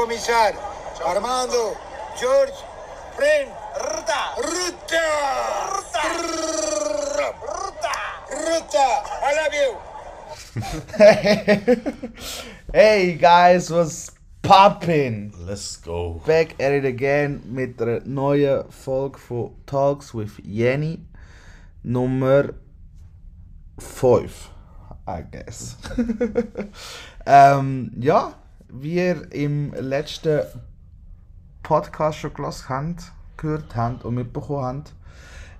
[0.00, 0.54] Ciao, Commissar.
[1.04, 1.76] Armando,
[2.18, 2.54] George,
[3.16, 3.50] friend.
[3.76, 4.32] Ruta.
[4.38, 5.02] Ruta.
[6.24, 7.34] Ruta.
[8.30, 8.86] Ruta.
[9.22, 9.70] I love you.
[12.72, 15.34] hey guys, was poppin?
[15.38, 16.22] Let's go.
[16.24, 21.00] Back at it again mit einer neuen Folge von Talks with Jenny.
[21.84, 22.54] Nummer
[23.78, 24.48] 5,
[25.06, 25.76] I guess.
[27.26, 28.34] Um, ähm, ja,
[28.72, 30.40] wie ihr im letzten
[31.62, 34.94] Podcast schon gehört habt, gehört habt und mitbekommen habt,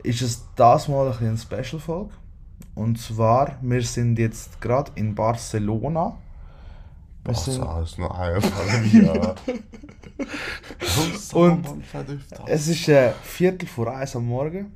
[0.02, 2.10] ist es das mal ein eine Special-Folge.
[2.74, 6.16] Und zwar, wir sind jetzt gerade in Barcelona.
[7.24, 8.50] Wir sind, Barca ist noch einfach.
[11.34, 11.66] Und
[12.46, 14.72] es ist äh, Viertel vor eins am Morgen.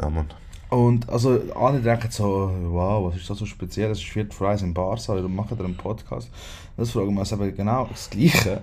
[0.00, 0.26] Ja, Mann.
[0.70, 3.90] Und also alle denken so, wow, was ist das so speziell?
[3.90, 6.30] Es ist Viertel eins in Barca, wir machen da einen Podcast.
[6.76, 8.62] Das fragen wir uns aber genau das Gleiche.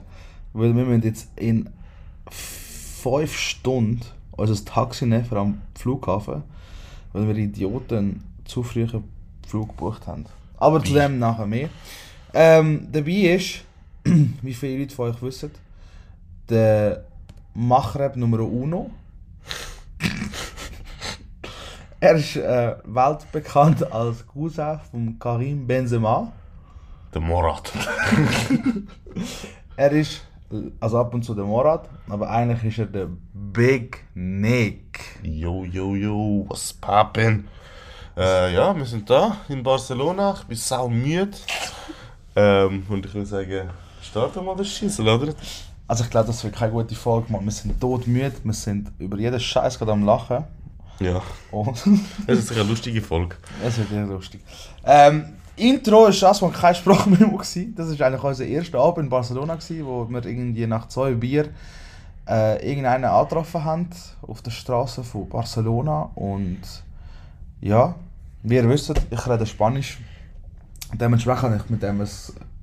[0.53, 1.69] Weil wir müssen jetzt in
[2.31, 6.43] fünf Stunden unser Taxi nehmen am Flughafen,
[7.11, 9.03] weil wir Idioten zu früh einen
[9.45, 10.25] Flug gebucht haben.
[10.57, 11.69] Aber zu dem nachher mehr.
[12.33, 13.63] Ähm, dabei ist,
[14.41, 15.51] wie viele Leute von euch wissen,
[16.49, 17.03] der
[17.53, 18.91] Machreb Nummer Uno.
[21.99, 26.31] Er ist äh, weltbekannt als Cousin von Karim Benzema.
[27.13, 27.71] Der Morat.
[29.75, 30.23] Er ist
[30.79, 35.19] also ab und zu der Morat, aber eigentlich ist er der Big Nick.
[35.21, 37.47] Yo, yo, yo, was poppin?
[38.15, 40.35] Äh, ja, wir sind da in Barcelona.
[40.39, 41.37] Ich bin sau müde.
[42.35, 43.69] Ähm, und ich würde sagen,
[44.01, 45.33] starten wir mal das Schießen, oder?
[45.87, 47.45] Also ich glaube, das wird keine gute Folge, man.
[47.45, 50.45] Wir sind todmüde, wir sind über jeden Scheiß gerade am Lachen.
[50.99, 51.21] Ja.
[51.51, 51.83] Und
[52.27, 53.35] Das ist eine lustige Folge.
[53.65, 54.41] es wird sehr lustig.
[54.83, 55.25] Ähm,
[55.55, 57.39] Intro ist das, wo keine Sprachmemo war.
[57.75, 61.49] Das war eigentlich unser erster Abend in Barcelona, wo wir irgendwie nach zwei Bier
[62.27, 63.89] äh, irgendeinen angetroffen haben
[64.21, 66.11] auf der Straße von Barcelona.
[66.15, 66.61] Und
[67.61, 67.95] ja,
[68.43, 69.99] wie ihr wisst, ich rede Spanisch.
[70.93, 72.07] Dementsprechend habe ich mit dem ein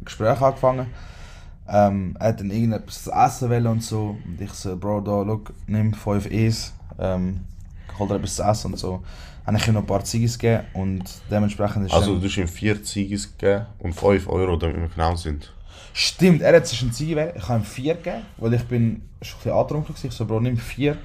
[0.05, 0.87] Gespräch angefangen.
[1.69, 4.17] Ähm, er hat dann irgendetwas zu essen wollen und so.
[4.25, 7.41] Und ich so, Bro, da, look, nimm 5 E's, ähm,
[7.99, 9.03] hol dir etwas zu essen und so.
[9.47, 12.49] Habe ich ihm noch ein paar Ziggis gegeben und dementsprechend ist Also, du hast ihm
[12.49, 15.53] 4 Ziggis gegeben und 5 Euro, damit wir genau sind.
[15.93, 17.35] Stimmt, er hat sich einen Ziggi gewählt.
[17.37, 20.05] Ich habe ihm 4 gegeben, weil ich bin schon ein bisschen angetrunken war.
[20.05, 20.97] Ich so, Bro, nimm 4.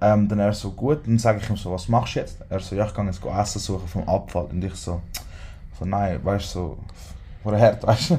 [0.00, 1.06] Ähm, dann er so, gut.
[1.06, 2.36] Dann sage ich ihm so, was machst du jetzt?
[2.48, 4.44] Er so, ja, ich kann jetzt Essen suchen vom Abfall.
[4.44, 5.02] Und ich so,
[5.76, 6.78] so nein, weißt du, so,
[7.42, 8.14] vor hart, weißt du.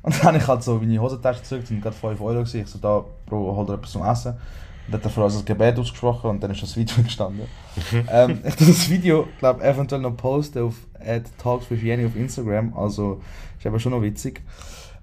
[0.00, 2.62] Und dann habe ich halt so meine Hosentasche gezückt und gerade 5 Euro gewesen.
[2.62, 4.34] Ich so, da, Bro, hol dir etwas zum Essen.
[4.86, 7.48] Dann hat er vor uns das Gebet ausgesprochen und dann ist das Video entstanden.
[8.10, 10.74] ähm, ich tue das Video, glaube eventuell noch posten auf
[11.38, 12.76] Talks with Jenny auf Instagram.
[12.76, 13.20] Also,
[13.58, 14.42] ist aber schon noch witzig.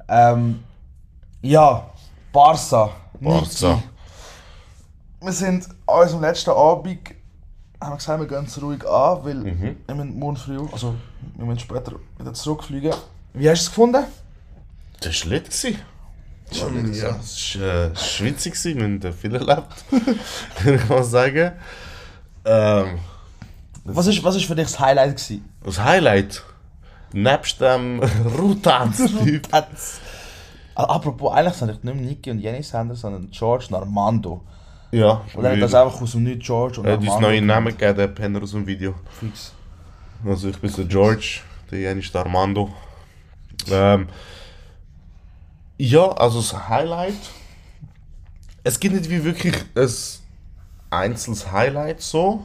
[0.07, 0.63] Ähm,
[1.41, 1.89] ja,
[2.31, 2.91] Barca.
[3.19, 3.83] Barca.
[5.19, 6.99] Wir sind an unserem letzten Abend,
[7.79, 9.77] haben wir gesagt, wir gehen es ruhig an, weil Mhm.
[9.85, 10.95] wir müssen morgen früh, also
[11.35, 12.93] wir müssen später wieder zurückfliegen.
[13.33, 14.03] Wie hast du es gefunden?
[14.99, 15.51] Das war lit.
[16.59, 19.67] War Ja, es war äh, schwitzig, wir haben viel erlebt,
[20.55, 21.51] kann ich mal sagen.
[22.45, 22.99] Ähm,
[23.85, 25.45] Was ist, was ist für dich das Highlight gewesen?
[25.63, 26.43] das Highlight,
[27.13, 28.01] nebst dem
[28.37, 29.47] Rutanz-Typ,
[30.73, 34.41] Ah, Apropos, eigentlich sind nicht mehr Niki und Jenny Sanders, sondern George und Armando.
[34.91, 37.27] ja, Und er hat das einfach aus dem Nichts George und er hat uns Armando.
[37.27, 38.95] neue Namen gegeben, der Penner aus dem Video.
[39.19, 39.51] Fix.
[40.25, 42.71] Also ich bin der George, der Jan ist der Armando.
[43.69, 44.07] Ähm,
[45.83, 47.13] ja, also das Highlight.
[48.63, 49.89] Es gibt nicht wie wirklich ein
[50.91, 52.43] einzelnes Highlight so.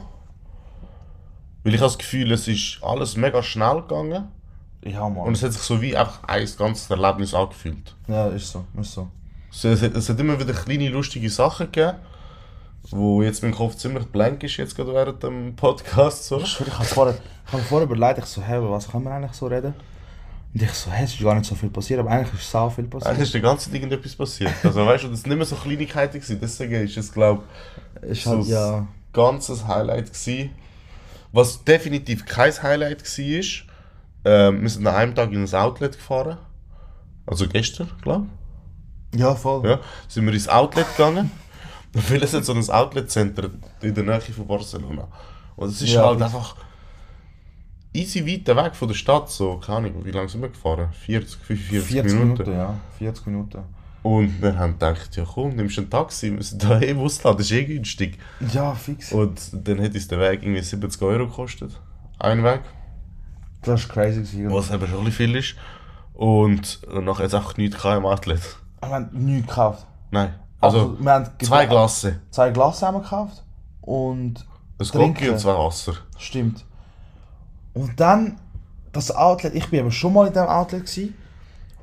[1.63, 4.29] Weil ich habe das Gefühl, es ist alles mega schnell gegangen.
[4.83, 5.27] Ja, Mann.
[5.27, 7.93] Und es hat sich so wie einfach ein ganzes Erlebnis angefühlt.
[8.07, 9.07] ja, ist so, ist so.
[9.51, 11.97] Es, es, hat- es hat immer wieder kleine lustige Sachen gegeben,
[12.91, 16.25] wo jetzt mein Kopf ziemlich blank ist, jetzt gerade während dem Podcast.
[16.27, 16.39] So.
[16.39, 17.17] Ich habe vorher,
[17.51, 19.73] habe vorher überlegt, ich so, hey, was kann man eigentlich so reden?
[20.53, 22.69] Und ich so, hey, es ist gar nicht so viel passiert, aber eigentlich ist so
[22.69, 23.19] viel Eigentlich passiert.
[23.21, 24.53] ist die ganze Zeit irgendetwas passiert.
[24.63, 26.39] Also weißt du, das sind nicht mehr so Kleinigkeiten gewesen.
[26.41, 27.43] Deswegen ist es, glaube
[28.07, 30.51] ich, halt, so ja, ein ganzes Highlight gewesen.
[31.31, 33.63] Was definitiv kein Highlight war, ist,
[34.25, 36.37] ähm, wir sind an einem Tag in ein Outlet gefahren.
[37.25, 38.27] Also gestern, glaube
[39.15, 39.61] ja, voll.
[39.63, 39.69] ich.
[39.69, 41.31] Ja, sind wir ins Outlet gegangen.
[41.93, 43.49] Weil es hat so ein Outlet-Center
[43.81, 45.07] in der Nähe von Barcelona.
[45.55, 46.55] Und es ist Ja, halt einfach
[47.97, 49.29] easy weit weg von der Stadt.
[49.29, 50.89] So, keine Ahnung, wie lange sind wir gefahren?
[50.91, 52.27] 40, 45 40 Minuten.
[52.43, 53.63] Minuten, ja, 40 Minuten.
[54.03, 57.39] Und wir haben gedacht, ja komm, nimmst ein Taxi, wir sind da eh im Ausland,
[57.39, 58.17] das ist eh günstig.
[58.53, 59.11] Ja, fix.
[59.11, 61.77] Und dann hat uns der Weg irgendwie 70 Euro gekostet.
[62.19, 62.61] Ein Weg,
[63.63, 64.21] Das war crazy.
[64.21, 64.53] Gewesen.
[64.53, 65.55] was eben schon viel ist.
[66.13, 68.41] Und nachher hat es einfach nichts im Outlet.
[68.81, 69.85] Wir haben nichts gekauft.
[70.11, 70.33] Nein.
[70.61, 72.21] Also, wir haben zwei Glasse.
[72.31, 73.43] Zwei Glas haben wir gekauft.
[73.81, 74.45] Und
[74.79, 74.87] Ein.
[74.87, 75.93] Glocki und zwei Wasser.
[76.17, 76.63] Stimmt.
[77.77, 78.39] Und dann
[78.91, 81.13] das Outlet, ich bin eben schon mal in diesem Outlet gewesen,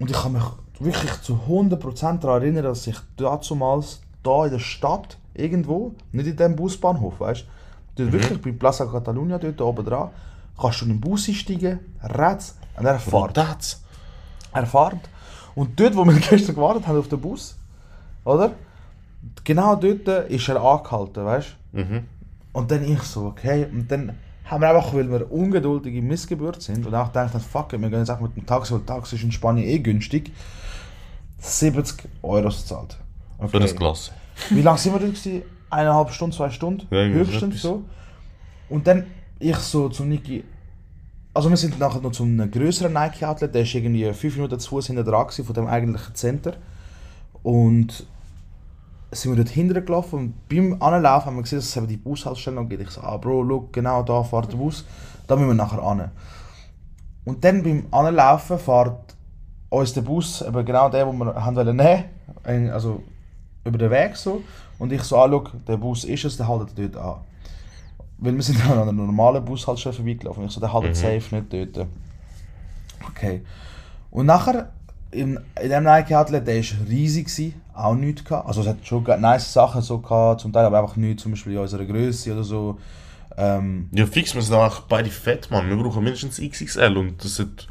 [0.01, 0.43] und ich kann mich
[0.81, 6.37] wirklich zu 100% daran erinnern, dass ich damals da in der Stadt irgendwo, nicht in
[6.37, 7.45] diesem Busbahnhof, weißt
[7.95, 10.11] du, dort wirklich bei Plaza Catalunya, dort oben dran,
[10.61, 13.39] kannst du in den Bus einsteigen, rechts, und er fährt.
[14.53, 15.09] Er fährt.
[15.55, 17.57] Und dort, wo wir gestern gewartet haben auf den Bus,
[18.25, 18.51] oder?
[19.45, 21.79] Genau dort ist er angehalten, weißt du?
[21.79, 22.05] Mhm.
[22.53, 23.69] Und dann ich so, okay.
[23.71, 27.73] Und dann haben wir einfach, weil wir ungeduldige Missgeburt sind und auch gedacht haben, fuck
[27.73, 30.33] it, wir gehen jetzt einfach mit dem Taxi, weil Taxi ist in Spanien eh günstig,
[31.39, 32.99] 70 Euro gezahlt.
[33.47, 34.13] Für das Glas.
[34.51, 35.43] Wie lange sind wir dort gewesen?
[35.71, 36.87] Eineinhalb Stunden, zwei Stunden?
[36.91, 37.83] Ja, Höchstens so.
[38.69, 39.07] Und dann
[39.39, 40.45] ich so zum Niki.
[41.33, 44.69] Also wir sind nachher noch zu einem größeren Nike-Outlet, der ist irgendwie fünf Minuten zu
[44.71, 46.55] Fuß hinter dran von dem eigentlichen Center.
[47.43, 48.07] Und
[49.15, 51.97] sind wir dort hinten gelaufen und beim Anlaufen haben wir gesehen, dass es eben die
[51.97, 52.83] Bushaltestelle gibt.
[52.83, 54.85] Ich so, ah Bro, look, genau da fährt der Bus,
[55.27, 56.11] da müssen wir nachher an.
[57.25, 59.15] Und dann beim Anlaufen fährt
[59.71, 63.03] uns der Bus, eben genau der, den wir haben wollen nehmen also
[63.65, 64.43] über den Weg so.
[64.79, 67.21] Und ich so, ah, schau, der Bus ist es, der haltet dort an.
[68.19, 70.45] Weil wir sind dann an einer normalen Bushaltestelle vorbeigelaufen.
[70.45, 71.87] Ich so, der haltet safe nicht dort.
[73.09, 73.43] Okay.
[74.11, 74.73] Und nachher,
[75.15, 78.47] im, in dem Nike Outlet, der war riesig, gewesen, auch nichts gehabt.
[78.47, 81.53] Also es hat schon nice Sachen so gehabt, zum Teil aber einfach nichts, zum Beispiel
[81.53, 82.79] in unserer Größe oder so.
[83.37, 85.69] Ähm, Ja, fix, wir sind auch beide fett, Mann.
[85.69, 87.67] Wir brauchen mindestens XXL und das hat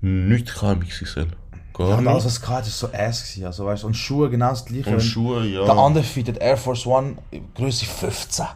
[0.00, 1.26] nichts gehabt im XXL.
[1.74, 2.08] Gar nicht.
[2.08, 3.44] alles, was es gehabt ist so ass gewesen.
[3.44, 4.90] Also, weißt, und Schuhe genau das gleiche.
[4.90, 5.64] und Schuhe, ja.
[5.64, 7.16] Der andere fittet Air Force One,
[7.54, 8.46] Größe 15.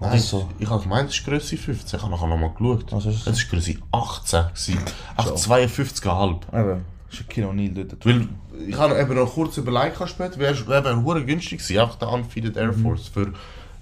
[0.00, 0.48] Nein, so.
[0.58, 1.96] ich habe gemeint, es ist Größe 15.
[1.96, 2.90] Ich habe nachher nochmal geschaut.
[2.90, 3.38] Was ist es?
[3.38, 4.46] ist Größe 18.
[4.48, 4.78] gewesen.
[5.16, 6.80] Ach, 52,5.
[7.12, 8.06] Eben, Shaquille O'Neal dort.
[8.06, 8.28] Weil
[8.66, 12.08] ich habe eben noch kurz überlegt später, wäre wär, wär hure günstig gewesen, einfach der
[12.10, 12.82] Unfeeded Air Mhm.
[12.82, 13.32] Force für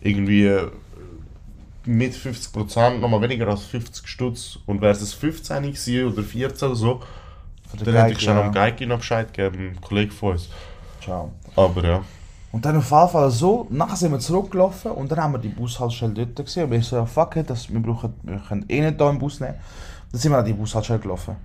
[0.00, 0.70] irgendwie äh,
[1.86, 6.76] mit 50% nochmal weniger als 50 Stutz und wäre es 15 gewesen oder 14 oder
[6.76, 7.00] so,
[7.72, 8.42] dann hätte ich Geige, schon ja.
[8.42, 10.48] am Geige noch Bescheid gegeben, ein Kollege von uns.
[11.02, 11.32] Ciao.
[11.56, 12.02] Aber ja,
[12.52, 15.48] Und dann auf jeden Fall so, nachher sind wir zurückgelaufen und dann haben wir die
[15.48, 16.64] Bushaltestelle dort gesehen.
[16.64, 19.18] Und ich so, ja fuck it, das, wir, brauchen, wir können eh nicht hier im
[19.18, 19.54] Bus nehmen.
[20.10, 21.36] Dann sind wir an die Bushaltestelle gelaufen.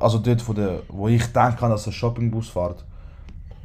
[0.00, 2.84] Also dort, von der, wo ich denke, dass ein Shoppingbus fährt.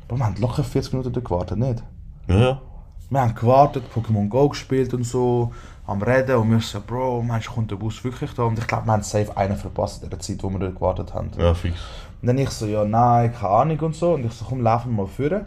[0.08, 1.84] Aber wir haben locker 40 Minuten dort gewartet, nicht?
[2.28, 2.62] ja.
[3.10, 5.52] Wir haben gewartet, Pokémon Go gespielt und so,
[5.86, 8.44] am Reden und wir so, Bro, meinst du, kommt der Bus wirklich da?
[8.44, 11.14] Und ich glaube, wir haben safe einen verpasst in der Zeit, wo wir dort gewartet
[11.14, 11.30] haben.
[11.38, 11.76] Ja, fix.
[12.22, 14.14] Und dann ich so, ja, nein, keine Ahnung und so.
[14.14, 15.46] Und ich so, komm, laufen wir mal führen.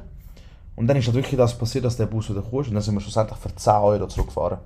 [0.77, 2.59] Und dann ist halt wirklich das passiert, dass der Bus wieder kam.
[2.59, 4.59] Und dann sind wir schlussendlich für 10 Euro zurückgefahren.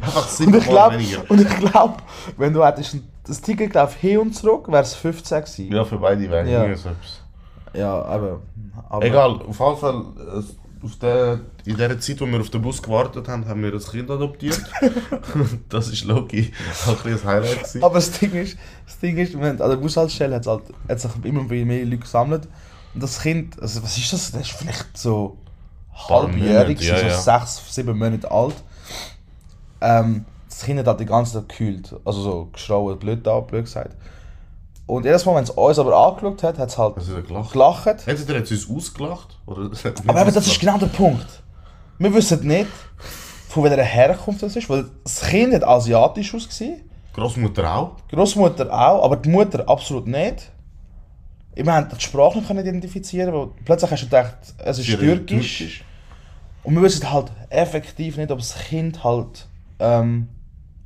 [0.00, 1.30] Einfach Und sieben ich Mal glaube, weniger.
[1.30, 2.02] und ich glaub,
[2.36, 5.72] wenn du hättest das Ticket glaub, hin und zurück, wäre es 15 gewesen.
[5.72, 6.50] Ja, für beide Wege.
[6.50, 6.64] Ja.
[6.64, 7.22] Etwas.
[7.74, 8.40] Ja, aber,
[8.88, 10.04] aber Egal, auf jeden Fall,
[10.38, 13.72] äh, auf der, in der Zeit, wo wir auf den Bus gewartet haben, haben wir
[13.72, 14.62] ein Kind adoptiert.
[15.68, 16.52] das ist Loki,
[16.86, 17.82] auch ein Highlight gewesen.
[17.82, 18.56] Aber das Ding ist,
[18.86, 22.48] das Ding ist, wenn, an der Bushaltestelle hat halt, hat sich immer mehr Leute gesammelt.
[22.94, 24.30] Und das Kind, also was ist das?
[24.32, 25.36] Das ist vielleicht so
[25.92, 27.18] halbjährig, ja, so ja.
[27.18, 28.54] sechs, sieben Monate alt.
[29.80, 33.64] Ähm, das Kind hat halt die ganze Zeit gekühlt, also so geschrauen, blöd da, blöd
[33.64, 33.96] gesagt.
[34.86, 37.52] Und jedes Mal, wenn es uns aber angeschaut hat, hat es halt Also, gelacht.
[37.52, 37.86] gelacht.
[37.86, 41.26] Hat sie uns ausgelacht oder nicht Aber eben, das ist genau der Punkt.
[41.98, 42.70] Wir wissen nicht,
[43.48, 46.88] von welcher Herkunft das ist, weil das Kind hat asiatisch ausgesehen.
[47.12, 47.96] Großmutter auch.
[48.10, 50.50] Großmutter auch, aber die Mutter absolut nicht.
[51.54, 55.84] Wir haben die Sprache nicht können identifizieren, weil plötzlich hast du gedacht, es ist türkisch.
[56.62, 59.47] Und wir wissen halt effektiv nicht, ob das Kind halt
[59.78, 60.28] ähm,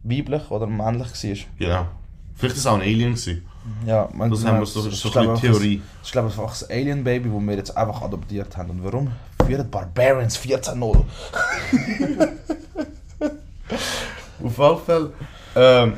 [0.02, 1.46] weiblich oder männlich war.
[1.58, 1.86] Genau.
[2.34, 3.46] Vielleicht ist es auch ein Alien gewesen.
[3.86, 5.82] Ja, man, Das haben wir so, das so ist, ein glaube bisschen ich, Theorie.
[5.98, 8.70] Das ist glaube ich einfach ein Alien-Baby, das wir jetzt einfach adoptiert haben.
[8.70, 9.12] Und warum?
[9.46, 10.82] Führen Barbarians 14-0.
[14.42, 15.12] Auf jeden Fall.
[15.54, 15.94] Ähm,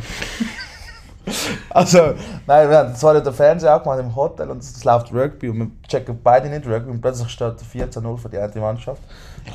[1.70, 2.14] Also,
[2.46, 5.70] nein, wir haben zwar den Fernseher angemacht im Hotel und es läuft Rugby und wir
[5.88, 9.02] checken beide nicht Rugby und plötzlich steht 14-0 für die eine Mannschaft.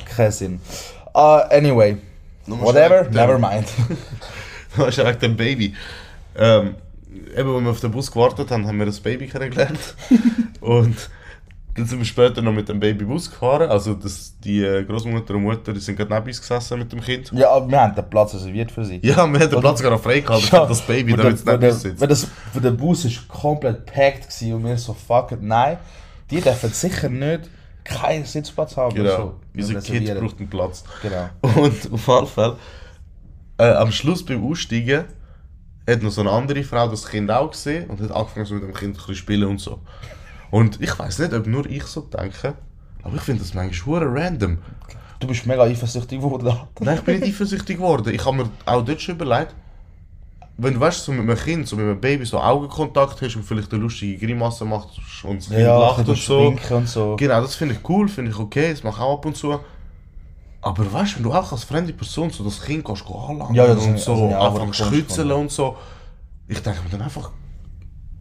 [0.04, 0.60] Kein Sinn.
[1.14, 1.96] Uh, anyway,
[2.58, 3.26] whatever, schnell.
[3.26, 3.66] never mind.
[4.76, 5.74] da ist eigentlich ein Baby.
[6.36, 6.74] Ähm,
[7.36, 9.94] eben, als wir auf den Bus gewartet haben, haben wir das Baby kennengelernt.
[10.60, 10.96] und
[11.76, 13.70] dann sind wir später noch mit dem Baby Bus gefahren.
[13.70, 17.00] Also das, die äh, Großmutter und Mutter die sind gerade neben uns gesessen mit dem
[17.00, 17.30] Kind.
[17.32, 19.00] ja, aber wir haben den Platz reserviert für sie.
[19.02, 21.82] Ja, wir haben den Platz sogar noch freigehalten für das Baby, es der- neben uns
[21.82, 22.00] sitzt.
[22.00, 25.78] weil das, der Bus ist komplett packed gewesen und wir so, fuck it, nein,
[26.30, 27.48] die dürfen sicher nicht
[27.90, 28.94] keinen Sitzplatz haben.
[28.94, 29.16] Genau.
[29.16, 30.84] So, Unser Kind braucht einen Platz.
[31.02, 31.28] Genau.
[31.42, 32.56] Und auf jeden Fall,
[33.58, 35.04] äh, am Schluss beim Aussteigen,
[35.88, 38.64] hat noch so eine andere Frau das Kind auch gesehen und hat angefangen so mit
[38.64, 39.80] dem Kind bisschen spielen und so.
[40.50, 42.54] Und ich weiß nicht, ob nur ich so denke,
[43.02, 44.58] aber ich finde das manchmal hure random.
[45.18, 46.56] Du bist mega eifersüchtig geworden.
[46.80, 48.12] Nein, ich bin nicht eifersüchtig geworden.
[48.14, 49.54] Ich habe mir auch dort schon überlegt,
[50.58, 53.44] wenn du weißt, so mit einem Kind, so mit einem Baby so Augenkontakt hast und
[53.44, 54.88] vielleicht eine lustige Grimasse macht
[55.24, 56.54] und das Kind Ja, lacht und so.
[56.70, 57.16] und so.
[57.16, 59.58] Genau, das finde ich cool, finde ich okay, das mache ich auch ab und zu.
[60.62, 63.66] Aber weißt du, wenn du auch als fremde Person so das Kind kannst anlangen Ja,
[63.66, 65.76] ja, und so also, ja, aber schützeln komisch, und so,
[66.46, 67.30] ich denke mir dann einfach,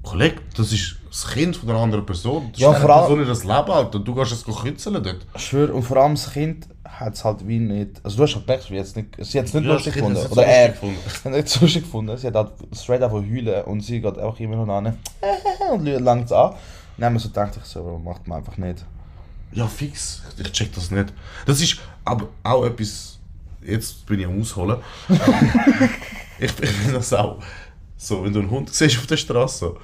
[0.04, 2.50] Kollege, das ist das Kind von einer anderen Person.
[2.54, 4.00] Das Ja, ist vor allem- das Leben, Alter.
[4.00, 5.26] Du kannst es kützeln dort.
[5.36, 8.02] Ich schwöre, und vor allem das Kind hat es halt wie nicht.
[8.04, 10.26] Also, du hast halt gemerkt, sie hat es nicht, sie hat's nicht Ja, lustig gefunden.
[10.32, 10.70] Oder er.
[10.74, 12.18] hat es nicht lustig gefunden.
[12.18, 14.98] Sie hat halt straight einfach heulen und sie geht einfach immer noch an.
[15.72, 16.54] und langt es an.
[16.98, 18.84] Dann haben wir so gedacht, ich so, macht man einfach nicht.
[19.52, 20.22] Ja, fix.
[20.38, 21.14] Ich check das nicht.
[21.46, 23.18] Das ist aber auch etwas.
[23.62, 24.78] Jetzt bin ich am Ausholen.
[26.40, 27.40] ich finde das auch
[27.98, 29.76] so, wenn du einen Hund siehst auf der Straße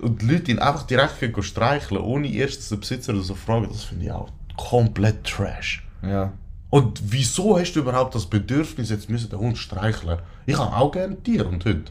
[0.00, 3.84] und die Leute ihn einfach direkt streicheln, ohne erst der Besitzer oder so fragen, das
[3.84, 5.86] finde ich auch komplett trash.
[6.02, 6.32] Ja.
[6.70, 10.18] Und wieso hast du überhaupt das Bedürfnis, jetzt müssen den Hund streicheln?
[10.46, 11.90] Ich habe auch gerne Tiere und Hunde.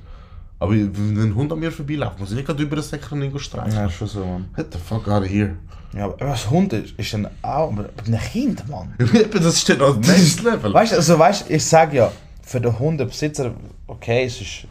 [0.60, 3.38] Aber wenn ein Hund an mir vorbeiläuft, muss ich nicht gerade über den Säckchen ihn
[3.39, 3.74] streicheln.
[3.74, 4.50] Ja, schon so, Mann.
[4.55, 5.55] Get the fuck out of here.
[5.93, 7.72] Ja, aber was Hund ist, ist dann auch.
[7.72, 8.93] Ein Kind, Mann.
[8.98, 10.74] das ist dann das next level.
[10.74, 13.53] Weißt du, also, weißt, ich sage ja, für den Hundebesitzer,
[13.88, 14.67] okay, es ist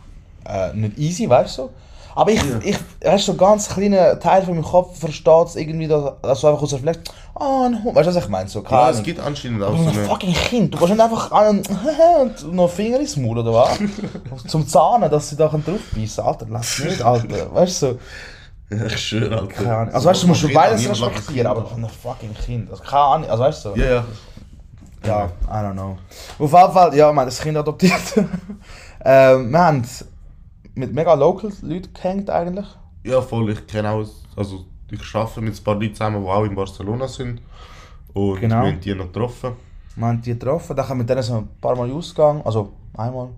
[0.47, 1.71] äh, nicht easy, weißt du?
[2.17, 2.59] Aber ich, Ja.
[2.63, 6.41] ich weißt du, so ganz kleiner Teil von meinem Kopf versteht es irgendwie, dass, dass
[6.41, 6.99] du einfach aus der Flex,
[7.35, 8.49] ah, ein Hund, weißt du, was ich meine?
[8.49, 11.63] So, Ja, es gibt anscheinend auch so ein fucking Kind, du kannst nicht einfach an
[12.23, 13.79] und noch Finger ins Maul oder was?
[14.47, 17.53] Zum Zahnen, dass sie da draufbeissen Alter, lass nicht, Alter.
[17.55, 17.99] Weißt du,
[18.71, 19.47] so, Ich schwöre, Alter.
[19.49, 19.95] keine Ahnung.
[19.95, 23.03] Also weißt du, du musst schon beides respektieren, aber von einem fucking Kind, also keine
[23.03, 23.69] Ahnung, also weißt du.
[23.77, 24.05] Ja, ja.
[25.07, 25.99] Ja, I don't know.
[26.39, 27.93] Auf jeden Fall, ja, haben das Kind adoptiert.
[29.05, 29.83] ähm, wir haben
[30.75, 32.67] mit mega local Leuten gehängt eigentlich.
[33.05, 33.51] Ja, voll.
[33.51, 34.07] Ich kenne auch.
[34.37, 37.41] Also, ich arbeite mit ein paar Leuten zusammen, die auch in Barcelona sind.
[38.13, 38.63] Und Genau.
[38.63, 39.53] wir haben die noch getroffen.
[39.97, 42.73] Wir haben die getroffen, dann haben wir mit denen so ein paar Mal ausgegangen, also
[42.97, 43.29] einmal,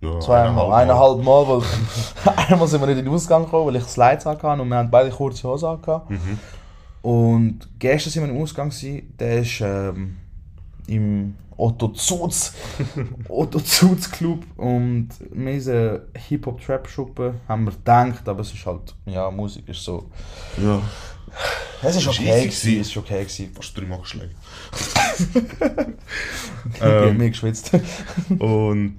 [0.00, 1.62] Ja, zweimal, eineinhalb Mal, weil
[2.48, 4.90] einmal sind wir nicht in den Ausgang gekommen, weil ich Slides hatte und wir haben
[4.90, 6.10] beide kurze Hosen angehabt.
[6.10, 6.38] Mhm.
[7.02, 10.16] Und gestern sind wir im Ausgang, gewesen, der ist ähm,
[10.88, 12.52] im Otto Zutz,
[13.28, 18.94] Otto Zutz Club und wir sind eine Hip-Hop-Trap-Schuppe, haben wir gedacht, aber es ist halt,
[19.06, 20.08] ja, Musik ist so,
[20.62, 20.80] Ja,
[21.82, 23.52] es ist Ist okay gewesen, es ist okay gewesen.
[23.54, 24.34] fast dreimal geschlagen.
[26.80, 27.70] Ähm, mir geschwitzt.
[28.38, 28.98] und.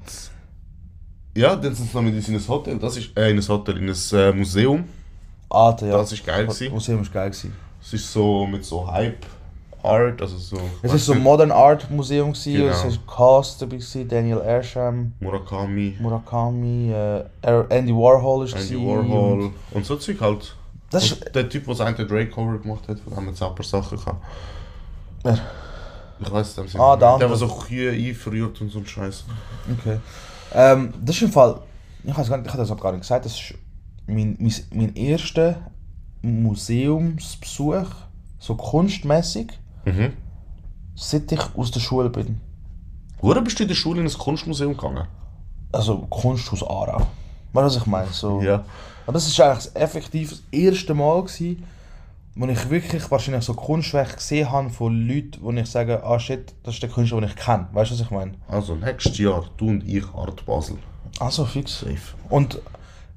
[1.36, 2.78] Ja, dann sind noch mit uns in ein Hotel.
[2.78, 3.18] Das ist.
[3.18, 4.84] Äh, in ein Hotel, in ein äh, Museum.
[5.50, 5.98] Alter, ja.
[5.98, 6.74] Das ist geil Das gewesen.
[6.74, 7.54] Museum ist geil gewesen.
[7.82, 9.26] Es ist so mit so Hype
[9.86, 10.58] Art, also so.
[10.82, 12.72] Es ist so Modern Art Museum gewesen, Genau.
[12.72, 17.24] es ist Cast dabei gewesen, Daniel Ersham, Murakami, Murakami, äh,
[17.70, 20.56] Andy Warhol ist Andy Warhol und- und so Zeug halt.
[20.90, 23.42] Das und der Typ, der das eine Drake Cover gemacht hat, von dem hat es
[23.42, 24.24] auch ein paar Sachen gehabt.
[25.24, 25.40] Wer?
[26.20, 29.26] Ich weiß es Ah, der Der, der so Kühe einfriert und so ein Scheiß.
[29.80, 30.00] okay.
[30.54, 31.60] Ähm, das ist im Fall,
[32.04, 33.54] ich weiß gar nicht, ich habe das auch gar nicht gesagt, das ist
[34.08, 35.58] mein, mein, mein erster
[36.22, 37.88] Museumsbesuch,
[38.40, 39.48] so kunstmäßig,
[39.86, 40.14] Mhm.
[40.96, 42.42] seit ich aus der Schule bin.
[43.22, 45.08] Hure bist du in der Schule in ein Kunstmuseum gegangen?
[45.72, 47.00] Also Kunsthaus Aarau.
[47.00, 47.08] Weißt
[47.54, 48.08] du, was ich meine?
[48.12, 48.42] So.
[48.42, 48.64] Ja.
[49.06, 51.64] Aber das war eigentlich effektiv das erste Mal, gewesen,
[52.36, 56.54] wo ich wirklich wahrscheinlich so Kunstwerke gesehen habe von Leuten, wo ich sage, ah shit,
[56.64, 57.68] das ist der Künstler, den ich kenne.
[57.72, 58.34] Weißt du, was ich meine?
[58.48, 60.78] Also nächstes Jahr, du und ich, Art Basel.
[61.20, 61.80] Also fix.
[61.80, 61.98] Safe.
[62.30, 62.60] Und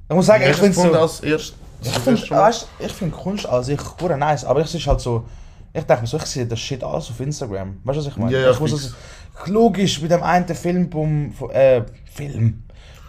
[0.08, 2.22] ich muss sagen, ich finde so, erst, ich finde
[2.78, 5.24] ich find Kunst an sich nice, aber es ist halt so,
[5.72, 7.78] ich denke mir so, ich sehe das Shit alles auf Instagram.
[7.84, 8.32] Weißt du, was ich meine?
[8.32, 8.94] Ja, ja, ich muss das,
[9.48, 11.82] logisch, mit dem einen Film vom, äh,
[12.12, 12.62] Film,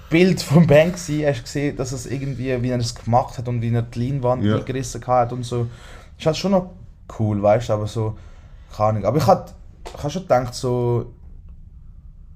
[0.09, 3.61] Bild vom Banksy, hast du gesehen, dass es irgendwie, wie er es gemacht hat und
[3.61, 4.57] wie er die Leinwand Ja.
[4.57, 5.67] eingerissen hat und so.
[6.17, 6.71] Ist halt schon noch
[7.19, 8.17] cool, weißt du, aber so,
[8.75, 9.05] keine Ahnung.
[9.05, 9.53] Aber ich hatte
[9.85, 11.13] ich hab schon gedacht, so,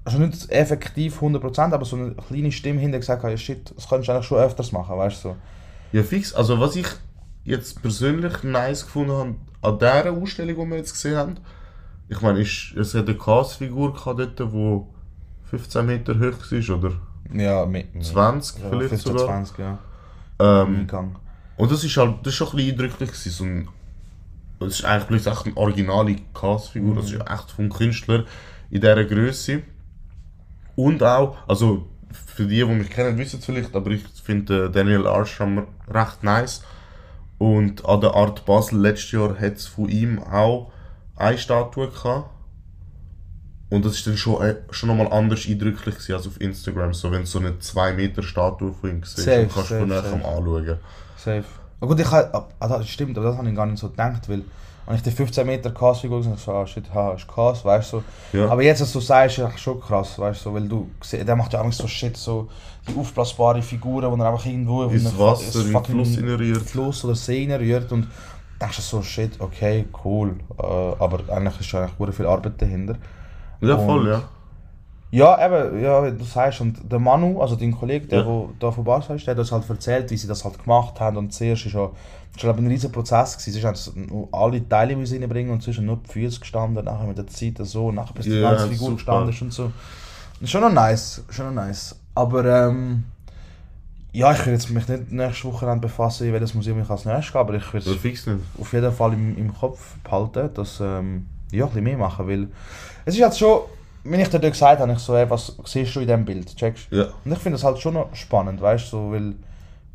[0.04, 3.88] also nicht effektiv 100%, aber so eine kleine Stimme hinter gesagt, hat, ja shit, das
[3.88, 5.36] könntest du eigentlich schon öfters machen, weißt du, so.
[5.92, 6.34] Ja, fix.
[6.34, 6.86] Also, was ich
[7.44, 9.34] jetzt persönlich nice gefunden habe
[9.64, 11.36] an dieser Ausstellung, die wir jetzt gesehen haben,
[12.08, 14.80] ich meine, ist, es hat eine gehabt dort, die
[15.50, 16.92] 15 Meter hoch war, oder
[17.32, 19.26] Ja, mit 20 ja, vielleicht 15, sogar.
[19.26, 19.78] 20, ja.
[20.38, 20.86] Ähm,
[21.56, 23.68] und das ist halt, das ist schon ein bisschen eindrücklich gewesen, so ein,
[24.60, 28.24] das ist eigentlich echt eine originale Cast-Figur, das ist echt vom Künstler
[28.70, 29.62] in dieser Größe.
[30.76, 34.70] Und auch, also für die, die mich kennen, wissen es vielleicht, aber ich finde äh,
[34.70, 36.62] Daniel Arsham recht nice.
[37.44, 40.72] Und an der Art Basel letztes Jahr hat es von ihm auch
[41.14, 42.30] eine Statue gehabt.
[43.68, 47.12] Und das ist dann schon, äh, schon nochmal anders eindrücklich gewesen als auf Instagram, so
[47.12, 50.04] wenn du so eine 2 Meter Statue von ihm siehst Safe, kannst safe, von näher
[50.04, 50.78] anschauen.
[51.18, 51.44] Safe.
[51.80, 54.26] Aber gut, ich habe, ah, das stimmt, aber das habe ich gar nicht so gedacht,
[54.30, 54.40] weil
[54.86, 57.92] wenn ich die 15 Meter Cast-Figur gesehen habe, so, ah shit, ha, ist krass, weißt
[57.94, 58.02] du.
[58.32, 58.48] Ja.
[58.50, 61.62] Aber jetzt, was du sagst, ist schon krass, weißt du, weil du, der macht ja
[61.62, 62.48] auch so shit, so
[62.86, 66.62] die aufblasbare Figuren, wo er einfach irgendwo Ins in Wasser, in Fluss reinrührt.
[66.62, 68.08] Fluss oder See rührt und
[68.60, 72.96] denkst du so, shit, okay, cool, äh, aber eigentlich ist schon eigentlich viel Arbeit dahinter.
[73.60, 74.22] Ja, Und- voll, ja.
[75.10, 78.26] Ja, eben, ja, wie du sagst, und der Manu, also dein Kollege, der, Ja.
[78.26, 80.98] wo da von Barca ist, der hat uns halt erzählt, wie sie das halt gemacht
[80.98, 81.90] haben und zuerst ist ja,
[82.42, 86.10] war ein riesiger Prozess gewesen, sie haben alle Teile müssen reinbringen und zwischen nur die
[86.10, 88.96] Füße gestanden, nachher mit der Zeit so, nachher bis die Ja, ganze Figur super.
[88.96, 89.64] gestanden ist und so.
[90.34, 91.94] Das ist schon noch nice, schon noch nice.
[92.16, 93.04] Aber ähm,
[94.12, 97.32] ja, ich will jetzt mich nicht nächste Woche damit befassen, welches Museum ich als nächstes
[97.32, 98.40] gehe, aber ich Oder fix nicht.
[98.60, 102.48] auf jeden Fall im, im Kopf behalten, dass ähm, ja, ein bisschen mehr machen, weil
[103.04, 103.60] es ist halt schon,
[104.04, 106.54] wenn ich dir dort gesagt habe, ich so, ey, was siehst du in diesem Bild,
[106.56, 107.08] checkst Ja.
[107.24, 109.34] Und ich finde das halt schon noch spannend, weißt du, so, weil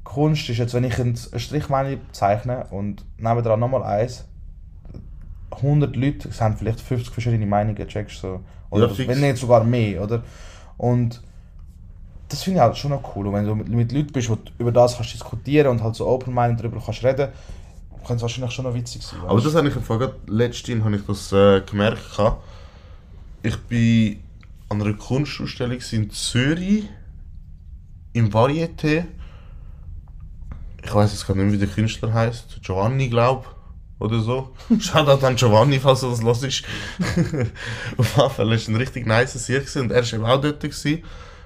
[0.04, 4.26] Kunst ist jetzt, wenn ich ein ein Strichmännchen zeichne und nebendran nochmal eins,
[5.52, 8.40] 100 Leute haben vielleicht 50 verschiedene Meinungen, checkst du, so.
[8.72, 10.24] Oder Ja, wenn nicht sogar mehr, oder?
[10.78, 11.22] Und
[12.30, 13.28] das finde ich halt schon noch cool.
[13.28, 15.96] Und wenn du mit, mit Leuten bist, wo du über das kannst diskutieren und halt
[15.96, 17.30] so open-minded darüber kannst reden,
[18.00, 19.20] könnte es wahrscheinlich schon noch witzig sein.
[19.28, 22.16] Aber das habe ich im Fall letztens habe ich das äh, gemerkt.
[22.16, 22.44] gehabt.
[23.42, 24.20] Ich bin
[24.68, 26.90] an einer Kunstausstellung in Zürich
[28.12, 29.06] im Varieté.
[30.84, 32.60] Ich weiß jetzt gar nicht wie der Künstler heißt.
[32.62, 33.48] Giovanni, glaube
[33.98, 34.54] oder so.
[34.80, 36.66] Shoutout an Giovanni, falls er das los ist.
[37.98, 40.60] Auf jeden Fall war ein richtig nice Sieg und er war eben auch dort.
[40.60, 41.04] Gewesen.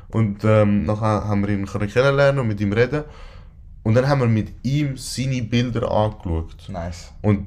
[0.10, 3.04] Und ähm, nachher haben wir ihn können kennenlernen und mit ihm reden.
[3.84, 6.56] Und dann haben wir mit ihm seine Bilder angeschaut.
[6.66, 6.72] du?
[6.72, 7.14] Nice.
[7.22, 7.46] Und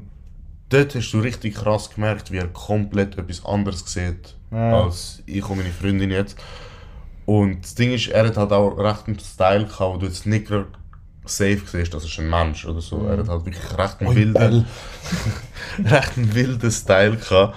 [0.68, 4.82] dort hast du richtig krass gemerkt, wie er komplett etwas anderes sieht Ja.
[4.84, 6.36] als ich und meine Freundin jetzt.
[7.24, 10.26] Und das Ding ist, er hat halt auch recht einen Style gehabt, wo du jetzt
[10.26, 10.48] nicht
[11.24, 13.04] safe siehst, das ist ein Mensch oder so.
[13.06, 14.66] Er hat halt wirklich recht einen wilden,
[15.84, 17.56] recht einen wilden Style gehabt.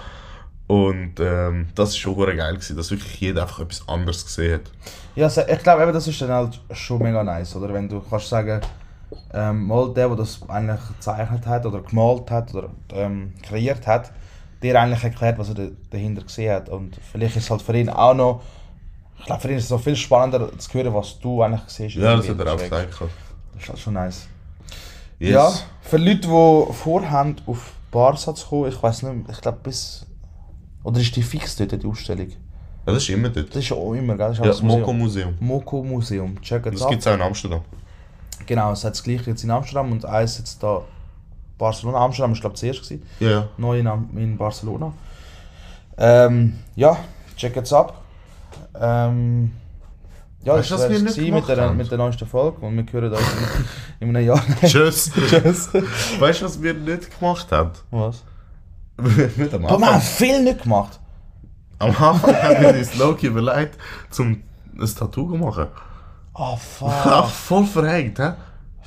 [0.68, 4.72] Und ähm, das ist schon geil gewesen, dass wirklich jeder einfach etwas anderes gesehen hat.
[5.16, 7.74] Ja, se- ich glaube, eben, das ist dann halt schon mega nice, oder?
[7.74, 8.62] Wenn du kannst sagen,
[9.34, 14.12] ähm, mal der, der das eigentlich gezeichnet hat oder gemalt hat oder ähm, kreiert hat,
[14.62, 16.70] dir eigentlich erklärt, was er da- dahinter gesehen hat.
[16.70, 18.42] Und vielleicht ist es halt für ihn auch noch,
[19.20, 21.96] ich glaube, für ihn ist es noch viel spannender zu hören, was du eigentlich siehst.
[21.96, 22.88] Ja, das hat er auch gesagt.
[23.54, 24.28] Das ist halt schon nice.
[25.20, 25.32] Yes.
[25.32, 30.06] Ja, für Leute, die vorhaben, auf Barca zu kommen, ich weiß nicht, ich glaube bis...
[30.84, 32.30] Oder ist die fix dort, die Ausstellung?
[32.30, 33.50] Ja, das ist immer dort.
[33.50, 34.30] Das ist auch immer, gell?
[34.30, 34.80] Das Ja, das Museum.
[34.82, 35.34] Moko Museum.
[35.42, 36.42] Moko Museum.
[36.42, 37.62] Check es Das gibt es auch in Amsterdam.
[38.46, 40.82] Genau, es hat das gleiche jetzt in Amsterdam und eins jetzt da
[41.60, 42.00] Barcelona.
[42.00, 43.48] Amsterdam war glaube ich zuerst, gewesen, ja.
[43.58, 44.92] neu in, in Barcelona.
[46.00, 46.98] Ähm, ja,
[47.36, 48.02] check es ab.
[48.80, 49.52] Ähm,
[50.44, 53.22] ja, Weißt nicht gewesen mit der, mit der neuesten Folge und wir hören uns
[54.00, 54.42] in, in einem Jahr.
[54.62, 55.12] Tschüss.
[55.30, 55.70] Tschüss.
[56.20, 57.72] Weißt du, was wir nicht gemacht haben?
[57.92, 58.24] Was?
[58.98, 61.00] wir haben viel nicht gemacht.
[61.78, 63.78] Am Anfang haben wir uns Loki überlegt,
[64.10, 64.44] zum
[64.78, 65.68] ein Tattoo zu machen.
[66.34, 67.30] Oh Ach, fuck.
[67.30, 68.32] voll verhängt, hä?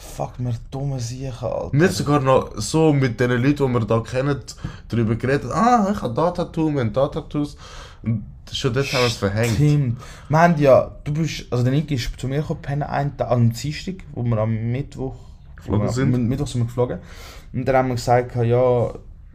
[0.02, 1.70] Fuck, wir dumme Siechen, Alter.
[1.72, 4.38] Wir haben sogar noch so mit den Leuten, die wir da kennen,
[4.88, 5.50] darüber geredet.
[5.52, 7.56] Ah, ich habe da Tattoo, wir haben da Tattoos.
[8.02, 9.54] Und schon dort haben wir es verhängt.
[9.54, 10.00] Stimmt.
[10.28, 13.30] Wir haben ja, du bist, also der Niki ist zu mir gekommen, pennen einen Tag,
[13.30, 15.14] am Dienstag, wo wir am Mittwoch
[15.56, 16.14] Geflogen wir- sind.
[16.14, 16.98] am Mittwoch sind wir geflogen.
[17.52, 18.58] Und dann haben wir gesagt, ja,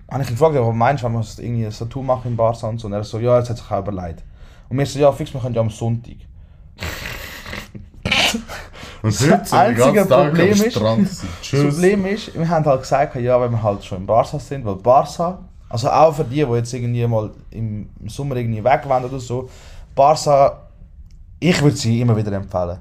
[0.10, 2.68] habe ich ihn gefragt, was meinst du, wenn wir irgendwie ein Tattoo machen in Barca
[2.68, 2.88] und so?
[2.88, 4.24] Und er so, ja, jetzt hat sich auch überlegt.
[4.70, 6.16] Und wir so, ja, fix, wir können ja am Sonntag.
[9.02, 10.82] Und Das einzige Problem ist-.
[10.82, 11.52] Das.
[11.52, 14.76] Problem ist, wir haben halt gesagt, ja, wenn wir halt schon in Barca sind, weil
[14.76, 19.20] Barca, also auch für die, die jetzt irgendwie mal im Sommer irgendwie weg wollen oder
[19.20, 19.50] so,
[19.96, 20.64] Barca,
[21.40, 22.80] ich würde sie immer wieder empfehlen.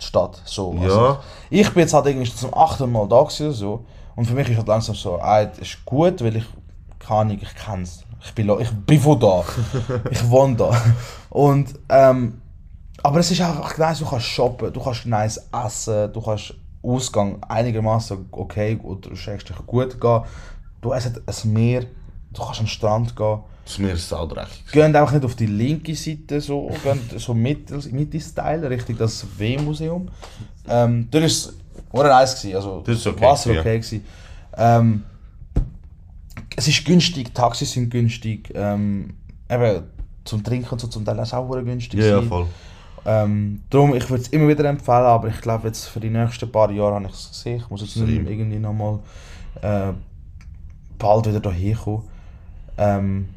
[0.00, 0.74] Die Stadt, so.
[0.74, 0.82] Ja.
[0.82, 1.18] Also,
[1.50, 3.84] ich bin jetzt halt irgendwie zum achten Mal da gewesen, oder so.
[4.16, 6.44] Und für mich ist halt langsam so, ah, das ist gut, weil ich,
[6.98, 8.04] keine Ahnung, ich kenn's.
[8.24, 9.44] Ich bin, ich bin von da.
[10.10, 10.70] ich wohne da.
[11.30, 12.41] Und, ähm,
[13.02, 17.42] aber es ist einfach nice, du kannst shoppen, du kannst nice essen, du kannst Ausgang
[17.42, 20.20] einigermaßen okay oder schrägstrich gut gehen.
[20.80, 21.82] Du hast ein Meer,
[22.32, 23.38] du kannst an den Strand gehen.
[23.64, 24.66] Das Meer ist saudreckig.
[24.72, 30.08] Gehen einfach nicht auf die linke Seite, so, gehen so Mitte- Mitte-Style, Richtung das W-Museum.
[30.68, 31.54] Ähm, dort war es
[31.92, 33.78] nice, gewesen, also Das ist okay Wasser okay.
[33.78, 34.04] Gewesen.
[34.56, 35.04] Ähm,
[36.56, 39.14] es ist günstig, Taxis sind günstig, ähm,
[39.48, 39.84] eben
[40.24, 42.00] zum Trinken und so zum Teil auch günstig.
[42.00, 42.46] Ja, ja, gewesen.
[43.04, 46.50] Ähm, darum, ich würde es immer wieder empfehlen, aber ich glaube jetzt für die nächsten
[46.52, 47.56] paar Jahre habe ich es gesehen.
[47.56, 48.98] Ich muss jetzt nicht irgendwie nochmal
[49.60, 49.92] äh,
[50.98, 52.02] bald wieder hierher kommen.
[52.78, 53.28] Ähm,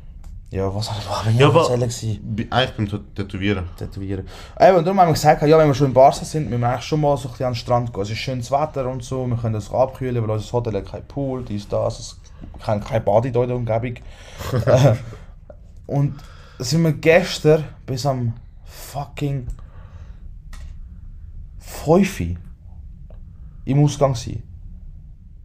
[0.52, 1.38] Ja, was ich machen?
[1.38, 1.50] Ja?
[1.50, 3.66] Bi- Eigentlich beim Tä- Tätowieren.
[3.78, 4.28] tätowieren.
[4.60, 6.70] Eben, und darum haben wir gesagt, ja, wenn wir schon in Barca sind, müssen wir
[6.70, 8.04] eigentlich schon mal so ein bisschen an den Strand gehen.
[8.04, 11.08] Es ist schönes Wetter und so, wir können das abkühlen, weil unser Hotel hat keinen
[11.08, 12.20] Pool, dies, das, es
[12.64, 13.96] kein, kein Bad in der Umgebung.
[14.68, 14.94] äh,
[15.88, 16.14] und
[16.60, 18.34] sind wir gestern bis am
[18.76, 19.48] fucking
[21.58, 22.28] 5 Uhr
[23.66, 24.44] im Ausgang gewesen.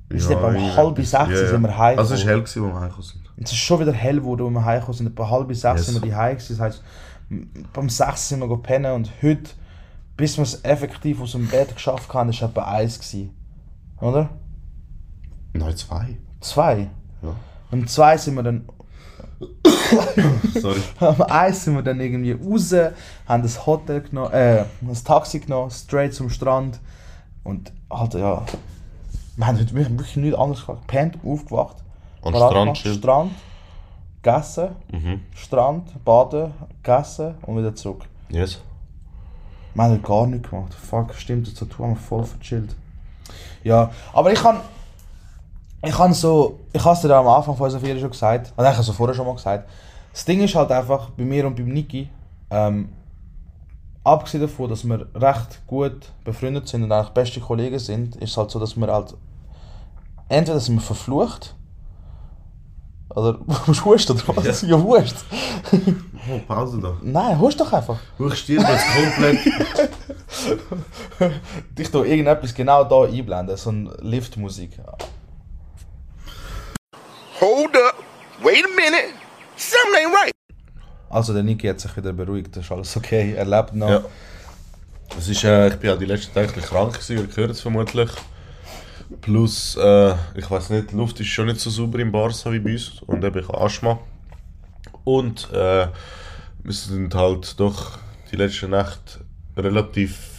[0.08, 2.62] Wir sind etwa um halb sechs sind wir heim Also es war hell, als wir
[2.62, 3.20] heimgekommen sind.
[3.36, 5.06] Es ist schon wieder hell geworden, als wir heimgekommen sind.
[5.06, 5.86] Etwa halb bis sechs Yes.
[5.86, 6.48] sind wir gewesen.
[6.48, 6.82] Das heisst,
[7.72, 9.50] beim sechs sind wir gepennen und heute,
[10.16, 12.98] bis wir es effektiv aus dem Bett geschafft haben, war etwa eins.
[12.98, 13.30] Gewesen.
[14.00, 14.30] Oder?
[15.52, 16.16] Nein, zwei.
[16.40, 16.90] Zwei.
[17.22, 17.34] Ja.
[17.70, 18.64] Und zwei sind wir dann,
[20.60, 20.80] Sorry.
[21.00, 22.74] am eins sind wir dann irgendwie raus,
[23.26, 26.78] haben das Hotel genommen, äh, das Taxi genommen, straight zum Strand.
[27.42, 28.44] Und halt, ja,
[29.36, 30.82] wir haben heute wirklich, nichts anderes gemacht.
[30.82, 31.76] Gepennt, aufgewacht,
[32.22, 32.78] Am Strand.
[32.78, 33.32] Strand,
[34.22, 35.20] gegessen, Mhm.
[35.34, 38.04] Strand, baden, gegessen und wieder zurück.
[38.28, 38.60] Yes.
[39.74, 40.74] Wir haben heute gar nichts gemacht.
[40.74, 42.76] Fuck, stimmt, das Tattoo haben wir voll verchillt.
[43.64, 44.60] Ja, aber ich kann.
[45.82, 46.59] Ich kann so.
[46.72, 48.52] Ich habe es dir am Anfang von unserer Ferien schon gesagt.
[48.56, 49.68] Also, ich habe es vorher schon mal gesagt.
[50.12, 52.08] Das Ding ist halt einfach, bei mir und beim Niki,
[52.50, 52.90] ähm,
[54.04, 58.36] abgesehen davon, dass wir recht gut befreundet sind und eigentlich beste Kollegen sind, ist es
[58.36, 59.14] halt so, dass wir halt.
[60.28, 61.56] Entweder sind wir verflucht.
[63.14, 63.38] Oder.
[63.66, 64.62] Musst du husten oder was?
[64.62, 65.24] Ja, hust.
[65.72, 66.96] Oh, Pause da.
[67.02, 67.98] Nein, hust doch einfach.
[68.18, 69.40] Ich stirb jetzt komplett.
[71.78, 74.78] dich da irgendetwas genau da einblenden, so eine Liftmusik.
[77.40, 77.94] Hold up.
[78.42, 79.14] Wait a minute.
[79.56, 80.32] Something ain't right.
[81.08, 83.88] Also der Niki hat sich wieder beruhigt, das ist alles okay, er lebt noch.
[83.88, 84.04] Ja.
[85.18, 88.10] Es ist, äh, ich bin ja die letzten Tage krank gewesen, ihr hört es vermutlich.
[89.22, 92.60] Plus, äh, ich weiß nicht, die Luft ist schon nicht so sauber im Barca wie
[92.60, 93.98] bei uns und eben ich habe Asthma.
[95.04, 95.88] Und äh,
[96.62, 97.98] wir sind halt doch
[98.30, 99.18] die letzte Nacht
[99.56, 100.29] relativ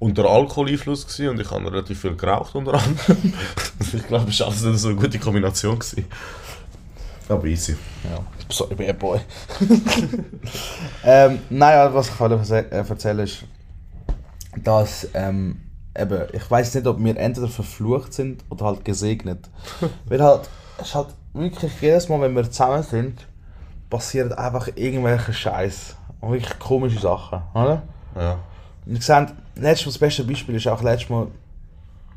[0.00, 3.34] unter Alkoholeinfluss gewesen und ich habe relativ viel geraucht unter anderem.
[3.92, 5.78] ich glaube, es war alles nicht so eine gute Kombination.
[5.78, 6.06] Gewesen.
[7.28, 7.76] Aber easy.
[8.10, 8.18] Ja.
[8.48, 9.20] Sorry, bad boy.
[11.04, 13.44] ähm, naja, was ich erse- äh, erzählen ist,
[14.64, 15.60] dass ähm,
[15.96, 19.48] eben, ich weiß nicht, ob wir entweder verflucht sind oder halt gesegnet.
[20.06, 23.26] Weil halt, es ist halt wirklich jedes Mal, wenn wir zusammen sind,
[23.88, 25.96] passiert einfach irgendwelche Scheiß.
[26.20, 27.82] Und wirklich komische Sachen, oder?
[28.16, 28.38] Ja.
[28.86, 31.26] Und ich sehe, letztes Mal, das beste Beispiel ist auch letztes Mal,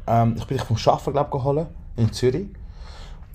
[0.07, 2.43] ähm, ich bin dich vom Schaffen glaub, geholt in Zürich.
[2.43, 2.53] Und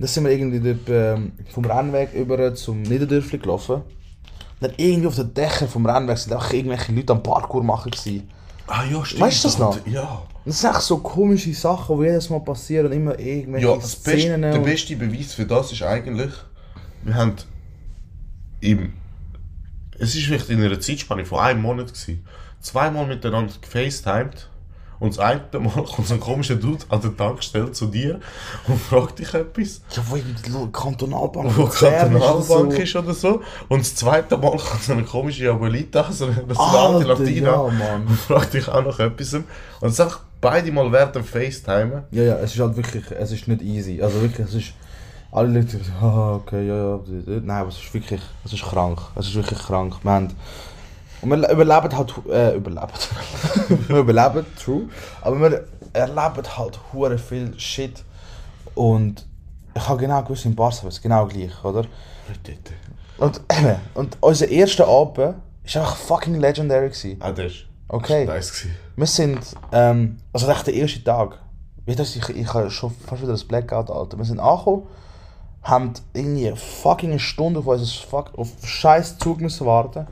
[0.00, 3.76] dann sind wir irgendwie dort, ähm, vom Rennweg über zum Niederdörfli gelaufen.
[3.76, 3.82] Und
[4.60, 8.28] dann irgendwie auf den Dächern vom Rennweg sind einfach irgendwelche Leute am Parkour machen gewesen.
[8.66, 9.22] Ah ja, stimmt.
[9.22, 9.86] Weißt du das noch?
[9.86, 10.22] Ja.
[10.44, 13.92] Das sind echt so komische Sachen, die jedes Mal passieren und immer irgendwelche Ja, das
[13.92, 14.42] Szenen.
[14.42, 16.32] der und- beste Beweis für das ist eigentlich,
[17.02, 17.34] wir haben
[18.60, 18.92] im,
[19.98, 22.24] es ist vielleicht in einer Zeitspanne von einem Monat gewesen,
[22.60, 24.48] zweimal miteinander gefacetimed
[25.00, 28.20] und das eine Mal kommt so ein komischer Dude an der Tankstelle zu dir
[28.66, 33.80] und fragt dich etwas, Ja, wo die Kantonalbank wo ist Kantonalbank ist oder so und
[33.80, 38.06] das zweite Mal kommt so eine komische Abuelita, so eine, alte Latina ja, Mann.
[38.06, 39.44] und fragt dich auch noch etwas und
[39.80, 43.32] es ist einfach beide Mal während dem Facetimen Ja, ja, es ist halt wirklich, es
[43.32, 44.00] ist nicht easy.
[44.02, 44.72] Also wirklich, es ist,
[45.30, 47.00] alle Leute sagen, ah, okay, ja, ja,
[47.42, 49.00] nein, aber es ist wirklich, es ist krank.
[49.16, 49.96] Es ist wirklich krank.
[50.02, 50.30] Wir haben,
[51.22, 52.92] und wir überleben halt, äh, überleben.
[53.88, 54.88] wir überleben, true.
[55.20, 58.04] Aber wir erleben halt hure viel Shit.
[58.74, 59.26] Und
[59.74, 61.84] ich habe genau gewusst, in Barca ist es genau gleich, oder?
[63.18, 66.88] Und eben, und unser erster Abend war einfach fucking legendary.
[66.88, 67.16] Gewesen.
[67.20, 68.26] Ah, das ist Okay.
[68.26, 68.76] nice gewesen.
[68.96, 69.40] Wir sind,
[69.72, 71.38] ähm, also echt der erste Tag.
[71.86, 74.18] Das, ich, ich habe schon fast wieder das Blackout, Alter.
[74.18, 74.82] Wir sind angekommen,
[75.62, 80.06] haben irgendwie fucking eine Stunde auf unser fuck, auf scheiß Zug müssen warten.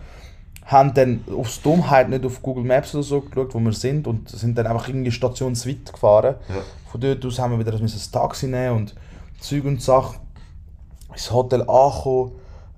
[0.67, 4.29] Haben dann aufs Dummheit nicht auf Google Maps oder so geschaut, wo wir sind und
[4.29, 6.35] sind dann einfach irgendwie stationsweit gefahren.
[6.49, 6.57] Ja.
[6.91, 8.95] Von dort aus haben wir wieder ein Taxi nehmen und
[9.41, 10.19] Zeug und Sachen.
[11.13, 12.33] Ins Hotel angekommen.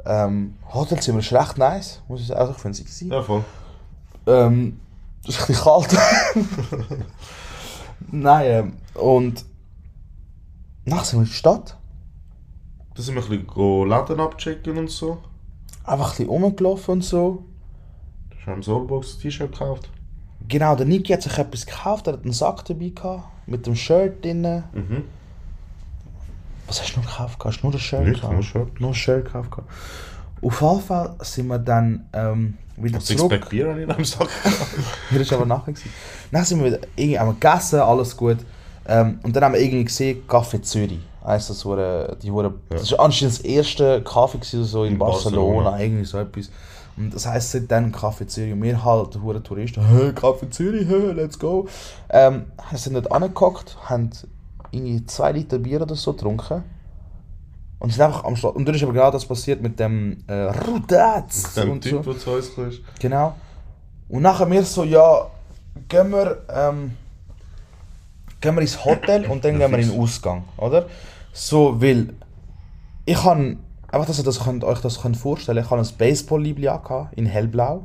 [0.04, 2.40] Ähm, Hotelzimmer ist recht nice, muss ich sagen.
[2.40, 3.00] Also ich finde es.
[3.00, 3.44] Ja, voll.
[4.26, 4.80] Ähm,
[5.26, 5.96] es ist ein bisschen kalt.
[8.10, 9.44] Nein, ähm, und
[10.84, 11.76] nachher sind wir in die Stadt.
[12.94, 15.18] Da sind wir ein bisschen Läden abchecken und so.
[15.84, 17.44] Einfach ein bisschen rumgelaufen und so.
[18.30, 18.60] Du hast am Soulbox ein
[19.20, 19.88] T-Shirt gekauft.
[20.48, 23.74] Genau, der Niki hat sich etwas gekauft, er hat einen Sack dabei gehabt, mit dem
[23.74, 24.42] Shirt drin.
[24.72, 25.04] Mhm.
[26.66, 27.38] Was hast du noch gekauft?
[27.44, 28.34] Hast du nur das Shirt Nichts, gekauft?
[28.34, 28.80] nur Shirt.
[28.80, 29.50] Nur Shirt gekauft.
[30.40, 33.20] Auf jeden Fall sind wir dann ähm, wieder zurück.
[33.30, 34.28] Sixpack Bier in einem Sack.
[35.10, 35.72] Ja, das war aber nachher.
[35.72, 35.90] gewesen.
[36.30, 38.38] Dann sind wir wieder irgendwie haben wir gegessen, alles gut.
[38.86, 41.00] Ähm, und dann haben wir irgendwie gesehen, Café Zürich.
[41.24, 45.62] Heisst das, hure- die hure, das war anscheinend das erste Kaffee so in, In Barcelona,
[45.64, 45.80] Barcelona.
[45.82, 46.50] irgendwie so etwas.
[46.98, 48.52] Und das heisst, seitdem Kaffee Zürich.
[48.52, 51.68] Und wir halt, hure Touristen, hä, Kaffee Zürich, hä, let's go.
[52.10, 54.10] Ähm, sind dort angehockt, haben
[54.72, 56.64] irgendwie zwei Liter Bier oder so getrunken.
[57.78, 58.56] Und sind einfach am Schluss.
[58.56, 62.12] Und dann ist aber genau das passiert mit dem äh, Rudaz Dem und Typ, so.
[62.12, 62.70] der zu uns kam.
[62.98, 63.34] Genau.
[64.08, 65.26] Und nachher wir so, ja,
[65.88, 66.92] gehen wir, ähm,
[68.40, 70.86] gehen wir ins Hotel und dann gehen wir in den Ausgang, oder?
[71.32, 72.14] So, weil
[73.04, 73.56] ich habe,
[73.88, 76.70] einfach, dass ihr das könnt, euch das könnt vorstellen ich habe ein Baseball-Liebli
[77.16, 77.84] in hellblau.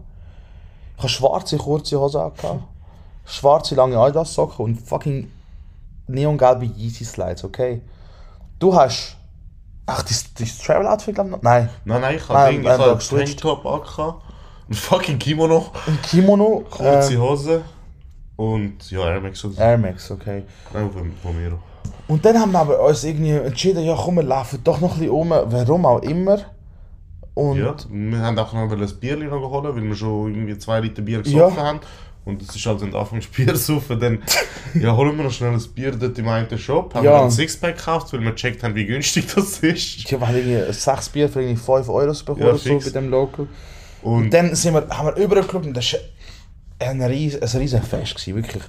[0.96, 2.64] Ich habe schwarze, kurze Hose angehabt,
[3.26, 5.32] schwarze, lange Adidas-Socken und fucking
[6.08, 7.82] neongelbe Yeezy-Slides, okay?
[8.60, 9.18] Du hast,
[9.86, 11.42] ach, das, das Travel-Outfit, glaube ich, noch?
[11.42, 13.00] Nein, Nein, nein, ich habe Ding, ich habe.
[13.00, 14.24] Tanktop angehabt,
[14.70, 17.62] ein fucking Kimono, ein Kimono, kurze äh, Hose
[18.36, 19.44] und ja, Air Max.
[19.58, 20.44] Air Max, okay.
[20.74, 21.60] Nein, von Romero.
[22.08, 25.00] Und dann haben wir aber uns irgendwie entschieden, ja komm, wir laufen doch noch ein
[25.00, 26.40] bisschen um, warum auch immer.
[27.34, 31.02] Und Ja, wir haben auch noch ein noch geholt, weil wir schon irgendwie zwei Liter
[31.02, 31.24] Bier Ja.
[31.24, 31.80] gesoffen haben.
[32.26, 34.20] Und es ist halt, wenn du anfängst Bier zu saufen, dann
[34.80, 36.94] ja, holen wir noch schnell ein Bier dort im einen Shop.
[36.94, 37.12] Haben Ja.
[37.16, 39.98] wir ein Sixpack gekauft, weil wir gecheckt haben, wie günstig das ist.
[39.98, 43.48] ich habe irgendwie sechs Bier für irgendwie 5 Euro bekommen, Ja, so bei dem Local.
[44.04, 46.00] Und Und dann sind wir, haben wir überall geschaut und das war
[46.88, 48.64] ein riesen, ein riesen Fest, gewesen, wirklich.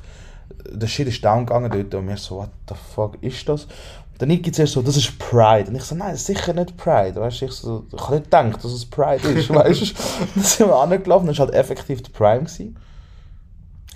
[0.70, 3.64] Der Shit ist down gegangen dort und wir so, what the fuck ist das?
[3.64, 5.68] Und dann gibt es erst so, das ist Pride.
[5.68, 7.20] Und ich so, nein, das ist sicher nicht Pride.
[7.20, 9.50] Weißt, du, ich, so, ich habe nicht gedacht, dass es Pride ist.
[9.54, 9.86] Weißt du?
[10.34, 12.40] Dann sind wir angelaufen, das war halt effektiv der Prime.
[12.44, 12.76] Gewesen.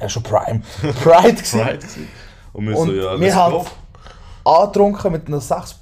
[0.00, 0.60] Ja, schon Prime.
[1.02, 1.34] Pride.
[1.34, 1.60] gewesen.
[1.60, 2.08] Pride gewesen.
[2.52, 3.66] Und wir Und so, ja, wir haben
[4.44, 5.76] angetrunken mit einem Sechs-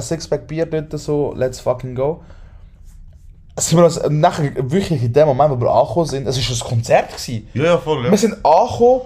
[0.00, 2.22] Sixpack Bier dort so, let's fucking go.
[3.56, 6.68] Sind wir uns nachher wirklich in dem Moment, wo wir angekommen sind, es war ein
[6.70, 7.08] Konzert.
[7.08, 7.48] Gewesen.
[7.54, 8.10] Ja, ja, voll, ja.
[8.10, 9.02] Wir sind angekommen,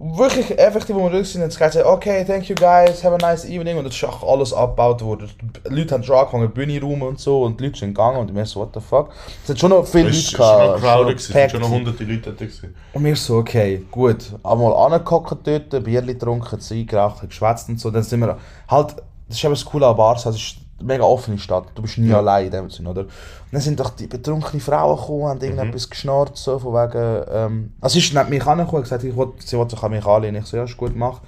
[0.00, 3.18] wirklich effektiv, wo wir durch sind, und es gesagt, okay, thank you guys, have a
[3.18, 3.78] nice evening.
[3.78, 5.30] Und es ist auch alles abgebaut worden.
[5.68, 8.34] Die Leute haben schon angefangen, Bühne rum und so, und die Leute sind gegangen und
[8.34, 9.10] wir so, what the fuck.
[9.42, 11.70] Es hat schon noch viele Es Leute war schon noch gehabt, crowded, es schon noch
[11.70, 12.74] hunderte Leute gewesen.
[12.92, 14.32] Und wir so, okay, gut.
[14.42, 17.90] Einmal angehockt dort, Bierli getrunken, Zeug geraucht, geschwätzt und so.
[17.90, 18.96] Dann sind wir halt,
[19.28, 21.66] das ist eben das Coole an es ist eine mega offene Stadt.
[21.74, 23.02] Du bist nie allein in dem Sinne, oder?
[23.02, 23.10] Und
[23.52, 27.94] dann sind doch die betrunkenen Frauen gekommen, haben irgendetwas geschnarrt, so von wegen, ähm, also
[27.94, 30.42] sie ist neben mich angekommen und gesagt, ich will, sie wollte sich an mich anlehnen.
[30.42, 31.20] Ich so, ja, ist gut, mach.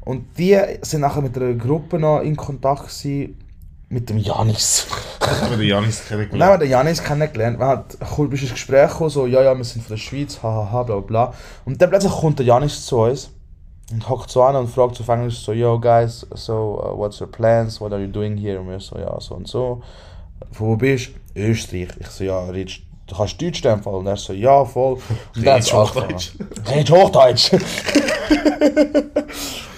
[0.00, 3.38] Und die sind nachher mit einer Gruppe noch in Kontakt gewesen,
[3.88, 4.86] mit dem Janis.
[5.20, 6.62] Ich habe den Janis dann haben wir kennengelernt.
[6.62, 7.58] den Janis kennengelernt.
[7.58, 7.84] Wir haben
[8.16, 10.96] cool, bist ins Gespräch gekommen, so, ja, ja, wir sind von der Schweiz, hahaha, bla
[10.96, 11.34] bla bla.
[11.64, 13.30] Und dann plötzlich kommt der Janis zu uns
[13.92, 17.20] und hockt so an und fragt so auf Englisch so, yo guys, so, uh, what's
[17.20, 18.58] your plans, what are you doing here?
[18.60, 19.82] Und wir so, ja, so und so.
[20.52, 21.40] Von wo bist du?
[21.40, 21.88] Österreich.
[21.98, 23.80] Ich so, ja, redest, du kannst Deutsch in?
[23.80, 24.98] Und er so, ja, voll.
[25.36, 25.72] Und dann hat's.
[25.72, 26.32] Hochdeutsch.
[26.68, 27.52] Redest Hochdeutsch.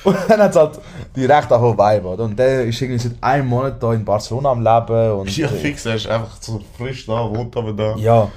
[0.04, 0.78] Und dann hat es halt
[1.16, 2.24] direkt auch Vibe, oder?
[2.24, 5.12] Und der ist irgendwie seit einem Monat da in Barcelona am Leben.
[5.20, 7.96] Und, Ja, fix, er ist einfach so frisch da, wohnt aber da.
[7.96, 8.30] ja.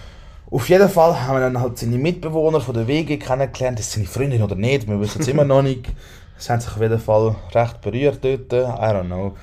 [0.49, 3.79] Auf jeden Fall haben wir dann halt seine Mitbewohner von der WG kennengelernt.
[3.79, 5.86] Ist seine Freundin oder nicht, wir wissen es immer noch nicht.
[6.38, 9.36] Sie haben sich auf jeden Fall recht berührt dort, I don't know.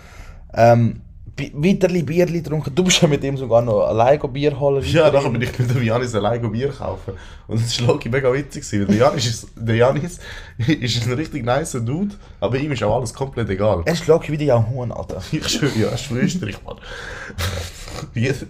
[0.54, 1.00] Ähm,
[1.36, 2.74] weiterli Bierli getrunken.
[2.74, 4.84] Du bist ja mit ihm sogar noch allein Bier holen.
[4.86, 7.14] Ja, nachher bin ich mit dem Janis allein Bier kaufen.
[7.48, 10.20] Und das war Loki mega witzig, weil der Janis, ist, der Janis
[10.58, 13.82] ist ein richtig nicer Dude, aber ihm ist auch alles komplett egal.
[13.84, 15.22] Er ist Loki wie die Jahrhundert, Alter.
[15.32, 16.76] Ich schwöre, ja, er ist von Österreich, Mann.
[18.14, 18.46] jeder,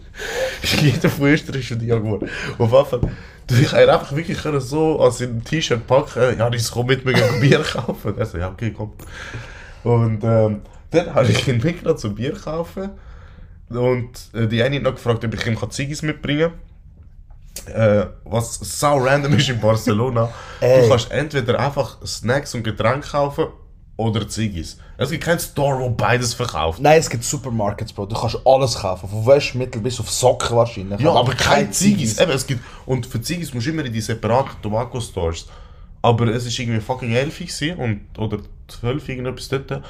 [0.81, 2.29] jeder von Österreich ist von dir geworden.
[2.59, 3.01] Auf jeden Fall,
[3.51, 7.41] ich hätte einfach wirklich können so an seinem T-Shirt packen, Janis, komm mit, wir gehen
[7.41, 8.15] Bier kaufen.
[8.17, 8.93] Er so, ja, okay, komm.
[9.83, 12.91] Und ähm, dann habe ich ihn mitgenommen zum Bier kaufen.
[13.69, 16.61] Und äh, die eine hat noch gefragt, ob ich ihm Ziggis mitbringen kann.
[17.67, 20.31] Äh, was sau random ist in Barcelona.
[20.61, 20.83] Ey.
[20.83, 23.47] Du kannst entweder einfach Snacks und Getränke kaufen
[23.97, 24.77] oder Ziggis.
[24.97, 26.81] Es gibt keinen Store, wo beides verkauft.
[26.81, 28.07] Nein, es gibt Supermarkets, Bro.
[28.07, 29.09] Du kannst alles kaufen.
[29.09, 31.01] Von Waschmittel bis auf Socken wahrscheinlich.
[31.01, 32.19] Ja, aber kein Ziggis.
[32.19, 35.47] Eben, es gibt, und für Ziggis musst du immer in die separaten Tobacco-Stores.
[36.03, 39.83] Aber es war irgendwie fucking 11 gewesen und, oder 12 irgendetwas dort.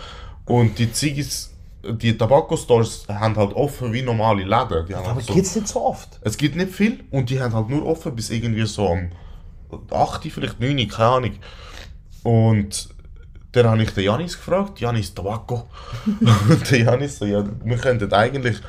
[0.45, 4.87] Und die Ziggis, die Tobacco-Stores haben halt offen wie normale Läden.
[4.87, 6.21] Die haben Aber halt so, geht's nicht so oft?
[6.21, 9.11] es gibt nicht viel und die haben halt nur offen bis irgendwie so um
[9.91, 11.33] 8, vielleicht 9, keine Ahnung.
[12.23, 12.94] Und
[13.55, 15.69] dann habe ich den Janis gefragt, Janis Tobacco.
[16.07, 18.61] und der Janis so, ja, wir könnten eigentlich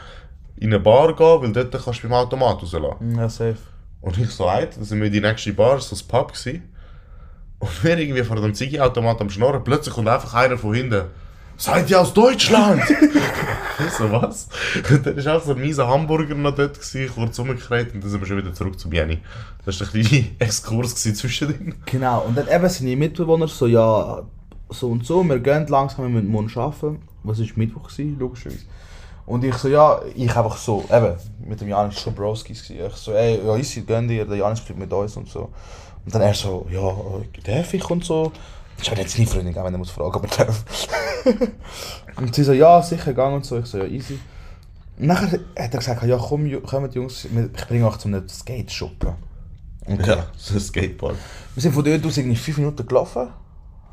[0.57, 3.15] in eine Bar gehen, weil dort kannst du beim Automat rauslassen.
[3.15, 3.57] Ja, safe.
[4.01, 6.61] Und ich so, heit, dann sind wir in die nächste Bar, so ein Pub gsi.
[7.59, 11.05] Und wir irgendwie vor dem Ziggy-Automat am Schnorren, plötzlich kommt einfach einer von hinten.
[11.57, 12.83] Seid ihr aus Deutschland?
[12.89, 14.49] ich so, was?
[14.89, 18.09] Und dann war auch so ein mieser Hamburger noch dort, gewesen, kurz umgekehrt und dann
[18.11, 19.19] sind wir schon wieder zurück zum Jenny.
[19.65, 21.75] Das war ein kleiner Exkurs gewesen zwischendrin.
[21.85, 24.23] Genau, und dann eben seine Mitbewohner so, ja,
[24.69, 27.01] so und so, wir gehen langsam, wir müssen morgen arbeiten.
[27.23, 28.65] was ist Mittwoch gewesen, logischerweise.
[29.25, 31.15] Und ich so, ja, ich einfach so, eben,
[31.47, 32.69] mit dem Janis schon Broskis.
[32.69, 35.49] Ich so, ey, ja, easy, gönn dir, der Janis bleibt mit uns und so.
[36.05, 38.31] Und dann er so, ja, äh, darf ich und so.
[38.79, 40.63] Ich habe jetzt nie Freundin, wenn er muss fragen, ob er darf.
[42.17, 43.57] und sie so, ja, sicher, gang und so.
[43.57, 44.19] Ich so, ja, easy.
[44.99, 49.13] Und nachher hat er gesagt, ja, komm, kommt Jungs, ich bringe euch zu einem Skate-Shoppen.
[49.87, 50.09] Okay.
[50.09, 51.15] Ja, so ein Skatepark.
[51.53, 53.27] Wir sind von dort aus irgendwie fünf Minuten gelaufen.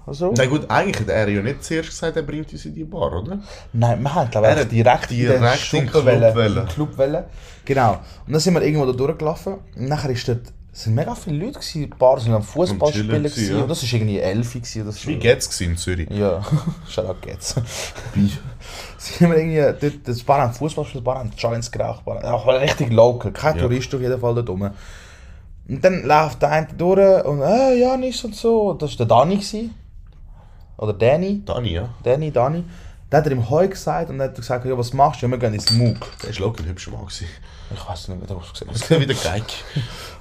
[0.07, 0.35] Also.
[0.37, 3.13] Na gut, eigentlich hat er ja nicht zuerst gesagt, er bringt uns in die Bar,
[3.13, 3.39] oder?
[3.73, 7.27] Nein, wir haben glaube ich direkt, direkt in den Club Club.
[7.65, 7.93] Genau.
[8.27, 9.55] Und dann sind wir irgendwo da durchgelaufen.
[9.77, 10.41] Und nachher ist dort,
[10.73, 13.57] es sind mega viele Leute gewesen, ein paar sind am Fußball Am spielen ja.
[13.59, 15.09] Und das ist irgendwie elf oder so.
[15.09, 16.11] Wie geht's gewesen in Zürich?
[16.11, 16.43] Ja,
[16.89, 17.55] Shoutout geht's.
[18.99, 22.25] sind wir irgendwie dort, das paar haben Fußball gespielt, ein paar haben Joints geraucht, paar
[22.25, 23.63] auch richtig local, kein Ja.
[23.63, 24.71] Tourist auf jeden Fall dort rum.
[25.69, 28.73] Und dann läuft der eine durch und äh, Janis und so.
[28.73, 29.37] Das war der Dani.
[29.37, 29.75] Gewesen.
[30.77, 31.43] Oder Danny.
[31.45, 31.89] Dani, ja.
[32.03, 32.65] Danny, Dani.
[33.11, 35.27] Der hat er ihm Heu gesagt und dann hat er gesagt, ja, was machst du?
[35.27, 36.19] Ja, wir gehen ins MOOC.
[36.23, 37.03] Der war locker ein hübscher Mann.
[37.03, 37.27] gewesen.
[37.75, 38.91] Ich weiß nicht, das gesehen Das hat.
[38.91, 39.43] ist wieder geil.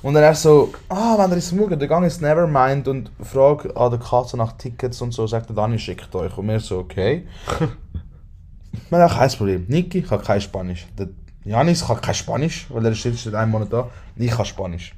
[0.02, 3.12] Und dann er so, ah, wenn er ins MOOC geht, dann gang ins Nevermind und
[3.24, 6.38] frag an der Kasse nach Tickets und so, sagt der Dani, schickt euch.
[6.38, 7.26] Und wir so, okay.
[8.90, 9.66] wir haben auch kein Problem.
[9.70, 10.86] Niki kann kein Spanisch.
[10.98, 11.08] Der
[11.46, 13.90] Janis kann kein Spanisch, weil er ist jetzt seit einem Monat da.
[14.16, 14.94] Ich kann Spanisch.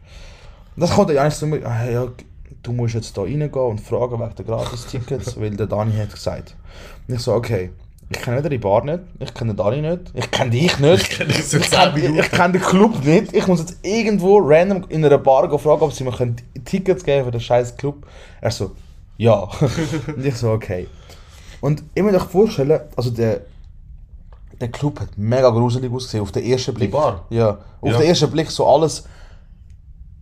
[0.75, 2.07] Und dann kommt der Janis zu mir, ah, ja,
[2.61, 6.55] du musst jetzt da reingehen und fragen wegen der Gratis-Tickets, weil der Dani hat gesagt.
[7.07, 7.71] Und ich so, okay.
[8.09, 11.03] Ich kenne weder die Bar nicht, ich kenne den Dani nicht, ich kenne dich nicht,
[11.03, 12.19] Ich kenne dich seit ich kenne 10 Minuten.
[12.19, 13.33] ich kenne den Club nicht.
[13.33, 16.35] Ich muss jetzt irgendwo random in einer Bar fragen, ob sie mir können
[16.65, 18.05] Tickets geben für den scheiß Club.
[18.41, 18.71] Er so,
[19.17, 19.49] ja.
[20.15, 20.87] und ich so, okay.
[21.61, 23.41] Und ich muss euch vorstellen, also der,
[24.59, 26.91] der Club hat mega gruselig ausgesehen auf den ersten Blick.
[26.91, 27.25] Bar?
[27.29, 27.57] Ja.
[27.81, 27.97] Auf Ja.
[27.97, 29.05] den ersten Blick so alles.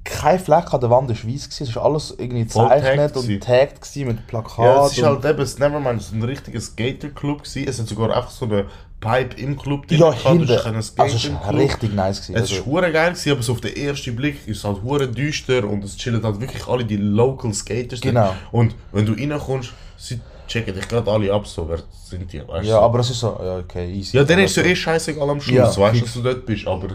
[0.04, 3.82] Kein Fleck an der Wand ist weiß gewesen, es ist alles irgendwie gezeichnet und tagged
[3.82, 4.64] gewesen mit Plakaten.
[4.64, 7.44] Ja, es ist und- halt eben, das Nevermind ist ein richtiger Skater-Club.
[7.44, 8.66] Es hat sogar einfach so eine
[9.00, 10.26] Pipe im Club drin ja, gehabt.
[10.26, 10.50] Du hinten.
[10.76, 12.36] hast Also es war richtig nice gewesen.
[12.36, 14.82] Es also, ist hure geil gewesen, aber so auf den ersten Blick ist es halt
[14.84, 18.02] hure düster und es chillen halt wirklich alle die Local Skaters.
[18.02, 18.34] Genau.
[18.52, 22.68] Und wenn du reinkommst, sie checken dich gerade alle ab, so, wer sind die, weißt
[22.68, 22.82] ja, du?
[22.84, 24.18] aber es ist so, ja, okay, easy.
[24.18, 26.46] Ja, dann ist ja so- eh scheißegal am Schluss, Ja, weißt du, dass du dort
[26.46, 26.88] bist, aber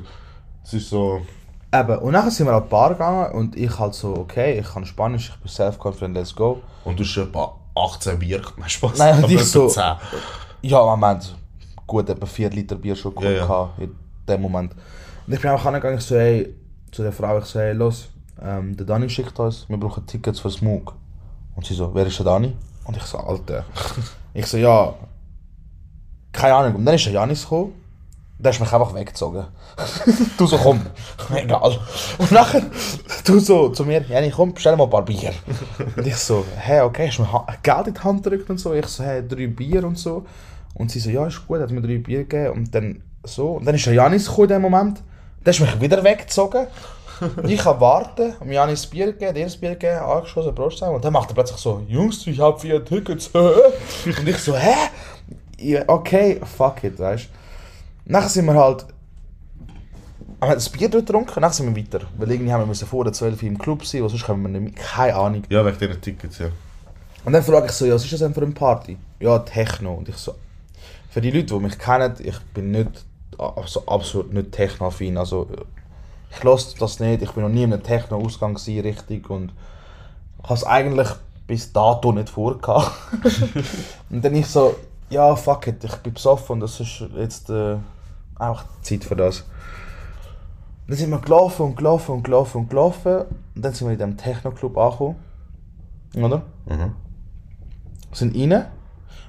[0.64, 1.22] es ist so...
[1.74, 4.66] Eben, und nachher sind wir an die Bar gegangen und ich halt so, okay, ich
[4.72, 6.60] kann Spanisch, ich bin self-confident, let's go.
[6.84, 8.98] Und du hast etwa 18 Bier, nein, Spaß.
[8.98, 9.82] Nein, und ich so- 10.
[10.62, 11.36] Ja, Moment,
[11.86, 13.42] gut, etwa 4 Liter Bier schon Ja, ja.
[13.46, 13.94] gehabt in
[14.28, 14.72] dem Moment.
[15.26, 16.54] Und ich bin einfach angegangen, ich so, hey,
[16.92, 18.08] zu der Frau, ich so, hey, los,
[18.40, 20.92] ähm, der Dani schickt uns, wir brauchen Tickets für Smoke.
[21.56, 22.54] Und sie so, wer ist der Dani?
[22.84, 23.64] Und ich so, Alter.
[24.34, 24.94] ich so, ja,
[26.32, 26.76] keine Ahnung.
[26.76, 27.72] Und dann ist der Janis gekommen,
[28.38, 29.46] der ist mich einfach weggezogen.
[30.38, 30.80] du so, komm,
[31.34, 31.78] egal.
[32.18, 32.62] Und nachher,
[33.24, 35.32] du so zu mir, Jenny, komm, bestell mal ein paar Bier.
[35.96, 38.74] Und ich so, hä, okay, hast du mir Geld in die Hand gedrückt und so?
[38.74, 40.26] Ich so, hä, drei Bier und so.
[40.74, 42.52] Und sie so, ja, ist gut, hat mir drei Bier gegeben.
[42.52, 45.02] Und dann so, und dann ist der Janis gekommen in dem Moment.
[45.44, 46.66] Der ist mich wieder weggezogen.
[47.36, 50.96] Und ich kann warten, um Janis Bier gegeben, dir das Bier gegeben, angeschossen, zusammen.
[50.96, 53.28] Und dann macht er plötzlich so, Jungs, ich hab vier Tickets.
[53.34, 54.74] und ich so, hä?
[55.58, 57.35] Ja, okay, fuck it, weißt du.
[58.06, 58.86] Nachher sind wir halt.
[60.38, 62.06] Wir haben das Bier dort getrunken, nachher sind wir weiter.
[62.18, 64.42] Weil irgendwie haben wir müssen vor der 12 Uhr im Club sein, weil sonst können
[64.42, 64.84] wir nicht mehr.
[64.84, 65.42] Keine Ahnung.
[65.48, 66.48] Ja, wegen diesen Tickets, ja.
[67.24, 68.96] Und dann frage ich so, ja, was ist das denn für eine Party?
[69.18, 69.94] Ja, Techno.
[69.94, 70.36] Und ich so,
[71.10, 73.04] für die Leute, die mich kennen, ich bin nicht,
[73.38, 75.18] also absolut nicht Techno-affin.
[75.18, 75.48] Also,
[76.30, 79.28] ich lasse das nicht, ich bin noch nie in einem Techno-Ausgang richtig.
[79.28, 79.52] Und
[80.38, 81.08] ich habe es eigentlich
[81.48, 82.92] bis dato nicht vorgehabt.
[84.10, 84.76] und dann ich so,
[85.10, 87.76] ja, fuck it, ich bin besoffen und das ist jetzt äh,
[88.38, 89.44] einfach Zeit für das.
[90.88, 93.22] Dann sind wir gelaufen und gelaufen und gelaufen und gelaufen.
[93.54, 95.16] Und dann sind wir in diesem Techno-Club angekommen.
[96.14, 96.42] Oder?
[96.66, 96.92] Mhm.
[98.12, 98.66] sind rein.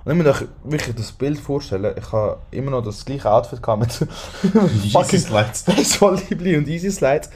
[0.06, 1.93] Und ich muss euch wirklich das Bild vorstellen.
[1.98, 3.91] Ich habe immer noch das gleiche Outfit gehabt mit
[4.93, 5.63] fucking Slides.
[5.63, 7.30] Baseball-Liebli und Easy Slides.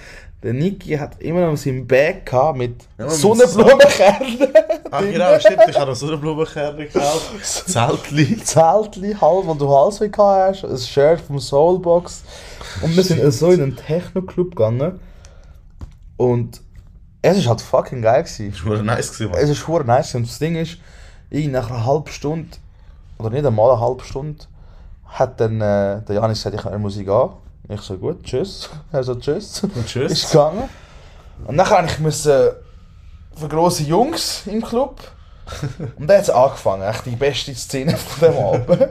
[0.43, 4.47] Der Niki hat immer noch sein Bag gehabt mit Ja, Sonnenblumenkernen.
[4.89, 7.45] Ach genau, stimmt, ich habe noch so eine Blumenkerne gekauft.
[7.69, 8.37] Zeltli.
[8.43, 12.23] Zeltli halb, wo du Halsweh gehabt hast, ein Shirt vom Soulbox.
[12.81, 14.99] Und wir sind so in einen Techno-Club gegangen.
[16.17, 16.61] Und
[17.21, 18.51] es ist halt fucking geil gewesen.
[18.51, 19.41] Das war nice gewesen, Mann.
[19.41, 20.77] Es ist hure nice und das Ding ist,
[21.29, 22.57] ich nach einer halben Stunde,
[23.19, 24.43] oder nicht einmal eine halbe Stunde,
[25.05, 27.29] hat dann äh, der Janis gesagt, ich höre Musik an.
[27.69, 28.69] Ich so, gut, tschüss.
[28.91, 29.61] Er so, tschüss.
[29.85, 30.11] tschüss.
[30.11, 30.69] Ist gegangen.
[31.45, 32.39] Und nachher musste ich müssen
[33.35, 34.99] für grosse Jungs im Club.
[35.97, 38.89] Und dann hat es angefangen, echt die beste Szene von dem Abend.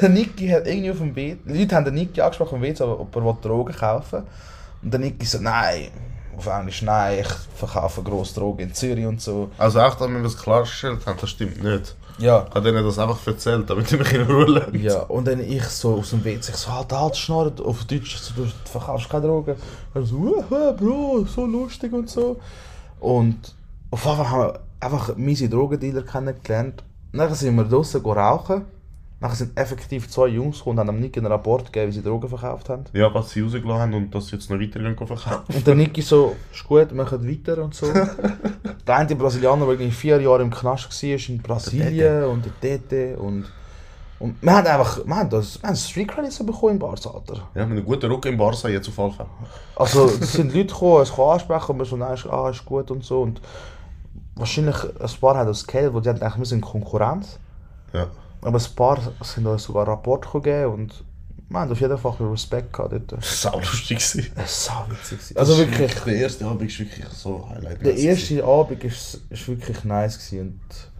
[0.00, 2.62] Der Niki hat irgendwie auf dem WC, die Leute haben den Niki angesprochen auf dem
[2.62, 4.26] WC, ob er Drogen kaufen will.
[4.82, 5.88] Und der Niki so, nein,
[6.36, 9.50] auf Englisch, nein, ich verkaufe grosse Drogen in Zürich und so.
[9.58, 11.96] Also auch, damit wir es klargestellt haben, das stimmt nicht.
[12.20, 12.46] Ja.
[12.48, 14.78] Ich habe denen das einfach erzählt, damit die mich in Ruhe lassen.
[14.80, 18.16] Ja, und dann ich so aus dem WC, ich so, halt, halt, Schnorren, auf Deutsch,
[18.16, 19.56] so, du verkaufst keine Drogen.
[19.94, 22.38] Er so, uh, Bro, so lustig und so.
[23.00, 23.54] Und
[23.90, 26.84] auf einmal haben wir einfach miese Drogendealer kennengelernt.
[27.12, 28.66] Dann sind wir draußen rauchen.
[29.20, 32.26] Dann sind effektiv zwei Jungs gekommen und haben Nick einen Rapport gegeben, wie sie Drogen
[32.26, 32.84] verkauft haben.
[32.94, 35.54] Ja, was sie rausgelassen haben und dass sie jetzt noch weitergehen verkaufen.
[35.54, 37.92] Und der Niki so, ist gut, machen weiter und so.
[38.86, 43.18] der eine Brasilianer, der irgendwie vier Jahre im Knast war, in Brasilien und der Tete
[43.18, 43.44] und...
[44.20, 47.48] Und wir haben einfach, wir haben das, wir haben Street Credits bekommen in Barca, Alter.
[47.54, 49.26] Ja, mit einem guten Ruck im Barca jetzt auf Fälle.
[49.76, 52.62] Also, es sind Leute gekommen, es kann ansprechen und wir so, nein, ist, ah, ist
[52.66, 53.22] gut und so.
[53.22, 53.40] Und
[54.34, 57.38] wahrscheinlich ein paar haben das gehabt, wo die haben gedacht, wir sind Konkurrenz.
[57.94, 58.08] Ja.
[58.42, 61.04] Aber ein paar sind uns sogar Rapport gegeben und
[61.48, 63.12] wir haben auf jeden Fall Respekt gehabt dort.
[63.12, 63.98] Das war auch lustig.
[63.98, 64.30] gewesen.
[64.46, 65.18] So witzig.
[65.18, 65.36] gewesen.
[65.36, 67.84] Also wirklich, Der erste Abend war wirklich so Highlight.
[67.84, 70.90] der erste Abend ist, ist wirklich nice gewesen und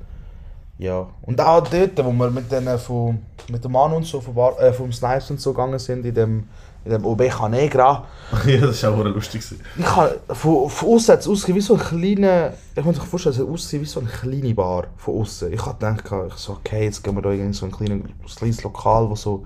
[0.84, 1.06] ja.
[1.22, 3.18] Und auch dort, wo wir mit, denen von,
[3.50, 6.14] mit dem Mann und so vom, Bar, äh, vom Snipes und so gegangen sind, in
[6.14, 6.48] dem,
[6.84, 8.06] in dem Obeja Negra,
[8.46, 9.42] ja, das war auch lustig.
[9.76, 12.52] Ich habe von, von außen hat es ausgesehen wie so ein kleiner.
[12.76, 15.52] Ich muss mir vorstellen, es hat ausgesehen wie so eine kleine Bar von außen.
[15.52, 18.62] Ich habe gedacht, ich so, okay, jetzt gehen wir da in so ein kleines, kleines
[18.62, 19.44] Lokal, wo so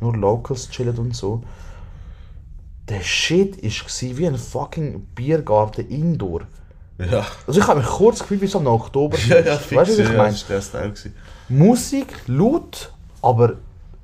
[0.00, 1.42] nur Locals chillen und so.
[2.88, 6.42] Der Shit war wie ein fucking Biergarten Indoor.
[6.98, 7.26] Ja.
[7.46, 9.18] Also ich habe mich kurz gefühlt wie so am Oktober.
[9.26, 9.76] Ja, ja, fix.
[9.80, 10.36] weißt du, was ich ja, meine?
[10.48, 11.14] das war gewesen.
[11.48, 13.54] Musik laut, aber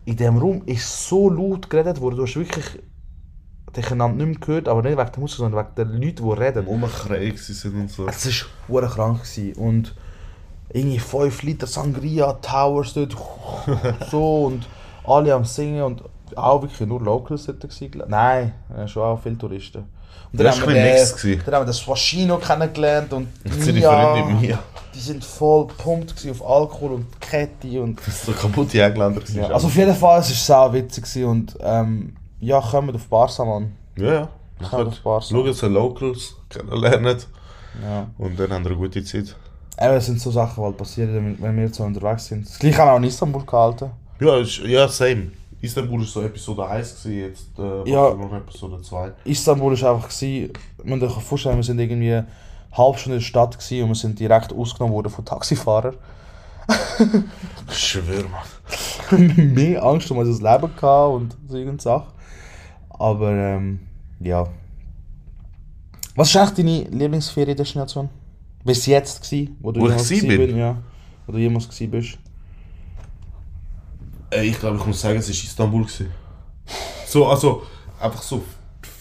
[0.05, 2.64] in diesem Raum ist so laut geredet worden, du hast wirklich
[3.76, 6.32] dich einander nicht mehr gehört, aber nicht wegen der Musik, sondern wegen den Leuten, die
[6.42, 6.66] reden.
[6.66, 8.07] Rumkrieg sind und so.
[8.07, 9.55] Es war hure krank gewesen.
[9.55, 9.94] und
[10.70, 13.16] irgendwie 5 Liter Sangria, Towers dort,
[14.11, 14.66] so und
[15.05, 16.03] alle am Singen und
[16.36, 18.03] auch wirklich nur Locals dort gewesen.
[18.09, 18.55] Nein,
[18.86, 19.84] schon auch viele Touristen.
[20.32, 21.42] Und Das war ein bisschen gewesen.
[21.44, 24.14] dann haben wir das Swashino kennengelernt und Seine Mia.
[24.14, 24.59] Freundin Mia.
[24.95, 29.22] Die sind voll gewesen auf Alkohol und Kette und Das ist so kaputte Engländer.
[29.34, 33.45] ja, also auf jeden Fall, es war sau witzig und ähm, ja, kommt auf Barca,
[33.45, 33.72] Mann.
[33.97, 34.28] ja, ja.
[34.68, 35.26] Kommt auf Barca.
[35.28, 37.18] Schauen Sie Locals kennenlernen.
[37.82, 38.07] Ja.
[38.18, 39.34] Und dann haben wir eine gute Zeit.
[39.80, 42.47] Eben, es sind so Sachen, die halt passieren, wenn- wir so unterwegs sind.
[42.47, 43.90] Das gleiche haben wir auch in Istanbul gehalten.
[44.20, 45.30] Ja, ist, ja, same.
[45.62, 48.11] Istanbul war so Episode 1, gewesen, jetzt äh, Ja.
[48.36, 49.12] Episode 2.
[49.24, 50.53] Istanbul war einfach, gewesen,
[50.84, 52.22] man muss sich vorstellen, wir sind irgendwie
[52.72, 55.96] halbe Stunde in der Stadt gewesen und wir sind direkt ausgenommen worden von Taxifahrern.
[57.68, 59.54] Ich schwöre, Mann.
[59.54, 62.06] Mehr Angst um unser Leben gehabt und so irgendeine Sache.
[62.90, 63.80] Aber ähm,
[64.20, 64.46] ja.
[66.14, 68.08] Was ist eigentlich deine Lieblingsferiendestination?
[68.64, 70.58] Bis jetzt gewesen, wo du Wo ich jemals gewesen gewesen bin?
[70.58, 70.76] Ja.
[71.26, 72.18] Wo du jemals gewesen bist.
[74.30, 75.82] Äh, ich glaube, ich muss sagen, es war Istanbul.
[75.82, 76.10] Gewesen.
[77.06, 77.62] So, also,
[78.00, 78.42] einfach so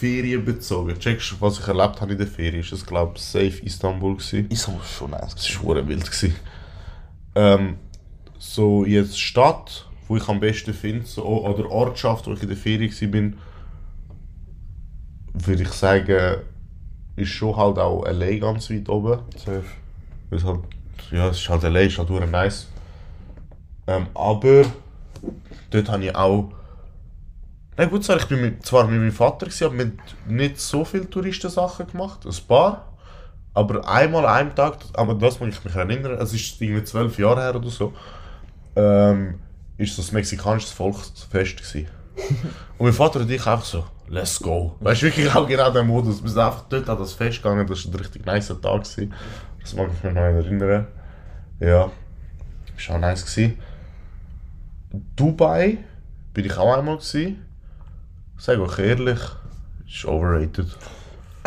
[0.02, 0.98] Ferien bezogen.
[0.98, 2.62] Checkst du, was ich erlebt habe in der Ferien?
[2.62, 4.16] Ist es, glaube ich, safe Istanbul.
[4.16, 4.50] Gewesen.
[4.50, 5.36] Istanbul ist schon nice.
[5.36, 6.06] Das war wild.
[6.06, 6.36] Gewesen.
[7.36, 7.78] Ähm,
[8.40, 12.58] so jetzt Stadt, wo ich am besten finde, so, oder Ortschaft, wo ich in der
[12.58, 13.34] Ferien war,
[15.46, 16.42] würde ich sagen,
[17.16, 19.20] ist schon halt auch LA ganz weit oben.
[19.38, 19.64] Safe.
[20.32, 20.62] Weil es halt,
[21.12, 22.68] ja, es ist halt LA, ist halt nice.
[23.86, 24.64] Ähm, aber
[25.70, 26.52] dort habe ich auch.
[27.82, 30.86] Na gut, ich bin mit, zwar mit meinem Vater, gewesen, aber wir haben nicht so
[30.86, 32.28] viele Touristensachen gemacht.
[32.28, 32.94] Ein paar.
[33.56, 37.18] Aber einmal an einem Tag, aber das muss ich mich erinnern, es ist irgendwie zwölf
[37.18, 37.92] Jahre her oder so,
[38.76, 39.40] ähm,
[39.80, 41.88] ist das mexikanische Volksfest gewesen.
[42.78, 44.76] und mein Vater und ich einfach so, let's go.
[44.80, 46.22] Weißt du, wirklich auch genau der Modus.
[46.22, 48.84] Wir sind einfach dort an das Fest gegangen, das war ein richtig nice Tag.
[48.84, 49.12] Gewesen.
[49.60, 50.86] Das mag ich mich noch erinnern.
[51.60, 51.90] Ja,
[52.76, 53.26] das war auch nice.
[53.26, 53.58] Gewesen.
[55.16, 55.80] Dubai
[56.32, 56.98] bin ich auch einmal.
[56.98, 57.48] Gewesen.
[58.44, 59.20] Sag euch ehrlich,
[59.88, 60.66] ist overrated.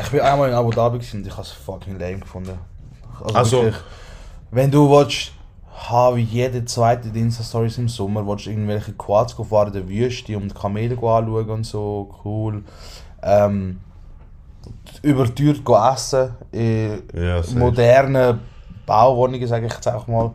[0.01, 2.57] Ich bin einmal in Abu Dhabi und ich habe es fucking lame gefunden.
[3.21, 3.83] Also, Also- wirklich,
[4.53, 5.33] wenn du willst,
[5.89, 10.55] haben wie jede zweite Insta-Stories im Sommer, willst irgendwelche Quads fahren in der Wüste und
[10.55, 12.63] Kamele anschauen und so, cool.
[13.25, 13.81] Ähm,
[15.03, 17.59] überteuert essen in Ja, safe.
[17.59, 18.39] modernen
[18.87, 20.31] Bauwohnungen, sage ich jetzt auch mal,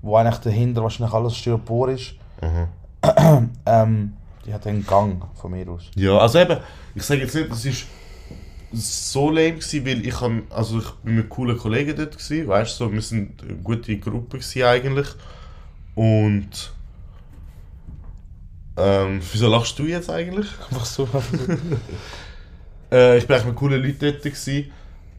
[0.00, 2.14] wo eigentlich dahinter wahrscheinlich alles Styropor ist.
[2.40, 3.50] Mhm.
[3.66, 4.12] ähm,
[4.46, 5.84] die hat einen Gang von mir aus.
[5.96, 6.58] Ja, also eben,
[6.94, 7.86] ich sage jetzt nicht, das ist
[8.72, 12.80] so lame gewesen, weil ich han, also ich bin mit coolen Kollegen dort gewesen, weißt
[12.80, 15.08] du, so, wir sind eine gute Gruppe gewesen eigentlich
[15.94, 16.72] und
[18.76, 20.46] ähm, wieso lachst du jetzt eigentlich?
[20.70, 21.08] Einfach so.
[22.92, 24.70] Äh, ich bin eigentlich mit coolen Leuten dort gewesen,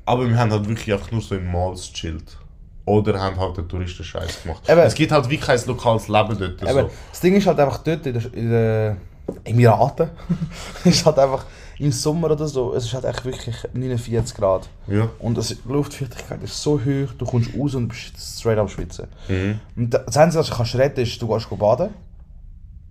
[0.05, 2.37] aber wir haben halt wirklich einfach nur so in Malls gechillt.
[2.85, 4.69] Oder haben halt den Touristenscheiß gemacht.
[4.69, 4.79] Eben.
[4.81, 6.61] Es gibt halt wie kein lokales Leben dort.
[6.61, 6.91] Eben, So.
[7.09, 8.97] das Ding ist halt einfach dort in den in der
[9.43, 10.09] Emiraten
[10.83, 11.45] ist halt einfach
[11.77, 14.69] im Sommer oder so, es ist halt echt wirklich 49 Grad.
[14.87, 15.09] Ja.
[15.19, 19.07] Und die Luftfeuchtigkeit ist so hoch, du kommst raus und bist straight am Schwitzen.
[19.27, 19.59] Mhm.
[19.75, 21.89] Und das Einzige, was du kannst retten, ist, du gehst baden.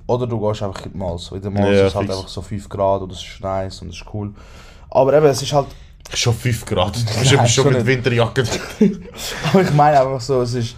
[0.06, 1.30] Oder du gehst einfach in die Malz.
[1.30, 2.18] In der Malz Ja, ist es halt fix.
[2.18, 4.34] einfach so 5 Grad und das ist nice und das ist cool.
[4.90, 5.66] Aber eben, es ist halt...
[6.12, 6.94] Schon 5 Grad.
[7.14, 7.86] Du bist Nein, schon mit.
[7.86, 8.44] Winterjacke.
[9.50, 10.76] Aber ich meine einfach so, es ist...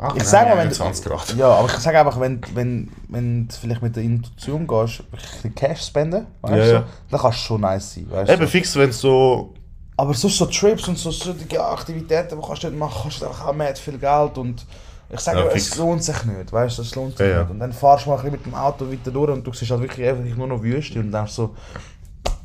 [0.00, 1.34] Ach, Ich sag mal, wenn 20 Grad.
[1.36, 5.02] Ja, aber ich sage einfach, wenn, wenn, wenn du vielleicht mit der Intuition gehst,
[5.44, 6.84] ein Cash spenden, weißt Ja, du, ja.
[7.10, 8.48] dann kannst du schon nice sein, weißt Eben du.
[8.48, 9.54] fix, wenn so.
[9.96, 13.46] Aber sonst so Trips und so solche Aktivitäten, die kannst du nicht machen, kostet einfach
[13.48, 14.64] auch mehr viel Geld und
[15.10, 17.40] ich sage, Ja, es lohnt sich nicht, weißt du, es lohnt sich Ja, ja.
[17.40, 17.50] nicht.
[17.50, 19.70] Und dann fahrst du mal ein bisschen mit dem Auto weiter durch und du siehst
[19.72, 21.56] halt wirklich einfach nur noch Wüste und denkst so,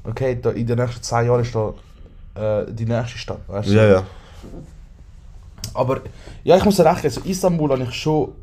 [0.03, 1.73] okay, da, in den nächsten 10 Jahren ist da
[2.61, 3.73] äh, die nächste Stadt, weißt du.
[3.73, 4.03] Ja, ja.
[5.73, 6.01] Aber
[6.43, 8.33] ja, ich muss dir recht also Istanbul habe ich schon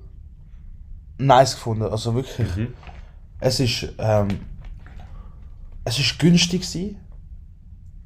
[1.18, 1.84] nice gefunden.
[1.84, 2.48] Also wirklich.
[3.40, 3.92] Es ist.
[3.98, 4.28] Ähm,
[5.84, 6.96] es ist günstig gewesen.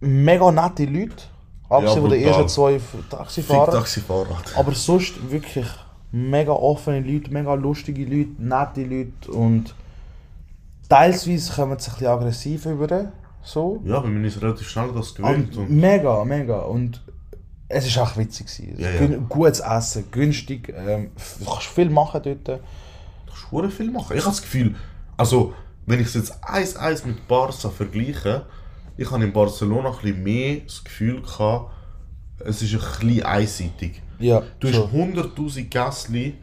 [0.01, 1.25] Mega nette Leute.
[1.69, 4.39] Abgesehen von den ersten zwei Fick Taxifahrer.
[4.57, 5.67] Aber sonst wirklich
[6.13, 9.75] mega offene Leute, mega lustige Leute, nette Leute und
[10.89, 13.13] teilweise kommen sie ein bisschen aggressiv über.
[13.43, 13.83] So.
[13.85, 15.55] Ja, aber man ist relativ schnell das gewöhnt.
[15.57, 16.61] Und mega, mega.
[16.61, 17.03] Und
[17.69, 18.47] es ist auch witzig.
[18.47, 18.77] gewesen.
[18.79, 19.19] Ja, ja.
[19.29, 20.73] Gutes Essen, günstig.
[20.77, 21.11] Ähm,
[21.41, 22.49] du kannst viel machen dort.
[22.49, 22.61] du
[23.51, 24.17] kannst viel machen.
[24.17, 24.75] Ich habe das Gefühl,
[25.17, 25.55] also,
[25.87, 28.47] wenn ich es jetzt eins eins mit Barca vergleiche,
[28.97, 31.71] ich habe in Barcelona ein bisschen mehr das Gefühl gehabt,
[32.45, 34.03] es ist ein bisschen einseitig.
[34.19, 35.15] Ja, Du hast schon.
[35.15, 36.35] 100'000 Gässli,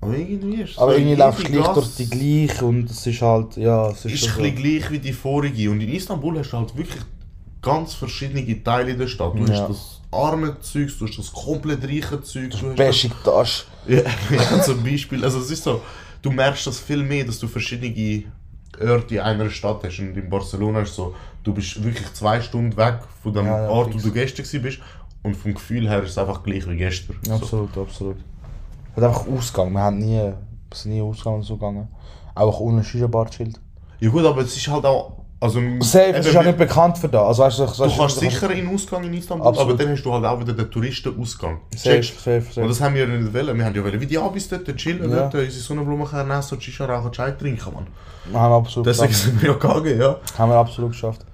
[0.00, 3.20] aber irgendwie ist es Aber irgendwie läufst du gleich durch die gleiche und es ist
[3.20, 5.70] halt, ja, es ist, ist ein bisschen gleich wie die vorige.
[5.70, 7.02] Und in Istanbul hast du halt wirklich
[7.62, 9.34] ganz verschiedene Teile der Stadt.
[9.34, 9.52] Du Ja.
[9.52, 12.50] hast das arme Zeug, du hast das komplett reiche Zeug.
[12.50, 13.66] Du hast das.
[13.86, 15.24] Ja, ja, zum Beispiel.
[15.24, 15.80] Also es ist so,
[16.20, 18.24] du merkst das viel mehr, dass du verschiedene
[18.78, 19.98] Orte in einer Stadt hast.
[20.00, 23.94] Und in Barcelona ist so, du bist wirklich zwei Stunden weg von dem Ja, Ort,
[23.94, 24.78] wo du gestern bist.
[25.22, 27.16] Und vom Gefühl her ist es einfach gleich wie gestern.
[27.22, 27.34] So.
[27.34, 28.16] Absolut, absolut.
[28.96, 29.72] Hat einfach Ausgang.
[29.72, 30.30] Wir haben nie,
[30.74, 31.88] sind nie Ausgang so gegangen.
[32.34, 33.58] Einfach ohne Shisha-Bar chillt.
[34.00, 35.19] Ja gut, aber es ist halt auch...
[35.42, 37.40] Also, Safe, es eben, ist auch nicht bekannt für das.
[37.40, 39.72] Also, weißt du, Du kannst sicher in den Ausgang in Istanbul, Absolut.
[39.72, 41.60] aber dann hast du halt auch wieder den Touristenausgang.
[41.74, 42.60] Safe, safe, safe.
[42.60, 43.56] Und das haben wir ja nicht wollen.
[43.56, 45.16] Wir haben ja wollen, wie die Abis dort chillen, Ja.
[45.28, 47.86] dort unsere Sonnenblumenkerne essen und Shisha rauchen, Chai trinken, Mann.
[48.38, 49.24] haben wir absolut Deswegen geschafft.
[49.30, 50.16] sind wir ja gegangen, ja.
[50.36, 51.24] Haben wir absolut geschafft.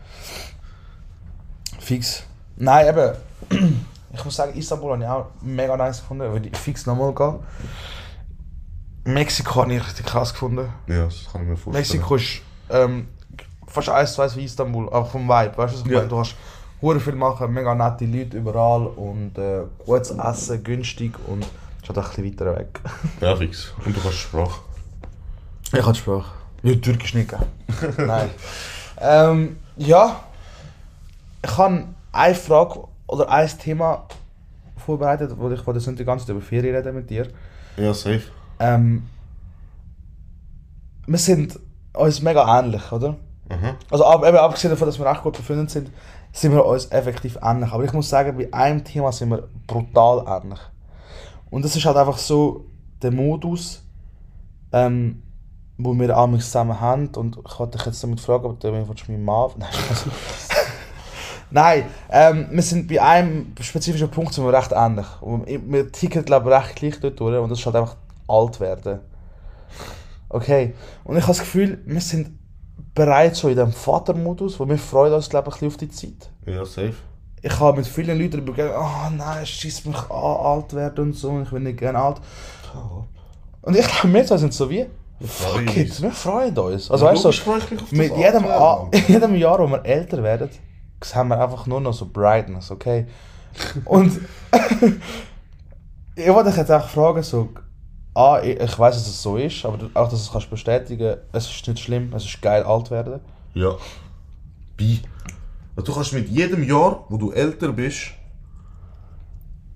[1.81, 2.23] Fix.
[2.57, 3.85] Nein, eben.
[4.19, 6.33] Ich muss sagen, Istanbul habe ich auch mega nice gefunden.
[6.33, 7.35] Würde ich fix nochmal gehen.
[9.05, 10.69] Mexiko habe ich richtig krass gefunden.
[10.87, 11.83] Ja, das kann ich mir vorstellen.
[11.83, 12.41] Mexiko ist
[12.71, 13.09] ähm,
[13.77, 15.57] fast eins zu eins wie Istanbul, auch vom Vibe.
[15.57, 15.99] Weißt du, was ich Ja.
[15.99, 16.09] meine?
[16.09, 16.35] Du hast
[16.83, 21.99] hure viel machen, mega nette Leute überall und äh, gutes Essen, günstig und ist halt
[21.99, 22.81] auch ein bisschen weiter weg.
[23.21, 23.73] Ja, fix.
[23.85, 24.61] Und du kannst Sprache.
[25.73, 26.33] Ich habe Sprache.
[26.63, 27.47] Ja, Türkisch nicht, gell?
[28.07, 28.31] Nein.
[29.01, 30.21] Ähm, ja,
[31.45, 34.07] ich habe eine Frage oder ein Thema
[34.77, 37.29] vorbereitet, wo ich wollte sonst die ganze Zeit über Ferien reden mit dir.
[37.77, 38.23] Ja, safe.
[38.59, 39.03] Ähm,
[41.07, 41.59] wir sind
[41.93, 43.17] uns mega ähnlich, oder?
[43.49, 43.77] Aha.
[43.91, 45.91] Also eben abgesehen davon, dass wir echt gut befreundet sind,
[46.33, 47.73] sind wir uns effektiv ähnlich.
[47.73, 50.61] Aber ich muss sagen, bei einem Thema sind wir brutal ähnlich.
[51.51, 52.67] Und das ist halt einfach so
[53.03, 53.83] der Modus,
[54.73, 55.23] ähm,
[55.79, 57.09] wo wir amigs zusammen haben.
[57.15, 59.51] Und ich wollte dich jetzt damit fragen, ob du du meinen Mann...
[59.57, 59.69] Nein.
[61.49, 65.07] Nein, ähm, wir sind bei einem spezifischen Punkt sind wir recht ähnlich.
[65.21, 67.39] Und wir ticken, glaube ich, recht gleich dort durch.
[67.39, 68.99] Und das ist halt einfach alt werden.
[70.29, 70.75] Okay.
[71.05, 72.36] Und ich habe das Gefühl, wir sind
[72.95, 75.89] bereits so in dem Vatermodus, wo wir freuen uns, glaube ich, ein bisschen auf die
[75.89, 76.31] Zeit.
[76.47, 76.95] Ja, safe.
[77.43, 81.13] Ich habe mit vielen Leuten darüber geredet, oh nein, schießt mich an, alt werden und
[81.13, 82.21] so, und ich will nicht gerne alt.
[83.63, 84.87] Und ich glaube, wir zwei sind so wie,
[85.21, 86.91] fuck it, wir freuen uns.
[86.91, 90.49] Also Ja, weißt du, das mit jedem, A jedem Jahr, wo wir älter werden,
[91.15, 93.07] haben wir einfach nur noch so Brightness, okay?
[93.85, 94.21] Und
[96.17, 97.51] ich wollte dich jetzt auch fragen, so,
[98.17, 101.51] ah, ich, weiß, dass es so ist, aber auch, dass du es kannst bestätigen, es
[101.51, 103.21] ist nicht schlimm, es ist geil alt werden.
[103.53, 103.77] Ja.
[104.77, 105.03] Bi.
[105.77, 108.13] Du kannst mit jedem Jahr, wo du älter bist,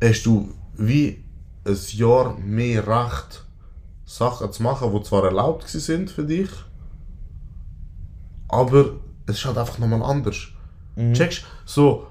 [0.03, 1.23] hast du wie
[1.67, 3.45] ein Jahr mehr Recht,
[4.07, 6.49] Sachen zu machen, die zwar erlaubt sind für dich,
[8.49, 8.95] aber
[9.27, 10.49] es ist halt einfach nochmal anders.
[11.13, 12.07] Checkst so,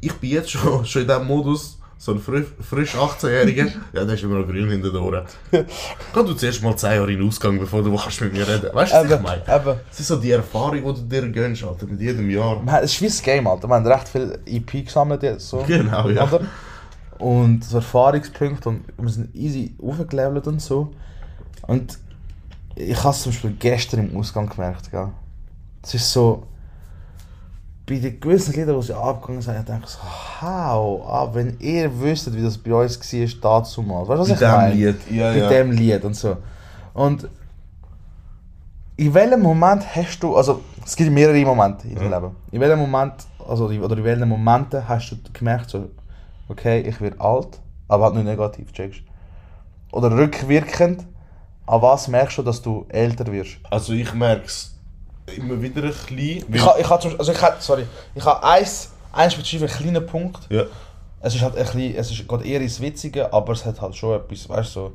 [0.00, 4.14] ich bin jetzt schon, schon in diesem Modus, so ein frisch, frisch 18-Jähriger, ja, der
[4.14, 5.22] ist immer noch grün hinter den Ohren.
[5.50, 5.64] Geh
[6.14, 8.94] du zuerst mal 10 Jahre in den Ausgang, bevor du kannst mit mir reden Weißt
[8.94, 9.42] du, was ich meine?
[9.42, 9.80] eben.
[9.90, 12.58] Es ist so die Erfahrung, die du dir gönnst, Alter, mit jedem Jahr.
[12.62, 13.68] Man Es ist wie ein Game, Alter.
[13.68, 15.46] Wir haben recht viel EP gesammelt jetzt.
[15.46, 16.26] So, Genau, ja.
[16.26, 16.40] Oder?
[17.18, 20.90] Und so Erfahrungspunkte und wir sind easy aufgelevelt und so.
[21.66, 21.98] Und
[22.76, 25.08] ich habe es zum Beispiel gestern im Ausgang gemerkt, gell?
[25.82, 26.46] es ist so,
[27.90, 29.98] bei den gewissen Liedern, die sie abgegangen sind, ich denke so,
[30.40, 33.12] hau ab, wenn ihr wüsstet, wie das bei uns
[33.42, 34.06] war, dazu mal.
[34.06, 34.74] Weißt du, was Bei ich dem meine?
[34.74, 35.48] Lied, ja, Bei ja.
[35.48, 36.36] dem Lied und so.
[36.94, 37.28] Und
[38.96, 42.36] in welchem Moment hast du, also es gibt mehrere Momente in deinem Leben.
[42.52, 43.14] In welchem Moment,
[43.48, 45.90] also oder in welchen Momenten hast du gemerkt, so,
[46.48, 49.02] okay, ich werde alt, aber halt nicht negativ, checkst
[49.90, 51.06] Oder rückwirkend,
[51.66, 53.58] an was merkst du, dass du älter wirst?
[53.68, 54.79] Also ich merke es
[55.36, 56.44] immer wieder ein bisschen.
[56.54, 60.06] Ich habe, ich habe, zum- also ich habe, sorry, ich habe eins, einen spezifischen kleinen
[60.06, 60.40] Punkt.
[60.50, 60.64] ja.
[61.22, 63.94] Es ist halt ein bisschen, es ist gerade eher ins Witzige, aber es hat halt
[63.94, 64.92] schon etwas, weißt du, so.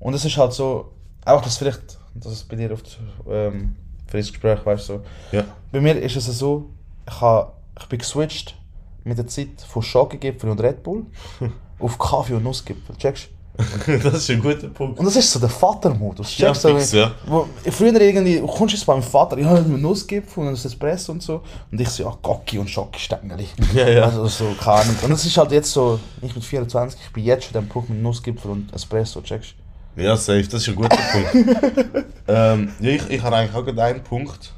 [0.00, 0.90] Und es ist halt so,
[1.24, 2.98] auch das vielleicht, das ist bei dir oft
[3.30, 3.76] ähm,
[4.08, 5.02] für das Gespräch, weißt du, so.
[5.30, 5.44] Ja.
[5.70, 6.70] Bei mir ist es so,
[7.08, 8.56] ich, habe, ich bin geswitcht
[9.04, 11.06] mit der Zeit von Schokogipfel und Red Bull
[11.78, 13.28] auf Kaffee und Nussgipfel, checkst
[14.02, 14.98] das ist ein guter Punkt.
[14.98, 16.58] Und das ist so der Vatermodus, Ja, du?
[16.58, 17.12] fix, ja.
[17.26, 21.22] Wo, früher irgendwie, kommst du jetzt beim Vater, ja, einen Nussgipfel und ein Espresso und
[21.22, 23.46] so, und ich so, ja, Gocki und Schokostängeli.
[23.74, 24.02] Ja, ja.
[24.04, 24.96] Also so, keine Ahnung.
[25.02, 27.68] Und es ist halt jetzt so, ich mit 24, ich bin jetzt schon an dem
[27.68, 29.54] Punkt mit Nussgipfel und Espresso, checkst
[29.96, 32.06] Ja, safe, das ist ein guter Punkt.
[32.28, 34.52] ähm, ja, ich, ich habe eigentlich auch gerade einen Punkt.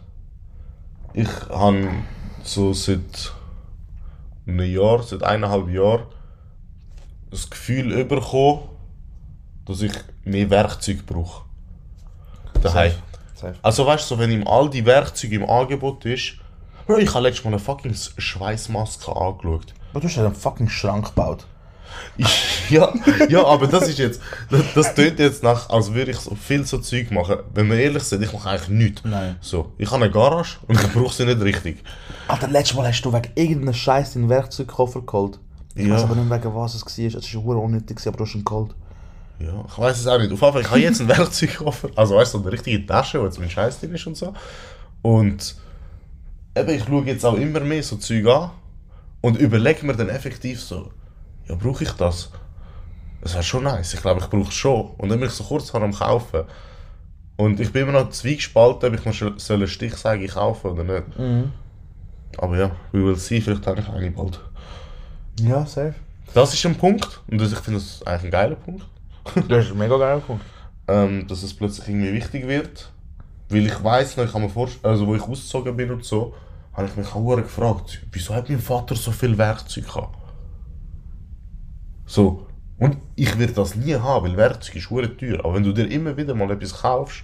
[1.14, 1.88] Ich habe
[2.42, 3.32] so seit
[4.46, 6.06] einem Jahr, seit eineinhalb Jahren,
[7.30, 8.60] das Gefühl bekommen,
[9.66, 9.92] dass ich
[10.24, 11.44] mehr Werkzeug brauche.
[12.62, 12.92] Daheim.
[13.34, 13.54] Safe.
[13.62, 16.34] Also weißt du, so, wenn ihm all die Werkzeuge im Angebot ist,
[16.86, 19.72] Bro, ich habe letztes Mal eine fucking Schweißmaske angeschaut.
[19.92, 21.46] Aber du hast ja einen fucking Schrank gebaut.
[22.70, 22.90] Ja,
[23.28, 26.64] ja, aber das ist jetzt, das, das tönt jetzt nach, als würde ich so viel
[26.64, 27.36] so Zeug machen.
[27.52, 29.02] Wenn wir ehrlich sind, ich mache eigentlich nichts.
[29.04, 29.36] Nein.
[29.42, 31.82] So, ich habe eine Garage und ich brauche sie nicht richtig.
[32.28, 35.38] Alter, letztes Mal hast du wegen irgendeinem Scheiß deinen Werkzeugkoffer geholt.
[35.74, 35.94] Ich Ja.
[35.94, 37.18] weiß aber nicht wegen was es war.
[37.20, 38.74] Es war unnötig, aber du hast ihn geholt.
[39.42, 40.32] Ja, ich weiß es auch nicht.
[40.32, 43.20] Auf jeden Fall, ich habe jetzt einen Werkzeugkoffer, also weißt du, so eine richtige Tasche,
[43.20, 44.32] wo jetzt mein Scheiß drin ist und so.
[45.02, 45.56] Und
[46.56, 48.50] eben, ich schaue jetzt auch immer mehr so Zeug an
[49.20, 50.92] und überlege mir dann effektiv so,
[51.48, 52.30] ja, brauche ich das?
[53.20, 53.94] Das wäre schon nice.
[53.94, 54.90] Ich glaube, ich brauche es schon.
[54.98, 56.42] Und dann bin ich so kurz am Kaufen.
[57.36, 61.06] Und ich bin immer noch zwiegespalten, ob ich mir soll eine Stichsäge kaufen oder nicht.
[62.38, 64.40] Aber ja, we will see, vielleicht habe ich eine bald.
[65.40, 65.94] Ja, safe.
[66.34, 68.84] Das ist ein Punkt und das, ich finde das eigentlich ein geiler Punkt.
[69.48, 70.44] Das ist mega geiler Punkt.
[70.88, 72.90] ähm, dass es plötzlich irgendwie wichtig wird.
[73.48, 76.34] Weil ich weiß noch, ich kann mir vorstellen, also wo ich ausgezogen bin und so,
[76.72, 80.16] habe ich mich auch gefragt, wieso hat mein Vater so viel Werkzeug gehabt?
[82.06, 82.46] So.
[82.78, 85.38] Und ich werde das nie haben, weil Werkzeug ist verdammt teuer.
[85.40, 87.22] Aber wenn du dir immer wieder mal etwas kaufst,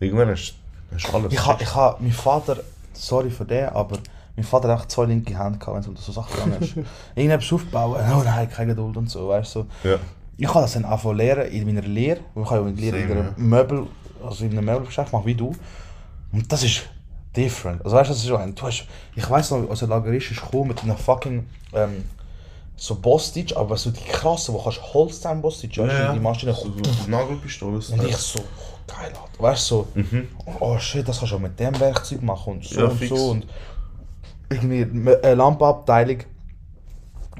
[0.00, 0.54] irgendwann hast
[0.92, 1.32] hast du alles.
[1.32, 2.56] Ich habe, ich ha, mein Vater,
[2.92, 3.98] sorry für den, aber
[4.34, 6.76] mein Vater hat auch zwei linke Hände gehabt, wenn es um so Sachen gegangen ist.
[7.14, 9.66] Irgendetwas aufbauen, oh nein, keine Geduld und so, weißt du.
[9.84, 9.96] Ja.
[10.36, 12.98] Ich habe das dann angefangen zu lernen in meiner Lehre, weil ich ja in, Lehre
[12.98, 13.34] in ja.
[13.36, 13.86] Möbel,
[14.24, 15.54] also in einem Möbelgeschäft mache wie du.
[16.32, 16.82] Und das ist
[17.36, 17.84] different.
[17.84, 20.30] Also weißt du, das ist so ein, du hast, ich weiß noch, als ein Lagerist
[20.30, 22.04] ist gekommen mit einer fucking, ähm,
[22.76, 26.54] so Bostage, aber so die krasse, wo kannst du Holstein Bostage, weißt du, die Maschine
[26.54, 27.76] so, so Nagelpistole.
[27.76, 29.42] und ich so, oh, geil, Alter.
[29.42, 29.86] weißt du, so,
[30.58, 33.08] oh shit, das kannst du auch mit dem Werkzeug machen und so Ja, und fix.
[33.10, 33.46] so und
[34.50, 36.18] irgendwie eine Lampenabteilung.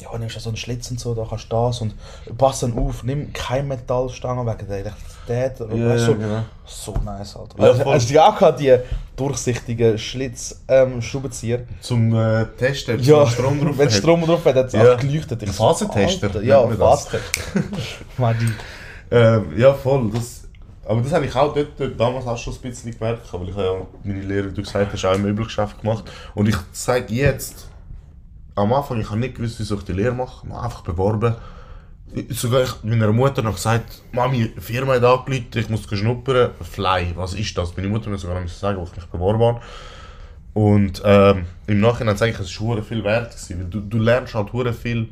[0.03, 1.94] Ja, nimmst du so einen Schlitz und so, da kannst du das und
[2.36, 5.61] pass dann auf, nimm keine Metallstange wegen der Elektrizität.
[5.61, 6.42] Ja, weißt du, ja, genau.
[6.66, 7.59] So nice, Alter.
[7.59, 7.94] Ja, also, voll.
[7.94, 8.76] hast du die auch gehabt, die
[9.16, 11.00] durchsichtigen Schlitz ähm?
[11.80, 13.90] Zum äh, Testen, ob Ja, Strom drauf wenn.
[13.90, 14.94] Strom drauf hat, hat es Ja.
[14.94, 15.42] auch geleuchtet.
[15.42, 16.66] Ich so, Phasentester nennt Ja.
[16.66, 17.18] Phasentester.
[19.11, 20.11] Ähm, ja, voll.
[20.12, 20.42] Das,
[20.86, 23.55] aber das habe ich auch dort, dort damals auch schon ein bisschen gemerkt, weil ich
[23.55, 26.05] habe ja meine Lehre, du gesagt hast, auch im Möbelgeschäft gemacht.
[26.34, 27.68] Und ich sage jetzt,
[28.55, 31.34] am Anfang, ich habe nicht gewusst, wie ich die Lehre machen, ich habe einfach beworben.
[32.28, 36.50] Sogar ich meiner Mutter noch gesagt, Mami, die Firma hat angerufen, ich muss schnuppern.
[36.61, 37.74] Fly, was ist das?
[37.76, 39.61] Meine Mutter mir sogar noch sagen, wo ich mich beworben habe.
[40.53, 43.30] Und ähm, im Nachhinein sage ich, es war viel wert.
[43.30, 45.09] Gewesen, weil du, du lernst halt viel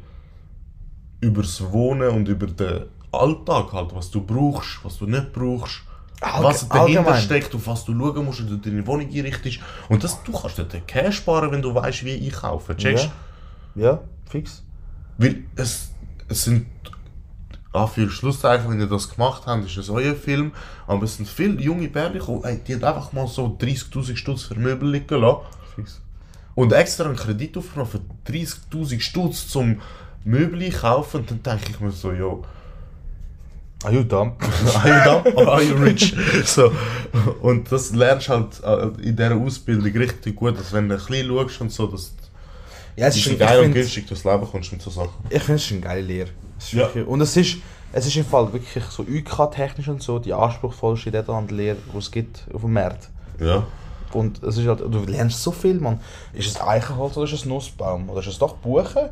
[1.22, 5.80] über das Wohnen und über den Alltag halt, was du brauchst, was du nicht brauchst.
[6.20, 7.22] Allge- was dahinter allgemein.
[7.22, 9.60] steckt, auf was du schauen musst, wenn du deine Wohnung einrichtest.
[9.88, 12.76] Und das, du kannst dort Cash sparen, wenn du weißt, wie einkaufen.
[12.76, 13.06] Checkst?
[13.06, 13.10] Ja.
[13.74, 14.62] Ja, fix.
[15.18, 15.90] Weil es,
[16.28, 16.66] es sind,
[17.72, 20.52] ah, für Schlusszeichen, wenn ihr das gemacht habt, ist es euer Film,
[20.86, 24.54] aber es sind viele junge Bärchen gekommen, die haben einfach mal so 30'000 Stutz für
[24.54, 25.40] Möbel liegen lassen.
[25.74, 26.00] Fix.
[26.54, 29.80] Und extra einen Kredit aufgenommen für 30'000 Stutz zum
[30.24, 31.20] Möbel kaufen.
[31.20, 32.44] Und dann denke ich mir so, yo,
[33.82, 34.36] Are you dumb?
[34.76, 36.14] are you dumb or are you rich?
[36.44, 36.70] so.
[37.40, 41.28] Und das lernst halt äh, in dieser Ausbildung richtig gut, dass wenn du ein bisschen
[41.28, 42.14] schaust und so, dass
[42.96, 45.10] Ja, es ist ein, geil und günstig durchs Leben kommst mit so Sachen.
[45.30, 46.28] Ich finde es ist eine geile Lehre.
[46.58, 46.78] Es Ja.
[46.80, 47.56] wirklich, und es ist,
[47.92, 52.46] es ist im Fall wirklich so UK-technisch und so die anspruchsvollste Detaillierlehre, die es gibt
[52.52, 53.08] auf dem Markt.
[53.38, 53.66] Ja.
[54.12, 56.00] und es ist halt, du lernst so viel, man.
[56.32, 58.10] Ist es Eichenholz oder ist es Nussbaum?
[58.10, 59.10] Oder ist es doch Buche?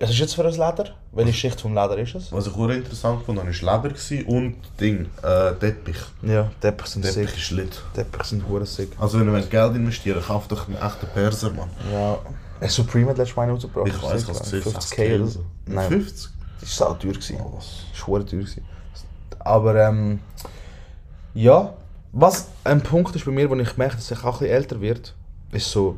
[0.00, 0.94] Was ist jetzt für ein Leder?
[1.10, 2.30] Welche Schicht vom Leder ist es?
[2.30, 3.94] Was ich auch interessant fand, war Leder
[4.28, 5.96] und Ding, äh, Teppich.
[6.22, 7.36] Ja, Teppich sind Teppich sick.
[7.38, 7.82] ist lit.
[7.94, 8.90] Teppich sind hure sick.
[9.00, 11.68] Also wenn du Geld investieren kauf doch einen echten Perser, Mann.
[11.92, 12.16] Ja.
[12.60, 13.88] Äh, Supreme hat letztes Mal rausgebracht.
[13.88, 14.92] Ich weiß, was Sick, es ist.
[14.92, 15.44] 50k oder so.
[15.66, 16.30] Nein, 50?
[16.60, 17.12] das war sau teuer.
[17.12, 17.36] gewesen.
[17.40, 17.54] Oh?
[17.56, 18.40] Das war teuer.
[18.40, 18.64] gewesen.
[19.38, 20.20] Aber ähm,
[21.34, 21.74] ja,
[22.12, 24.80] was ein Punkt ist bei mir, wo ich merke, dass ich auch ein bisschen älter
[24.80, 25.14] wird,
[25.52, 25.96] ist so,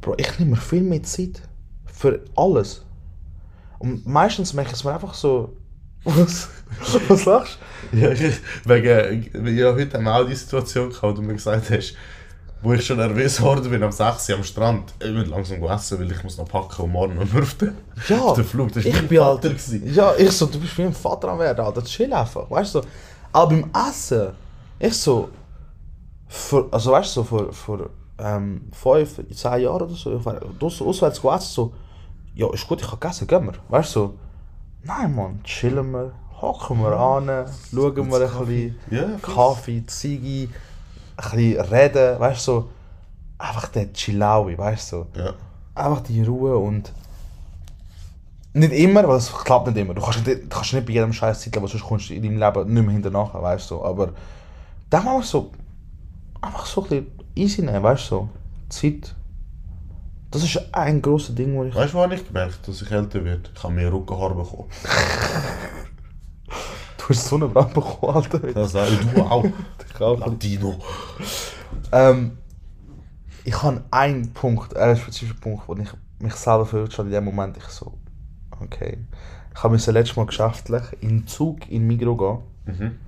[0.00, 1.42] Bro, ich nehme mir viel mehr Zeit
[1.86, 2.84] für alles.
[3.78, 5.56] Und meistens merke ich es mir einfach so,
[6.04, 6.48] was,
[7.08, 7.58] was lachst
[7.92, 11.70] Ja, ich, wegen, ja, heute haben wir auch die Situation gehabt, wo du mir gesagt
[11.70, 11.94] hast,
[12.64, 14.94] wo ich schon nervös geworden bin am 6 Uhr am Strand.
[14.98, 17.74] Ich will langsam essen, weil ich muss noch packen und morgen noch auf den,
[18.08, 18.72] Ja, auf den Flug.
[18.72, 19.30] Das war mein bin Vater.
[19.30, 19.48] Alter.
[19.50, 19.94] gewesen.
[19.94, 21.84] Ja, ich so, du bist wie ein Vater am werden, Alter.
[21.84, 22.80] Chill einfach, weißt du.
[22.80, 22.86] So.
[23.32, 24.28] Aber beim Essen,
[24.78, 25.28] ich so,
[26.26, 30.40] für, also weißt du, so vor, vor ähm, fünf, zehn Jahren oder so, ich war
[30.60, 31.72] aus- auswärts go essen, so,
[32.34, 33.52] ja, ist gut, ich habe gegessen, gehen wir.
[33.68, 34.14] Weißt du, so,
[34.84, 37.26] nein, Mann, chillen wir, hocken wir an,
[37.70, 40.52] schauen wir ein bisschen, Ja, Kaffee, Ziege,
[41.16, 42.70] ein bisschen reden, weißt du, so,
[43.38, 45.06] einfach der Chillaui, weißt du.
[45.14, 45.34] So Ja.
[45.74, 46.92] einfach die Ruhe und
[48.52, 49.94] nicht immer, weil es klappt nicht immer.
[49.94, 52.22] Du kannst nicht, du kannst nicht bei jedem Scheiß Zeit leben, sonst kommst du in
[52.22, 53.84] deinem Leben nicht mehr hinterher, weißt du.
[53.84, 54.10] Aber
[54.90, 55.50] dann mal so
[56.40, 58.14] einfach so ein bisschen easy nehmen, weißt du.
[58.16, 58.28] So.
[58.68, 59.14] Zeit.
[60.30, 61.74] Das ist ein grosses Ding, wo ich.
[61.74, 63.50] Weißt du, wann ich gemerkt dass ich älter werde?
[63.54, 64.68] Ich habe mehr Rückenhaar bekommen.
[67.06, 68.38] Du hast Sonnenbrand bekommen, Alter.
[68.38, 69.44] Das ich, du auch.
[69.94, 70.18] Ich auch.
[70.18, 70.76] Latino.
[71.92, 72.38] Ähm,
[73.44, 77.24] ich habe einen Punkt, einen spezifischen Punkt, wo ich mich selber fühle, schon in dem
[77.24, 77.92] Moment, ich so,
[78.60, 78.98] okay.
[79.54, 82.98] Ich habe mir letztes Mal geschäftlich in Zug in Migro gehen, Mhm.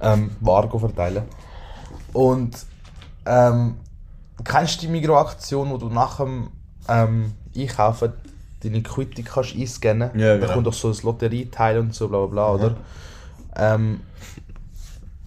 [0.00, 1.24] ähm, Ware go verteilen.
[2.12, 2.66] Und
[3.24, 3.76] ähm,
[4.44, 6.50] kennst du die Migro-Aktion, wo du nach dem
[6.88, 8.12] ähm, Einkaufen
[8.62, 10.52] deine Quittung kannst einscannen Ja, Da genau.
[10.54, 12.76] kommt doch so ein Lotterieteil und so, bla bla bla, oder?
[13.56, 14.00] Ähm,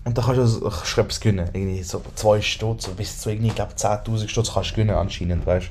[0.05, 1.49] und da kannst du kannst du etwas gewinnen.
[1.53, 5.45] Irgendwie so 2 Stutz bis zu irgendwie, ich glaube 10'000 Stutz kannst du gewinnen anscheinend,
[5.45, 5.69] weißt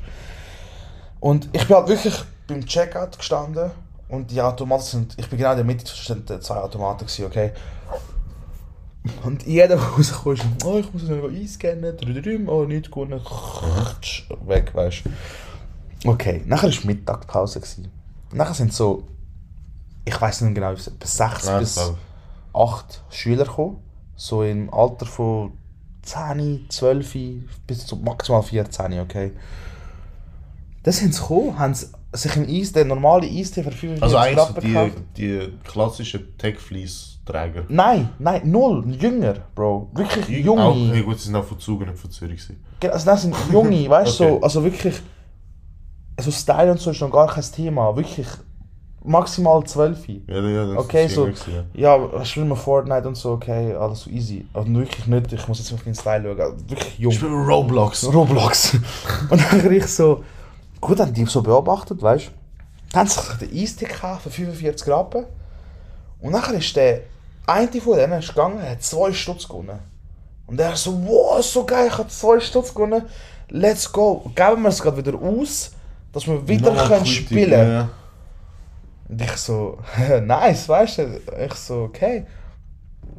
[1.20, 2.14] Und ich bin halt wirklich
[2.46, 3.70] beim Checkout gestanden
[4.08, 7.26] und die Automaten sind, ich bin genau in der Mitte zwischen den zwei Automaten gewesen,
[7.26, 7.52] okay?
[9.22, 11.96] Und jeder, der rauskommt, oh, ich muss noch einscannen,
[12.48, 13.20] oh, nichts gewonnen,
[14.46, 15.02] weg, weißt
[16.04, 17.60] Okay, nachher war Mittagspause.
[17.60, 17.90] gewesen.
[18.32, 19.04] Nachher sind so,
[20.04, 21.96] ich weiß nicht genau, bis sechs Ja, bis glaub.
[22.68, 23.78] acht Schüler gekommen.
[24.16, 25.52] So im Alter von
[26.02, 27.16] 10, 12
[27.66, 29.32] bis zu maximal 14, okay.
[30.82, 34.44] Dann sind sie gekommen, haben sich im Eis, den normalen Eistee für 45 Also eigentlich
[34.46, 37.64] so die, die klassischen Tech-Fleece-Träger.
[37.68, 39.90] Nein, nein, null, jünger, Bro.
[39.94, 40.62] Wirklich junge.
[40.62, 42.42] Auch, hey, gut, sie sind auch von Zug und nicht von Zürich.
[42.82, 44.32] Also das sind junge, weißt du, Okay.
[44.38, 45.00] so, also wirklich,
[46.16, 48.26] also Style und so ist noch gar kein Thema, wirklich
[49.02, 50.08] maximal 12.
[50.08, 51.64] Ja, ja, das Okay, ist so, ja.
[51.74, 54.46] ja, spielen wir Fortnite und so, okay, alles so easy.
[54.52, 57.12] Aber wirklich nicht, ich muss jetzt auf den Style schauen, also wirklich jung.
[57.12, 58.12] Ich spiele Roblox.
[58.12, 58.74] Roblox.
[59.30, 60.24] und dann ich so,
[60.80, 62.30] gut, haben die so beobachtet, weißt du,
[62.92, 65.26] dann haben sie sich den Eistee gekauft für 45 Rappen.
[66.20, 67.02] Und nachher ist der
[67.46, 69.78] eine von denen ist gegangen, hat zwei Stutz gewonnen.
[70.46, 73.02] Und er so, wow, so geil, ich habe zwei Stutz gewonnen,
[73.48, 74.30] let's go.
[74.34, 75.72] Geben wir es gerade wieder aus,
[76.14, 77.88] dass wir wieder können spielen ja.
[79.08, 79.78] Und ich so,
[80.22, 81.20] nice, weißt du?
[81.44, 82.24] Ich so, okay.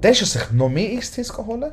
[0.01, 1.71] Dann ist er sich noch mehr Eistees geholt,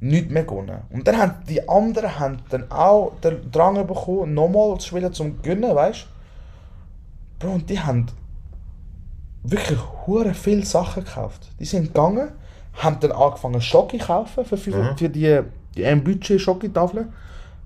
[0.00, 0.82] nichts mehr gewonnen.
[0.90, 5.40] Und dann haben die anderen haben dann auch den Drang bekommen, nochmal zu spielen, zum
[5.40, 6.02] gewinnen, weißt
[7.40, 7.46] du?
[7.46, 8.06] Bro, und die haben
[9.42, 11.48] wirklich hure viele Sachen gekauft.
[11.58, 12.32] Die sind gegangen,
[12.74, 15.40] haben dann angefangen Schoki zu kaufen für, für, für die,
[15.74, 17.08] die ein Budget Schokitafel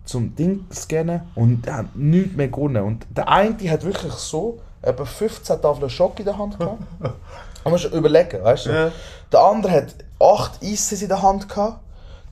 [0.09, 2.83] zum Ding scannen und die haben nichts mehr gewonnen.
[2.83, 6.83] Und der eine die hat wirklich so etwa 15 Tafeln Schoki in der Hand gehabt.
[7.65, 8.71] Man muss überlegen, weißt du?
[8.71, 8.93] Ja.
[9.31, 11.81] Der andere hat 8 Eistees in der Hand gehabt,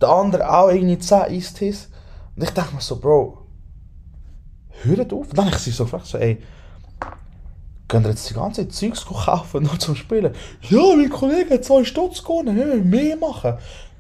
[0.00, 1.88] der andere auch irgendwie 10 Eistees.
[2.34, 3.38] Und ich dachte mir so, Bro,
[4.82, 5.28] hört auf.
[5.28, 6.42] Und dann habe ich sie so gefragt, so, ey,
[7.88, 10.34] könnt ihr jetzt die ganze Zeit Zeugs kaufen, nur zum Spielen?
[10.62, 13.58] Ja, mein Kollege hat zwei Stutz gewonnen, wir müssen mehr machen.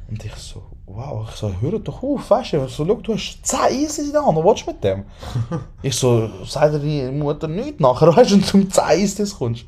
[0.08, 3.38] Und ich so, wow, ich so, hör doch auf, weißt du, so, schau, du hast
[3.42, 5.04] 10 Eises in der Hand, was willst du mit dem?
[5.82, 9.64] ich so, sag dir die Mutter nicht nachher, weißt du, du zum 10 Eises kommst.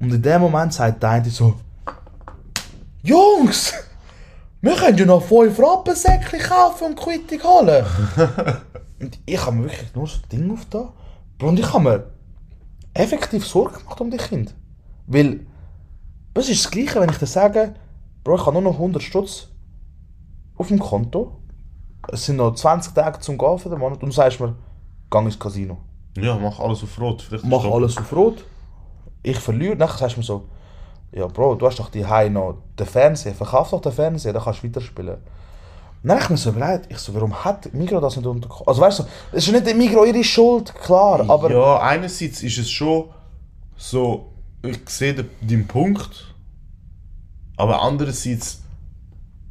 [0.00, 1.54] Und in dem Moment sagt der eine so,
[3.02, 3.74] Jungs,
[4.60, 7.84] wir können ja noch 5 Rappensäckchen kaufen und Quittung holen.
[9.00, 10.92] und ich habe mir wirklich nur so ein Ding auf da.
[11.42, 12.10] Und ich habe mir
[12.94, 14.52] effektiv Sorgen gemacht um die Kinder.
[15.06, 15.46] Weil,
[16.34, 17.74] das ist das Gleiche, wenn ich dir sage,
[18.22, 19.48] Bro, ich habe nur noch 100 Stutz
[20.58, 21.32] auf dem Konto.
[22.12, 24.54] es sind noch 20 Tage zum Gehen für den Monat und du sagst mir,
[25.10, 25.78] gang ins Casino.
[26.16, 27.22] Ja, mach alles auf Rot.
[27.22, 28.44] Vielleicht Mach das- alles auf Rot.
[29.22, 29.76] Ich verliere.
[29.76, 30.44] Nachher sagst du mir so,
[31.12, 34.42] ja Bro, du hast doch die Hause noch den Fernseher, verkauf doch den Fernseher, dann
[34.42, 35.16] kannst du weiterspielen.
[36.02, 38.68] Dann habe ich mir so überlegt, ich so, warum hat Migro das nicht unterkommen?
[38.68, 42.58] Also weißt du, es ist nicht der Migro ihre Schuld, klar, aber ja, einerseits ist
[42.58, 43.06] es schon
[43.76, 44.32] so,
[44.62, 46.34] ich sehe den Punkt,
[47.56, 48.62] aber andererseits,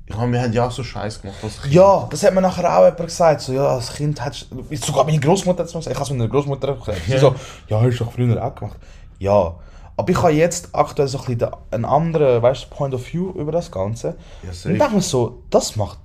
[0.10, 1.74] ich meine, wir haben ja auch so Scheiß gemacht als Kind.
[1.74, 3.42] Ja, das hat mir nachher auch jemand gesagt.
[3.42, 4.76] So, ja, als Kind du.
[4.76, 5.96] Sogar meine Großmutter hat es mir gesagt.
[5.96, 7.02] Ich habe es meiner Großmutter auch gesagt.
[7.06, 7.20] Sie Ja.
[7.20, 7.36] so,
[7.68, 8.78] ja, hast du doch früher auch gemacht.
[9.20, 9.56] Ja.
[9.98, 13.52] Aber ich habe jetzt aktuell so ein bisschen einen anderen weißt, Point of View über
[13.52, 14.16] das Ganze.
[14.44, 14.74] Ja, und safe.
[14.74, 16.00] ich dachte mir so, das macht.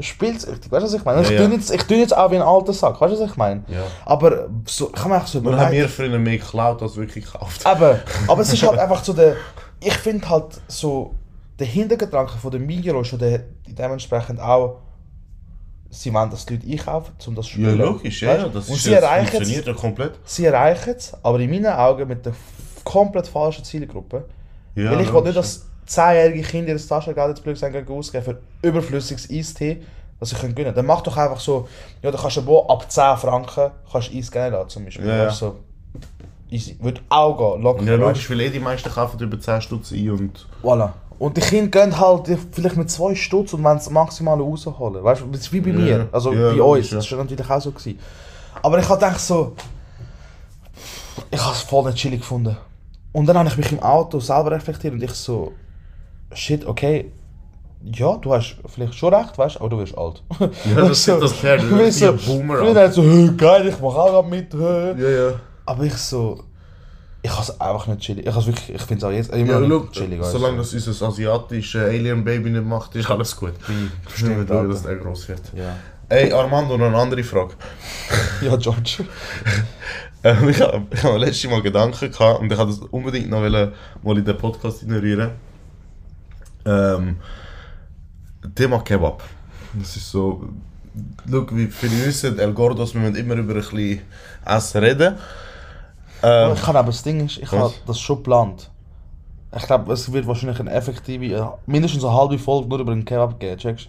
[0.00, 0.70] Spielt richtig.
[0.70, 1.22] Weißt du, was ich meine?
[1.22, 1.46] Ja, ich, ja.
[1.46, 3.00] tue jetzt, ich tue jetzt auch wie ein alter Sack.
[3.00, 3.64] Weißt du, was ich meine?
[3.68, 3.82] Ja.
[4.04, 7.24] Aber so, ich habe mir auch so Wir haben mir früher mehr geklaut, als wirklich
[7.24, 7.64] gekauft.
[7.64, 9.36] aber, aber es ist halt einfach so der.
[9.80, 11.14] Ich finde halt so.
[11.58, 14.80] Der Hintergedanke von der Migros ist schon der, dementsprechend auch.
[15.90, 17.78] Sie wollen, dass die Leute einkaufen, um das zu Ja, spielen.
[17.78, 18.42] logisch, ja, Weißt?
[18.42, 20.12] ja, das, Und ist, sie das erreichen funktioniert ja komplett.
[20.24, 22.34] sie erreichen es, aber in meinen Augen mit der
[22.84, 24.26] komplett falschen Zielgruppe.
[24.74, 28.38] Ja, Weil ich will logisch, nicht, dass 10-jährige Kinder ihr Taschengeld jetzt blöd ausgeben für
[28.60, 29.82] überflüssiges Eistee,
[30.20, 30.74] das sie können gewinnen.
[30.74, 31.66] Dann mach doch einfach so,
[32.02, 35.06] ja, dann kannst du wo ab 10 Franken kannst Eis geben lassen, zum Beispiel.
[35.06, 35.26] Ja, ja.
[35.28, 35.56] Weißt du, so,
[36.50, 36.76] easy.
[36.82, 37.82] Würde auch gehen, locker.
[37.84, 40.46] Ja, logisch, weil eh die meisten kaufen über 10 Stutz ein und...
[40.62, 40.90] Voilà.
[41.18, 45.02] Und die Kinder gehen halt vielleicht mit zwei Stutz und wollen das Maximale rausholen.
[45.02, 46.08] Weißt du, das ist wie bei mir.
[46.12, 46.90] Also Ja, bei uns.
[46.90, 47.72] Das war natürlich auch so.
[47.72, 47.98] Gewesen.
[48.62, 49.54] Aber ich habe gedacht so.
[51.30, 52.56] Ich habe es voll nicht chillig gefunden.
[53.12, 55.52] Und dann habe ich mich im Auto selber reflektiert und ich so.
[56.32, 57.12] Shit, okay.
[57.82, 60.22] Ja, du hast vielleicht schon recht, weißt du, aber du wirst alt.
[60.40, 63.98] Ja, das ist das Pferd, du du, ein Boomer, Früher so, «Hö, geil, ich mache
[63.98, 64.52] auch mit.
[64.52, 65.34] hö.» Ja, ja.
[65.64, 66.40] Aber ich so.
[67.28, 68.26] Ich habe es einfach nicht chillig.
[68.26, 70.22] Ich, has wirklich, ich finde es auch jetzt immer Ja, look, nicht chillig.
[70.24, 73.52] solange das unser asiatisches Alien-Baby nicht macht, ist alles gut.
[73.58, 74.88] Bestimmt, Stimmt, dass Alter.
[74.88, 75.42] der groß wird.
[75.54, 75.76] Ja.
[76.08, 77.52] Ey, Armando, noch eine andere Frage.
[78.40, 79.04] Ja, George.
[80.24, 83.40] Ähm, ich habe ich hab letztes Mal Gedanken gehabt und ich wollte das unbedingt noch
[83.40, 83.72] wollen,
[84.02, 85.30] mal in den Podcast ignorieren.
[86.64, 87.16] Ähm,
[88.52, 89.22] Thema Kebab.
[89.74, 90.48] Das ist so.
[91.30, 94.00] Schau, wie viele wissen, El Gordos, wir müssen immer über ein bisschen
[94.44, 95.14] Essen reden.
[96.22, 98.70] Ähm, Ich kann aber das Ding ist, ich habe das schon geplant.
[99.56, 103.04] Ich glaube, es wird wahrscheinlich eine effektive, äh, mindestens eine halbe Folge nur über den
[103.04, 103.88] Kebab geben, checkst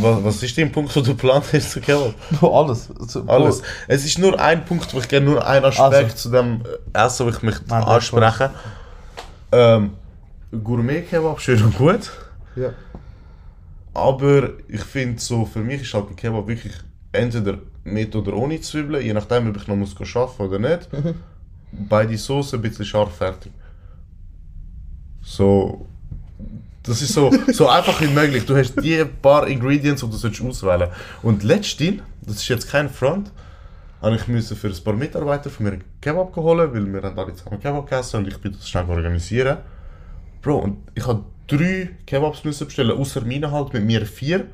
[0.00, 2.14] was, was ist dein Punkt, wo du geplant hast zu Kebab?
[2.42, 2.88] Alles.
[3.26, 3.62] Alles.
[3.88, 6.16] Es ist nur ein Punkt, wo ich gerne nur einen Aspekt Also.
[6.16, 6.62] zu dem
[6.92, 8.50] äh, Essen, wo ich mich Nein, anspreche.
[9.52, 9.94] Ähm,
[10.52, 12.10] Gourmet-Kebab, schön und gut.
[12.54, 12.70] Ja.
[13.94, 16.74] Aber ich finde so, für mich ist halt ein Kebab wirklich
[17.12, 20.88] entweder mit oder ohne Zwiebeln, je nachdem, ob ich noch muss arbeiten oder nicht.
[21.88, 23.52] Beide Soßen ein bisschen scharf fertig.
[25.22, 25.86] So.
[26.82, 28.46] Das ist so, so einfach wie möglich.
[28.46, 30.88] Du hast die paar Ingredients, die du auswählen
[31.22, 33.32] Und letztens, das ist jetzt kein Front,
[34.00, 37.18] habe ich müssen für ein paar Mitarbeiter von mir einen Kebab holen, weil wir haben
[37.18, 39.58] alle zusammen Kebab gegessen und ich bin das schnell organisieren.
[40.42, 44.46] Bro, und ich habe drei Kebabs müssen bestellen, außer meine halt, mit mir vier.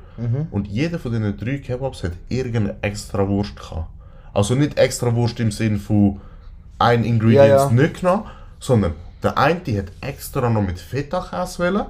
[0.51, 3.87] Und jeder von diesen drei Kebabs hat irgendeine extra Wurst gehabt.
[4.33, 6.21] Also nicht extra Wurst im Sinn von
[6.79, 7.69] ein Ingredient Ja, ja.
[7.69, 8.23] nicht genommen,
[8.59, 11.85] sondern der eine hat extra noch mit Feta-Käse wollen.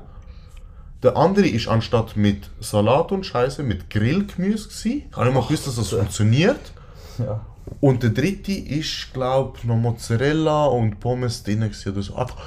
[1.01, 5.05] Der andere ist anstatt mit Salat und Scheiße mit Grillgemüse gsi.
[5.09, 6.71] Ich habe nicht mal gewusst, dass das funktioniert.
[7.17, 7.41] Ja.
[7.81, 12.15] Und der dritte ist, glaube ich, noch Mozzarella und Pommes drin gewesen oder so.
[12.15, 12.37] Einfach.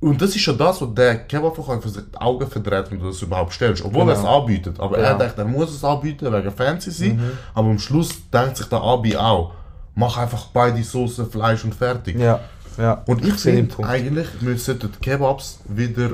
[0.00, 3.20] Und das ist schon das, was der Kebabverkäufer sich die Augen verdreht, wenn du das
[3.20, 3.84] überhaupt stellst.
[3.84, 4.40] Obwohl er es Genau.
[4.42, 4.78] anbietet.
[4.78, 5.18] Aber er Genau.
[5.18, 7.20] denkt, er muss es anbieten, wegen fancy sein.
[7.52, 9.52] Aber am Schluss denkt sich der Abi auch,
[9.96, 12.16] mach einfach beide Soßen, Fleisch und fertig.
[12.18, 12.38] Ja.
[12.76, 13.02] ja.
[13.06, 16.10] Und ich sehe den finde, eigentlich müssen die Kebabs wieder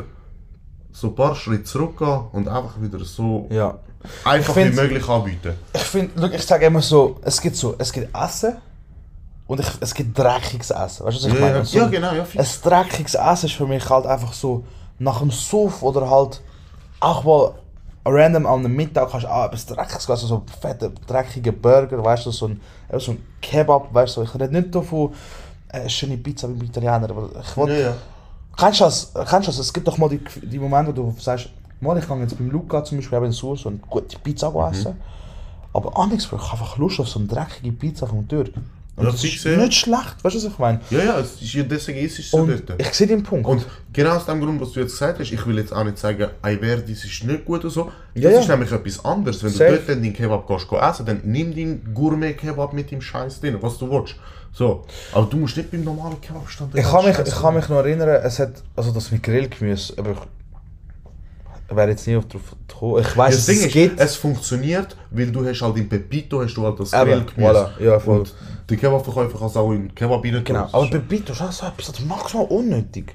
[0.91, 3.79] so ein paar Schritte zurückgehen und einfach wieder so Ja.
[4.25, 5.53] einfach Ich wie möglich anbieten.
[5.75, 8.57] Ich finde, ich sage immer so, es gibt so, es gibt Essen
[9.47, 11.05] und ich, es gibt dreckiges Essen.
[11.07, 11.65] Weißt du, was ich Ja, meine?
[11.65, 12.25] So ja, genau, ja.
[12.37, 14.65] Ein dreckiges Essen ist für mich halt einfach so
[14.99, 16.41] nach dem Suff oder halt
[17.01, 17.55] auch mal
[18.07, 22.31] random am Mittag kannst du auch etwas Dreckiges, also so fette, dreckige Burger, weißt du,
[22.31, 22.61] so ein,
[22.99, 25.13] so ein Kebab, weißt du, ich rede nicht davon,
[25.69, 27.97] äh, schöne Pizza beim Italiener, aber ich will, Ja, ja.
[28.57, 29.13] Kennst du das?
[29.15, 29.59] Kennst du das?
[29.59, 31.49] Es gibt doch mal die, die Momente, wo du sagst,
[31.81, 34.73] mal, ich kann jetzt beim Luca zum Beispiel eben so, so eine gute Pizza Mhm.
[34.73, 34.97] essen.
[35.73, 38.53] Aber nichts, ich habe einfach Lust auf so eine dreckige Pizza vom Türk.
[38.97, 39.57] Und Ja, das ist ja.
[39.57, 40.81] nicht schlecht, weißt du, was ich meine?
[40.91, 42.81] Ja, ja, es ist, deswegen ist es so dort.
[42.81, 43.47] ich sehe den Punkt.
[43.49, 45.99] Und genau aus dem Grund, was du jetzt gesagt hast, ich will jetzt auch nicht
[45.99, 47.91] sagen, Ayverdis ist nicht gut oder so.
[48.15, 48.41] Das Ja, ja.
[48.41, 49.43] ist nämlich etwas anderes.
[49.43, 49.71] Wenn Safe.
[49.73, 53.59] du dort deinen Kebab gehst, geh essen, dann nimm deinen Gourmet-Kebab mit dem Scheiß drin,
[53.61, 54.15] was du willst.
[54.53, 54.85] So.
[55.13, 58.09] Aber du musst nicht beim normalen Kebabstand Ich kann mich, ich kann mich noch erinnern,
[58.23, 60.19] es hat, also das mit Grillgemüse, aber ich,
[61.71, 63.01] wäre jetzt nie auf drauf gekommen.
[63.01, 64.01] Ich weiß, das Ding es gibt.
[64.01, 67.37] es funktioniert, weil du hast halt im Pepito hast du halt das Grillgemüse.
[67.39, 68.19] voilà, ja, voll.
[68.21, 68.35] Und
[68.69, 71.67] der Kebabverkäufer kann es auch in Kebab rein Genau, aber bei Bito ist auch so
[71.67, 73.15] etwas, das maximal unnötig.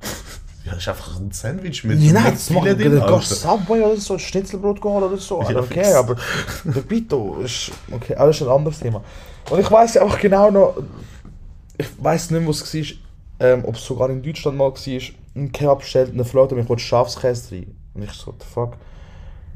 [0.62, 3.22] Ja, das ist einfach ein Sandwich mit Ja, nein, das macht du drin, gehst Alter.
[3.22, 6.16] Subway oder so, ein Schnitzelbrot geholt oder so, Ja, care, aber
[6.64, 9.02] der Bito ist, okay, aber das ist ein anderes Thema.
[9.48, 10.76] Und ich weiß einfach genau noch,
[11.78, 12.96] ich weiß nicht was es war,
[13.40, 15.00] ähm, ob es sogar in Deutschland mal war,
[15.34, 17.74] ein Kebab bestellt und eine Frau hat mich wollte Schafskäse rein.
[17.94, 18.76] Und ich so, the fuck?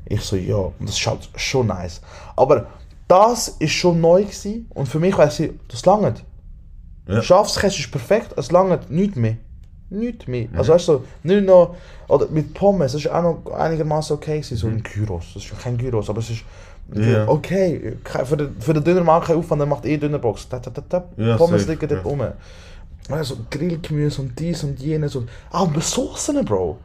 [0.07, 2.01] Ich so, ja, und das ist halt schon nice.
[2.37, 2.67] Aber
[3.09, 6.25] das ist schon neu gewesen und für mich weiss ich, das langt.
[7.07, 7.23] Ja.
[7.23, 9.37] Schafskäse ist perfekt, es langt nichts mehr.
[9.91, 10.49] Nichts mehr.
[10.49, 10.59] Mhm.
[10.59, 11.77] Also weißt du, nicht noch,
[12.09, 15.35] oder mit Pommes, das ist auch noch einigermaßen okay gewesen, so ein Gyros.
[15.35, 16.45] Das ist kein Gyros, aber es ist
[16.89, 17.13] Mhm.
[17.13, 17.29] Ja.
[17.29, 17.97] okay.
[18.05, 20.49] Für den, für den Dönermann kein Aufwand, der macht eh Dönerbox.
[20.49, 21.05] Da, da, da, da.
[21.17, 22.11] Ja, Pommes safe, liegen dort ja.
[22.11, 22.23] rum.
[23.11, 25.29] Also Grillgemüse und dies und jenes und...
[25.51, 26.79] Ah, und Soßen, Bro.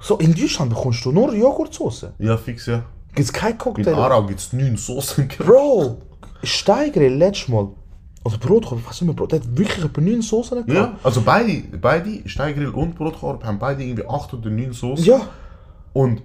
[0.00, 2.14] So, in Deutschland bekommst du nur Joghurtsoße.
[2.18, 2.82] Ja, fix, ja.
[3.08, 3.94] Gibt es kein In Cocktail.
[3.94, 5.28] Aarau gibt es neun Soßen.
[5.38, 5.98] Bro,
[6.42, 7.68] Steigrill letztes Mal.
[8.22, 9.26] Oder Brotkorb, was immer, Bro.
[9.26, 10.92] Der hat wirklich etwa 9 Soßen gehabt.
[10.92, 15.04] Ja, also beide, beide Steigrill und Brotkorb haben beide irgendwie acht oder neun Soßen.
[15.04, 15.20] Ja.
[15.92, 16.22] Und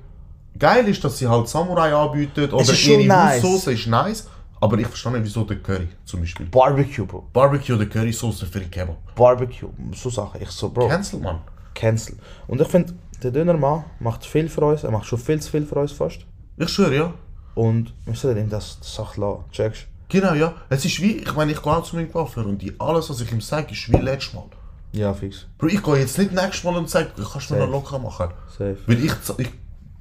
[0.59, 3.43] geil ist, dass sie halt Samurai anbieten oder ihre nice.
[3.43, 4.27] Haussoße ist nice.
[4.61, 6.45] Aber ich verstehe nicht, wieso der Curry zum Beispiel.
[6.47, 7.27] Barbecue, Bro.
[7.31, 8.97] Barbecue oder Currysoße für den Kebab.
[9.15, 9.69] Barbecue.
[9.93, 10.41] So Sachen.
[10.41, 10.87] Ich so, Bro.
[10.87, 11.41] Cancel, Mann.
[11.73, 12.15] Cancel.
[12.47, 12.93] Und ich finde,
[13.23, 14.83] der Dönermann macht viel für uns.
[14.83, 16.19] Er macht schon viel zu viel für uns fast.
[16.57, 17.13] Ich schwöre, ja.
[17.55, 19.43] Und wir sollten ihm das, Sache lassen.
[19.51, 20.53] Checkst Genau, ja.
[20.69, 23.21] Es ist wie, ich meine, ich gehe auch zu meinem Coiffeur und die, alles, was
[23.21, 24.43] ich ihm sage, ist wie letztes Mal.
[24.91, 25.45] Ja, fix.
[25.57, 28.29] Bro, ich gehe jetzt nicht nächstes Mal und sage, kannst du mir noch locker machen.
[28.49, 28.77] Safe.
[28.85, 29.49] Weil ich, ich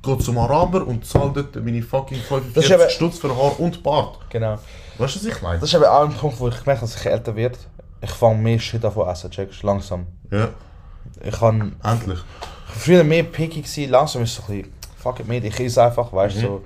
[0.03, 3.59] gehe zum Araber und zahle dort meine fucking Das ist 45 eben- Stutz für Haar
[3.59, 4.19] und Bart.
[4.29, 4.59] Genau.
[4.99, 5.59] Weißt du, was ich meine?
[5.59, 7.59] Das ist eben auch ein Punkt, wo ich merke, dass ich älter werde.
[8.03, 10.07] Ich fange mehr Shit an zu essen, checkst Langsam.
[10.31, 10.51] Ja,
[11.23, 12.21] Ich kann endlich.
[12.77, 15.83] Früher mehr picky, gewesen, langsam ist es so ein bisschen, fuck it, mate, ich esse
[15.85, 16.63] einfach, weißt du, so.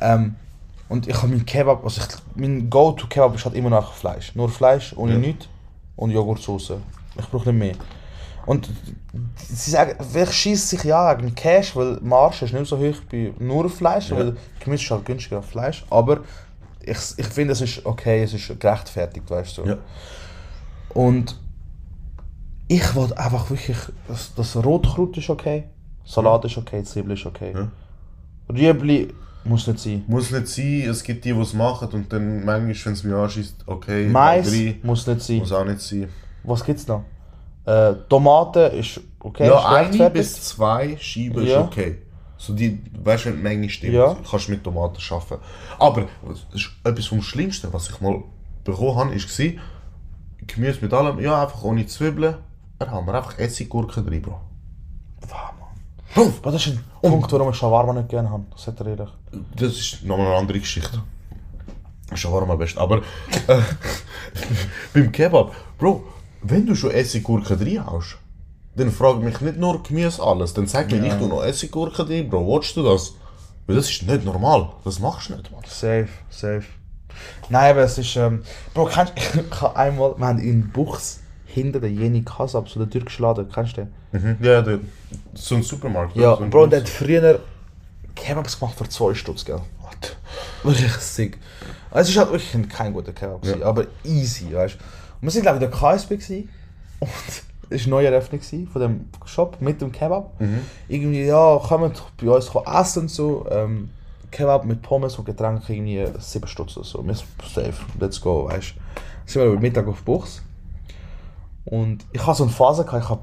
[0.00, 0.34] Ähm,
[0.88, 4.34] und ich habe meinen Kebab, also ich, mein Go-To-Kebab ist halt immer noch Fleisch.
[4.34, 5.18] Nur Fleisch, ohne Ja.
[5.18, 5.46] nichts
[5.96, 6.78] und Joghurtsoße.
[7.18, 7.74] Ich brauche nicht mehr.
[8.46, 8.70] Und
[9.36, 13.32] sie sagen, vielleicht schießt sich ja gegen Cash, weil Marge ist nicht so hoch bei
[13.38, 14.16] nur Fleisch, Ja.
[14.16, 15.84] weil Gemüse ist halt günstiger als Fleisch.
[15.90, 16.20] Aber
[16.80, 19.64] ich, ich finde, es ist okay, es ist gerechtfertigt, weißt du.
[19.66, 19.76] Ja.
[20.94, 21.38] Und
[22.68, 25.64] ich wollte einfach wirklich, das, das Rotkraut ist okay,
[26.04, 27.52] Salat ist okay, Zwiebel ist okay.
[27.54, 27.68] Ja.
[28.50, 29.08] Rüebli
[29.44, 30.04] muss nicht sein.
[30.06, 33.16] Muss nicht sein, es gibt die, die es machen und dann manchmal, wenn es mir
[33.16, 35.38] anschießt, okay, Mais drei, muss nicht sein.
[35.38, 36.08] muss auch nicht sein.
[36.44, 37.04] Was gibt's noch?
[37.64, 41.60] Äh, Tomate ist okay, ja, ist eine bis zwei Scheiben Ja.
[41.60, 41.98] ist okay.
[42.38, 44.16] So die, weißt du, wenn die Menge stimmt, Ja.
[44.30, 45.42] kannst du mit Tomaten arbeiten.
[45.78, 46.06] Aber
[46.84, 48.22] etwas vom Schlimmsten, was ich mal
[48.64, 49.52] bekommen habe, war
[50.46, 52.36] Gemüse mit allem, ja, einfach ohne Zwiebeln.
[52.78, 54.40] Da haben wir einfach Essiggurken drin, Bro.
[55.22, 56.32] Wow, Mann.
[56.42, 58.44] Bro, das ist ein Punkt, warum ich Shawarma nicht gerne habe.
[58.52, 59.08] Das ist ehrlich.
[59.56, 61.02] Das ist nochmal eine andere Geschichte.
[62.14, 62.78] Schon war mal best.
[62.78, 62.98] Aber
[63.48, 63.60] äh,
[64.94, 66.04] beim Kebab, Bro,
[66.42, 68.16] wenn du schon Essiggurken drin hast,
[68.76, 70.54] dann frag mich nicht nur Gemüse alles.
[70.54, 71.12] Dann sag mir, Ja.
[71.14, 72.46] ich tu noch Essiggurken drin, Bro.
[72.46, 73.12] Willst du das?
[73.66, 74.70] Weil das ist nicht normal.
[74.84, 75.62] Das machst du nicht, Mann.
[75.66, 76.64] Safe, safe.
[77.48, 78.14] Nein, aber es ist.
[78.16, 81.20] Ähm, Bro, kennst ich habe einmal, wir haben in Buchs
[81.58, 83.92] hinter der Jeni Kasab, so der türkische Laden, kennst du den?
[84.38, 84.44] Mhm.
[84.44, 84.78] Ja, der,
[85.34, 86.16] so ein Supermarkt.
[86.16, 87.40] Ja, so ein Bro, der hat früher
[88.14, 89.60] Kebabs gemacht für 2 Stutz, gell?
[89.82, 90.16] What?
[90.62, 91.38] Wirklich sick.
[91.90, 93.64] Also, Es ist halt wirklich kein guter Kebab, Ja.
[93.66, 94.78] aber easy, weißt du.
[95.20, 96.48] Wir sind, glaube ich, in der KSB gewesen,
[97.00, 97.08] und
[97.70, 98.40] es war eine neue Eröffnung
[98.72, 100.32] von dem Shop mit dem Kebab.
[100.88, 103.46] Irgendwie, ja, kommt bei uns essen und so.
[103.50, 103.90] Ähm,
[104.30, 107.06] Kebab mit Pommes und Getränken irgendwie 7 Stutz oder so.
[107.06, 109.30] Wir sind safe, let's go, weißt du.
[109.30, 110.42] Sind wir über Mittag auf Buchs.
[111.70, 113.22] Und ich hatte so eine Phase, gehabt, ich habe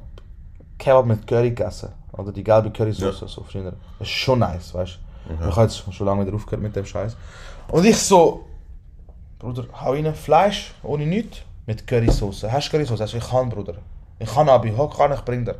[0.78, 1.90] Kebab mit Curry gegessen.
[2.12, 3.74] Oder die gelbe Currysoße, so früher.
[4.00, 5.34] Das ist schon nice, weißt du.
[5.50, 7.18] Ich habe jetzt schon lange wieder aufgehört mit dem Scheiß.
[7.70, 8.46] Und ich so,
[9.40, 12.52] Bruder, hau rein, Fleisch ohne nichts mit Currysoße.
[12.52, 13.02] Hast du Currysoße?
[13.04, 13.76] Also ich kann, Bruder.
[14.20, 15.56] Ich kann, Abi, hock kann, ich bring dir.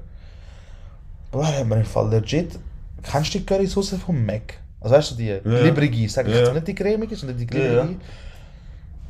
[1.32, 2.58] Bruder, hat mir im Fall legit,
[3.04, 4.60] kennst du die Currysoße vom Mac?
[4.80, 6.42] Also weißt du, die glibberige, sag ich Ja.
[6.42, 7.70] jetzt nicht die cremige, sondern die Ja, ja.
[7.84, 8.00] glibberige.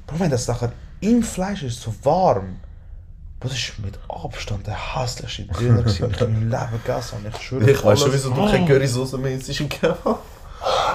[0.07, 0.71] Bro, wenn das nachher
[1.01, 2.55] im Fleisch ist, so warm,
[3.39, 7.35] Das ist mit Abstand der hässlichste Döner, den ich in meinem Leben gegessen habe.
[7.35, 7.69] Ich schwöre.
[7.69, 10.19] Ich weiß schon, wieso du keine Currysoße mehr isst im Kebab.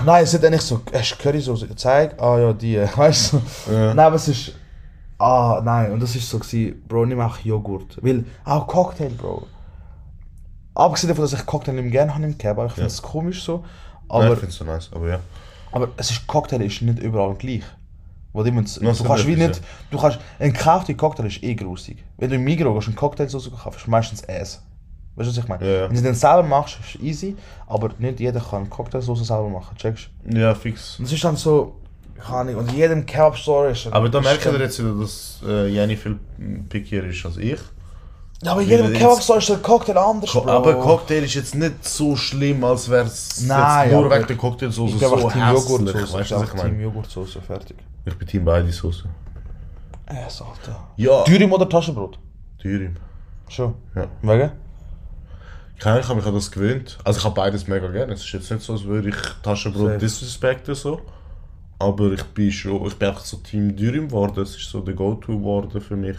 [0.05, 1.77] Nein, es ist dann nicht so, hast du Currysoße?
[1.77, 3.43] Zeig, ah ja, die, weißt du?
[3.71, 3.95] Ja.
[3.95, 4.53] Nein, aber es ist,
[5.19, 7.99] ah nein, und das ist so gewesen, Bro, nimm auch Joghurt.
[8.03, 9.47] Weil, auch Cocktail, Bro.
[10.75, 13.65] Abgesehen davon, dass ich Cocktail nicht gerne habe im Kebab, ich finde es komisch so,
[14.09, 15.21] Aber aber, ich finde es so nice, aber ja.
[15.73, 17.65] aber es ist, Cocktail ist nicht überall gleich.
[18.33, 19.61] Wo die, du Das kannst wie nicht,
[19.91, 22.05] du kannst, ein gekaufter Cocktail ist eh grusig.
[22.17, 24.63] Wenn du im Migros gehst und Cocktailsoße kaufst, ist meistens Ass.
[25.17, 25.67] Weißt du, was ich meine?
[25.69, 25.89] Ja.
[25.89, 30.09] Wenn du den selber machst, ist easy, aber nicht jeder kann Cocktailsoße selber machen, checkst
[30.25, 30.39] du?
[30.39, 30.99] Ja, fix.
[30.99, 31.75] Und es ist dann so,
[32.19, 35.67] keine Ahnung, und in jedem Kebab-Store ist Aber da merkt ihr jetzt wieder, dass äh,
[35.67, 36.19] Jenny viel
[36.69, 37.59] pickier ist als ich.
[38.43, 40.49] Ja, aber in jedem Kebab-Store ist der Cocktail anders, Bro.
[40.49, 45.01] aber Cocktail ist jetzt nicht so schlimm, als wäre es nur wegen der Cocktailsoße ich
[45.01, 45.35] so hässlich.
[45.35, 46.81] Ich du, was ich einfach Team?
[46.81, 47.77] Joghurtsoße, fertig.
[48.11, 49.09] Ich bin Team beide Soße.
[50.07, 50.89] Es, Alter.
[50.97, 51.23] Ja.
[51.25, 52.19] Dürüm oder Taschenbrot?
[52.63, 52.97] Dürüm.
[53.49, 53.75] Schon.
[53.95, 54.07] Ja.
[54.23, 54.51] Wegen?
[55.79, 56.99] Keine ich habe mich an das gewöhnt.
[57.05, 58.13] Also ich habe beides mega gerne.
[58.13, 59.99] Es ist jetzt nicht so, als würde ich Taschenbrot Safe.
[59.99, 61.01] disrespekten so.
[61.79, 64.43] Aber ich bin schon, ich bin einfach so Team Dürüm geworden.
[64.43, 66.19] Es ist so der Go-To geworden für mich.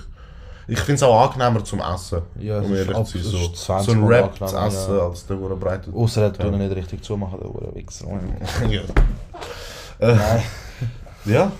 [0.67, 2.21] Ich finde es auch angenehmer zum Essen.
[2.39, 3.31] Ja, es um ehrlich zu sein.
[3.31, 5.07] So, ist 20 so ein Rap zu essen, ja.
[5.07, 5.93] als der, der breitet.
[5.93, 8.07] Außer er tut nicht richtig zumachen, der Hure Wichser.
[8.69, 8.81] ja.
[9.99, 10.17] Äh,
[11.25, 11.51] ja.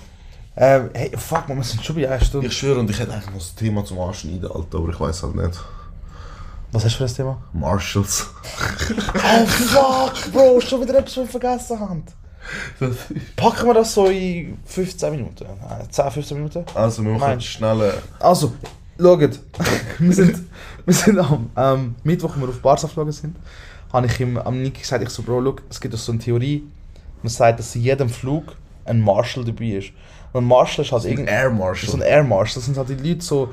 [0.58, 2.48] Ähm, hey, fuck, man, wir sind schon bei einer Stunde.
[2.48, 5.24] Ich schwöre, und ich hätte eigentlich noch das Thema zum Anschneiden, Alter, aber ich weiß
[5.24, 5.60] halt nicht.
[6.74, 7.42] Was hast du für ein Thema?
[7.54, 8.30] Marshalls.
[9.16, 12.04] Oh fuck, Bro, schon wieder etwas, was wir vergessen haben.
[13.36, 15.44] Packen wir das so in 15 Minuten?
[15.46, 16.66] Äh, 10, 15 Minuten?
[16.74, 17.82] Also, wir machen jetzt schnell.
[17.82, 18.54] äh, Also,
[19.00, 19.20] schaut,
[20.00, 20.40] wir sind,
[20.86, 23.36] wir sind am ähm, Mittwoch, als wir auf Barca geflogen sind,
[23.94, 26.64] habe ich ihm am Nick gesagt, ich so, Bro, look, es gibt so eine Theorie,
[27.22, 29.92] man sagt, dass in jedem Flug ein Marshal dabei ist.
[30.34, 31.28] Und ein Marshal ist halt Ein.
[31.28, 31.96] Air So Marshal.
[31.96, 33.50] ein Air Marshal, das sind halt die Leute so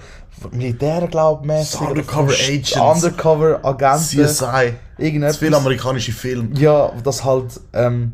[0.53, 1.81] Militär, glaub mäßig.
[1.81, 2.77] So Undercover Agents.
[2.77, 4.05] Undercover Agenten.
[4.05, 4.75] CSI.
[4.99, 5.39] Irgendetwas.
[5.39, 6.57] Zu viele amerikanische Filme.
[6.59, 8.13] Ja, das halt, ähm,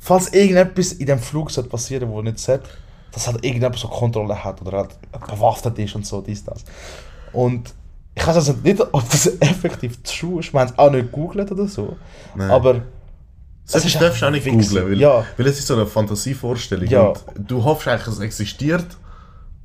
[0.00, 2.68] falls irgendetwas in dem Flug sollte passieren, wo nicht sollte,
[3.12, 4.96] dass halt irgendjemand so Kontrolle hat oder halt
[5.28, 6.64] bewaffnet ist und so, dies, das.
[7.32, 7.72] Und
[8.16, 10.52] ich weiß also nicht, ob das effektiv true ist.
[10.52, 11.96] Wir haben es auch nicht gegoogelt oder so.
[12.34, 12.50] Nein.
[12.50, 12.80] Aber
[13.70, 15.24] Das ist darfst du auch nicht googlen, weil, Ja.
[15.36, 16.86] weil es ist so eine Fantasievorstellung.
[16.88, 17.08] Ja.
[17.08, 18.86] Und du hoffst eigentlich, es existiert.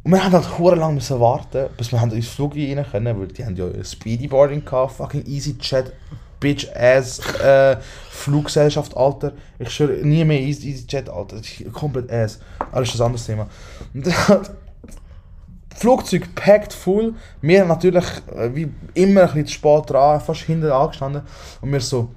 [0.04, 3.20] Und wir haben halt hure lang müssen warten, bis wir haben ins Flug rein können,
[3.20, 5.92] weil die haben ja Speedyboarding gehabt, fucking EasyJet,
[6.40, 7.76] bitch ass äh,
[8.10, 9.34] Fluggesellschaft, Alter.
[9.60, 11.42] Ich schwöre, nie mehr Easy- EasyJet, Alter.
[11.74, 12.40] Komplett ass.
[12.72, 13.48] Das ist ein anderes Thema.
[13.94, 14.52] Und dann hat
[15.76, 17.14] Flugzeug packed full.
[17.42, 21.22] Wir natürlich, äh, wie immer, ein bisschen zu spät dran, fast hinten angestanden.
[21.62, 22.10] Und wir so,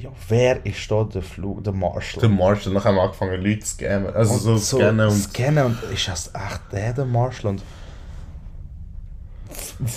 [0.00, 2.20] ja, wer ist da der Flug, der Marshal?
[2.20, 4.14] Der Marshall, dann haben wir angefangen, Leute zu scannen.
[4.14, 5.16] Also so, Und scannen und.
[5.16, 7.50] scannen und ist das echt der, der Marshall?
[7.50, 7.62] Und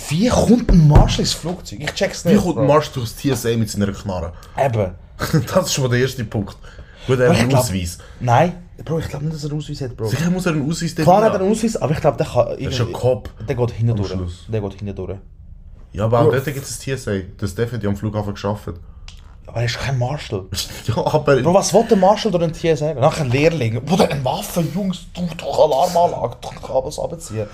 [0.08, 1.80] wie kommt ein Marshall ins Flugzeug?
[1.80, 2.34] Ich check's nicht.
[2.34, 4.32] Wie kommt ein Marshall durchs TSA mit seiner Knarre?
[4.58, 4.94] Eben.
[5.46, 6.56] das ist schon mal der erste Punkt.
[7.06, 7.98] Gut, er hat einen Ausweis.
[8.18, 10.06] Nein, Bro, ich glaube nicht, dass er einen Ausweis hat, Bro.
[10.06, 11.42] Sicher muss er einen Ausweis dort Klar hat er haben.
[11.44, 12.58] einen Ausweis, aber ich glaube, der kann.
[12.58, 13.30] ist ein Cop.
[13.46, 14.12] Der geht hinten durch.
[14.48, 15.18] Der geht hinten durch.
[15.92, 17.18] Ja, aber auch dort gibt es das TSA.
[17.38, 18.72] Das Stefan die am Flughafen geschafft.
[19.46, 20.46] Aber er ist kein Marshall.
[20.86, 21.36] ja, aber.
[21.42, 22.94] Bro, was will der Marshall durch den TSA?
[22.94, 23.84] Nachher ein Lehrling.
[23.84, 27.46] Bruder, eine Waffe, Jungs, du durch Alarmanlage, du Kabels abziehen.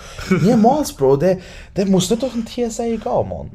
[0.42, 1.16] Niemals, Bro.
[1.16, 1.38] Der,
[1.74, 3.50] der muss nicht durch den TSA gehen, Mann.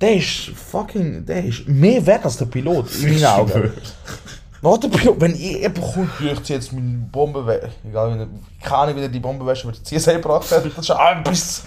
[0.00, 1.24] Der ist fucking.
[1.24, 3.72] Der ist mehr wert als der Pilot, in meinen Augen.
[4.62, 7.70] Warte, Pilot, wenn ich jemand kommt, ich jetzt meine Bombe weg.
[7.88, 8.28] Egal, wenn
[8.60, 10.72] keine Ahnung, wie der die Bombe wäscht, wird die CSA gebracht werden.
[10.74, 11.64] Das ist ein bisschen.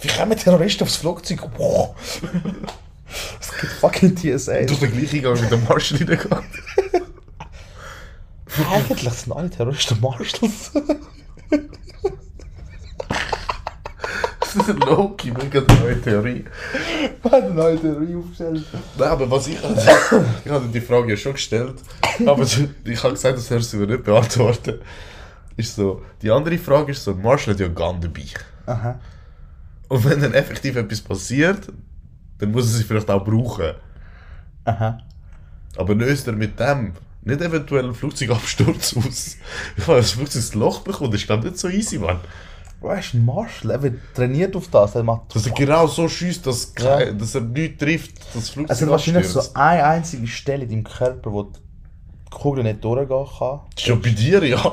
[0.00, 1.48] Wie kommen Terroristen aufs Flugzeug?
[1.56, 1.94] Boah.
[3.40, 4.62] Es gibt fucking TSA.
[4.62, 6.44] durch den gleichen Gang mit dem Marshall reingegangen.
[8.72, 10.70] Eigentlich sind alle Terroristen Marshalls.
[14.86, 16.44] Loki, mega neue Theorie.
[17.22, 18.64] Wir haben eine neue Theorie aufgestellt.
[18.96, 19.56] Nein, aber was ich.
[20.44, 21.74] ich habe die Frage ja schon gestellt.
[22.24, 24.78] Aber ich habe gesagt, das hörst du nicht beantworten.
[25.56, 26.02] Ist so.
[26.22, 28.26] Die andere Frage ist so: Marshall hat ja Gun dabei.
[28.66, 29.00] Aha.
[29.88, 31.68] Und wenn dann effektiv etwas passiert,
[32.38, 33.72] dann muss er sie vielleicht auch brauchen.
[34.64, 34.98] Aha.
[35.76, 36.92] Aber löst er mit dem
[37.22, 39.36] nicht eventuell einen Flugzeugabsturz aus?
[39.76, 42.20] Ich meine, das Flugzeug das Loch bekommt, ist glaube ich nicht so easy, Mann.
[42.80, 44.94] Du ist ein Marshall, er wird trainiert auf das.
[44.94, 47.12] Er macht Dass er genau so schießt, dass, Ja.
[47.12, 50.70] dass er nichts trifft, dass das Flugzeug es sind wahrscheinlich so eine einzige Stelle in
[50.70, 51.60] deinem Körper, wo die
[52.30, 53.60] Kugel nicht durchgehen kann.
[53.78, 54.60] Schon bei dir, ja.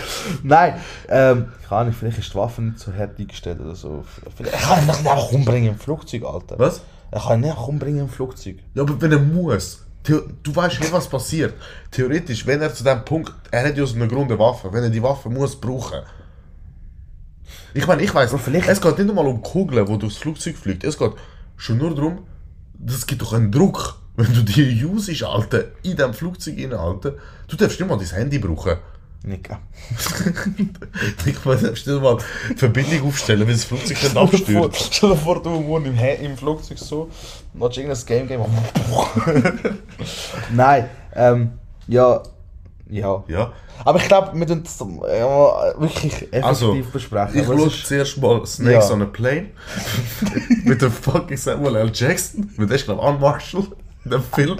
[0.42, 4.04] Nein, ähm, keine Ahnung, vielleicht ist die Waffe nicht so hart eingestellt oder so.
[4.36, 6.58] Vielleicht, er kann ihn nicht einfach umbringen im Flugzeug, Alter.
[6.58, 6.82] Was?
[7.10, 8.58] Er kann ihn nicht einfach umbringen im Flugzeug.
[8.74, 9.84] Ja, aber wenn er muss.
[10.04, 11.54] Du weißt nicht, was passiert.
[11.92, 14.82] Theoretisch, wenn er zu dem Punkt, er hat ja aus einem Grund eine Waffe, wenn
[14.82, 16.00] er die Waffe muss brauchen.
[17.74, 20.84] Ich meine, ich weiß, es geht nicht einmal um Kugeln, wo durchs Flugzeug fliegt.
[20.84, 21.12] Es geht
[21.56, 22.26] schon nur darum,
[22.74, 27.14] das gibt doch einen Druck, wenn du die usest, Alter, in diesem Flugzeug rein, Alter.
[27.48, 28.76] Du darfst nicht mal dein Handy brauchen.
[29.24, 29.60] Nika.
[31.26, 32.18] Ich darfst nicht mal
[32.50, 34.94] die Verbindung aufstellen, wenn das Flugzeug nicht abstürzt.
[34.94, 37.08] Stell dir vor, du wohnst im, im Flugzeug so,
[37.54, 38.44] willst irgendein Game game.
[40.52, 41.52] Nein, ähm,
[41.86, 42.22] ja,
[42.88, 43.24] Ja.
[43.28, 43.52] Ja.
[43.84, 47.40] Aber ich glaube, wir das ja, wirklich effektiv Also, besprechen.
[47.40, 48.94] ich schaue ist- zuerst mal Snakes Ja.
[48.94, 49.46] on a Plane
[50.64, 51.90] mit dem fucking Samuel L.
[51.92, 53.66] Jackson, mit der glaube Ann Marshall
[54.04, 54.58] in dem Film.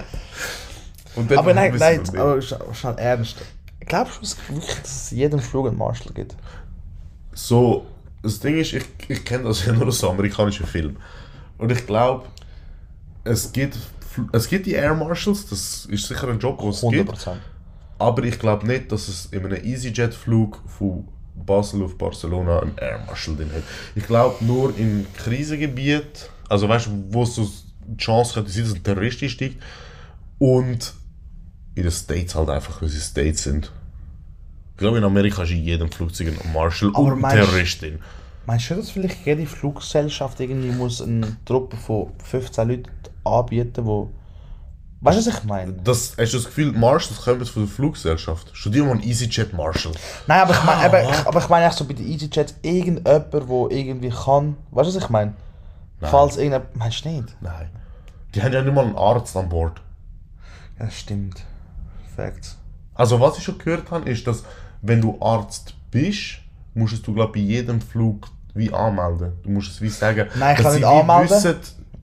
[1.15, 3.37] Und dann aber nein, nein, aber schon, schon ernst.
[3.87, 6.37] Glaubst du es wirklich, dass es jedem Flug einen Marshall gibt?
[7.33, 7.87] So,
[8.23, 10.97] das Ding ist, ich, ich kenne das ja nur aus amerikanischen Filmen.
[11.59, 12.27] Und ich glaube,
[13.25, 13.79] es gibt,
[14.33, 17.11] es gibt die Air Marshals, das ist sicher ein Job, den es 100 gibt.
[17.11, 17.41] Prozent.
[17.99, 23.05] Aber ich glaube nicht, dass es in einem EasyJet-Flug von Basel auf Barcelona einen Air
[23.07, 23.63] Marshal drin hat.
[23.95, 27.49] Ich glaube nur in Krisengebiet, also weißt du, wo es so
[27.87, 29.63] die Chance könnte sein, dass ein Terrorist einsteigt.
[30.39, 30.95] Und
[31.75, 33.73] in den States halt einfach, weil sie States sind.
[34.73, 37.83] Ich glaube, in Amerika ist in jedem Flugzeug ein Marshal Aber und ein meinst- Terrorist
[37.83, 37.99] drin.
[38.47, 42.91] Meinst du, dass vielleicht jede Fluggesellschaft irgendwie muss eine Truppe von 15 Leuten
[43.25, 44.11] anbieten, wo...
[45.01, 45.73] Weißt du, was ich meine?
[45.85, 48.51] Das, hast du das Gefühl, Marshals kommen von der Fluggesellschaft?
[48.53, 49.93] Studier mal einen EasyJet Marshal.
[50.27, 53.33] Nein, aber ich meine, aber, ich- aber ich meine echt so bei den EasyJets irgendjemand,
[53.33, 54.57] der irgendwie kann...
[54.73, 55.35] Weißt du, was ich meine?
[56.01, 56.77] Falls irgendjemand...
[56.77, 57.37] Meinst du nicht?
[57.41, 57.71] Nein.
[58.35, 59.81] Die haben ja nicht mal einen Arzt an Bord.
[60.79, 61.45] Ja, das stimmt.
[62.15, 62.59] Facts.
[62.95, 64.45] Also was ich schon gehört habe, ist, dass
[64.83, 66.39] wenn du Arzt bist,
[66.75, 69.33] musst du glaube bei jedem Flug wie anmelden.
[69.43, 71.31] Du musst es wie sagen, Nein, ich dass kann sie nicht anmelden.
[71.31, 71.57] wissen,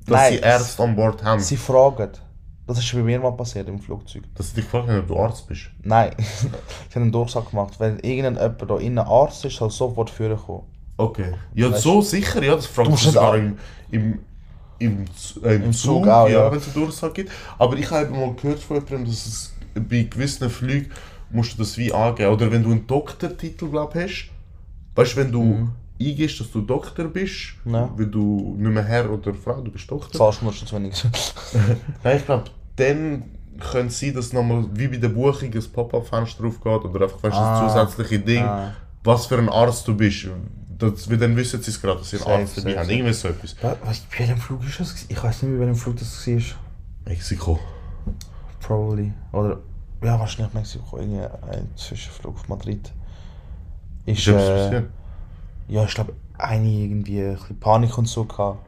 [0.06, 1.40] dass Nein, sie Ärzte an Bord haben.
[1.40, 2.10] Sie fragen.
[2.66, 4.24] Das ist bei mir mal passiert im Flugzeug.
[4.36, 5.72] dass sie dich gefragt haben, ob du Arzt bist.
[5.84, 6.48] Nein, sie
[6.96, 7.80] haben einen Durchsag gemacht.
[7.80, 10.64] Wenn irgendjemand da innen Arzt ist, soll sofort führen kommen.
[10.98, 11.34] Okay.
[11.56, 13.58] Ja, Weißt so sicher, ja, das fragt nicht sogar im,
[13.90, 14.20] im,
[14.80, 15.06] im,
[15.44, 16.52] äh, im, Im Zug, Zug auch, ja, ja.
[16.52, 17.32] wenn es einen Durchsage gibt.
[17.58, 19.54] Aber ich habe mal gehört von jemandem, dass es
[19.88, 20.92] bei gewissen Flügen
[21.32, 22.32] musst du das wie angeben.
[22.34, 24.30] Oder wenn du einen Doktortitel, glaube hast,
[24.96, 25.70] weißt du, wenn du
[26.02, 27.74] eingehst, dass du Doktor bist, Mhm.
[27.74, 27.90] Ja.
[27.96, 30.18] weil du nicht mehr Herr oder Frau, du bist Doktor.
[30.18, 31.04] Zahlst du nur schon zu wenig.
[32.04, 32.46] Nein, ich glaube,
[32.78, 33.24] dann
[33.60, 37.36] könnte es sein, dass nochmal wie bei der Buchung ein Pop-up-Fenster aufgeht oder einfach weißt,
[37.36, 37.62] Ah.
[37.66, 38.74] das zusätzliche Ding, Ah.
[39.04, 40.28] was für ein Arzt du bist.
[40.78, 42.90] Das, weil dann wissen sie es gerade, dass sie einen Safe, Arzt dabei haben.
[42.90, 43.54] Irgendwie so etwas.
[43.84, 45.06] Was, bei welchem Flug ist das?
[45.10, 46.42] Ich weiß nicht bei welchem Flug das war.
[47.06, 47.60] Mexiko.
[48.62, 49.12] Probably.
[49.34, 49.60] Oder,
[50.02, 50.98] ja, wahrscheinlich Mexiko.
[50.98, 51.22] Irgendwie
[51.52, 52.92] ein Zwischenflug auf Madrid.
[54.06, 54.84] Ist, äh,
[55.68, 58.26] ja, ich glaube, eine irgendwie ein bisschen Panik und so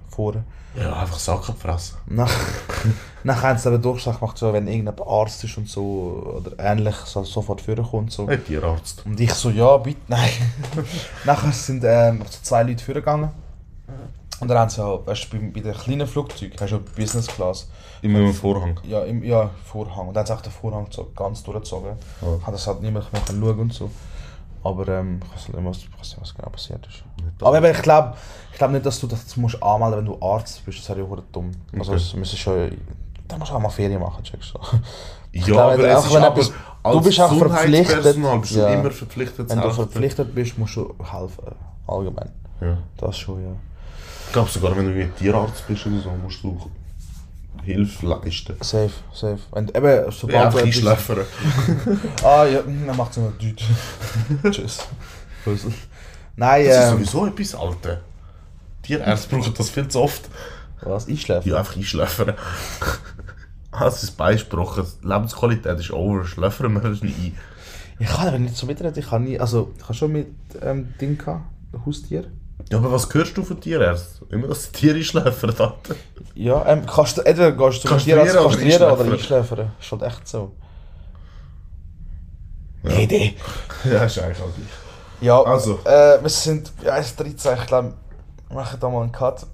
[0.10, 0.44] vorher.
[0.76, 1.98] Ja, einfach Sack abfressen.
[2.08, 2.32] Nach,
[3.24, 6.96] nachher haben sie aber Durchsage gemacht, so, wenn irgendein Arzt ist und so, oder ähnlich,
[6.96, 8.28] soll sofort und so.
[8.28, 9.06] Ein Tierarzt.
[9.06, 10.30] Und ich so, ja, bitte, nein.
[11.26, 13.32] nachher sind ähm, so zwei Leute vorgegangen.
[14.42, 16.82] Und dann haben sie ja, weißt du, bei, bei den kleinen Flugzeugen hast du ja
[16.96, 17.70] Business Class.
[18.02, 18.80] Immer mit dem Vorhang.
[18.88, 20.08] Ja, im, ja, Vorhang.
[20.10, 21.92] Und dann haben sie auch den Vorhang so ganz durchgezogen.
[22.46, 23.90] Hat das halt niemand mehr schauen und so.
[24.64, 27.04] Aber ähm, ich weiß nicht, was, ich was genau passiert ist.
[27.42, 28.14] Aber eben, ich glaube
[28.52, 30.80] ich glaub nicht, dass du das musst anmelden wenn du Arzt bist.
[30.80, 31.52] Das wäre ja verdammt dumm.
[31.78, 32.02] Also, Okay.
[32.20, 32.78] das schon.
[33.28, 34.60] Dann musst du auch mal Ferien machen, checkst du.
[35.34, 36.52] Ja, glaube, aber es auch ist aber etwas-
[36.84, 38.04] du bist auch verpflichtet-
[38.42, 38.68] bist Ja.
[38.74, 41.56] immer verpflichtet Wenn du verpflichtet bist, musst du helfen.
[41.88, 42.32] Allgemein.
[42.60, 42.78] Ja.
[42.98, 43.52] Das schon, ja.
[44.32, 46.58] Ich glaube sogar, wenn du wie ein Tierarzt bist oder so, musst du
[47.64, 48.56] Hilfe leisten.
[48.62, 49.40] Safe, safe.
[49.52, 51.26] Und eben, Ja, sobald einfach du etwas- einschläfern.
[52.24, 53.66] Ah ja, dann macht es immer Deutsch.
[54.56, 54.80] Tschüss.
[56.38, 58.00] Nein, Das ist ähm, sowieso etwas, Alter.
[58.84, 60.30] Tierärzte brauchen das viel zu oft.
[60.80, 61.10] was?
[61.10, 61.50] Einschläfen?
[61.52, 62.34] Ja, einfach einschläfern.
[63.74, 64.86] Hast du das Beisprochen?
[65.04, 67.38] Lebensqualität ist over, schläfern wir nicht ein.
[68.00, 68.98] Ich kann aber nicht so mitreden.
[68.98, 70.28] Ich habe nie, also, ich habe schon mit
[70.62, 71.44] ähm, Ding gehabt,
[71.86, 72.32] Haustier.
[72.70, 74.28] Ja, aber was hörst du von Tierärzten?
[74.30, 75.76] Immer, dass die Tiere schläfern, Alter.
[76.36, 79.60] Ja, ähm, kannst du, entweder gehst du zum Kastrieren Tierarzt oder kastrieren oder einschläfern?
[79.60, 79.72] einschläfern.
[79.80, 80.52] Ist halt echt so.
[82.84, 82.92] Ja.
[82.98, 83.36] Idee.
[83.84, 84.68] Ja, ist eigentlich auch gleich.
[85.22, 85.80] Ja, Also.
[85.86, 87.94] Äh, wir sind bei 1.13, ich glaube,
[88.48, 89.46] wir machen da mal einen Cut.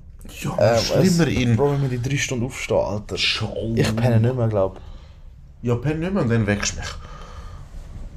[0.41, 1.55] Ja, Ähm, schlimmer in...
[1.55, 3.17] Bro, wenn wir die 3 Stunden aufstehen, Alter.
[3.17, 3.71] Schau.
[3.75, 4.79] Ich penne nicht mehr, glaube
[5.61, 6.85] Ja, penn nicht mehr und dann wächst mich.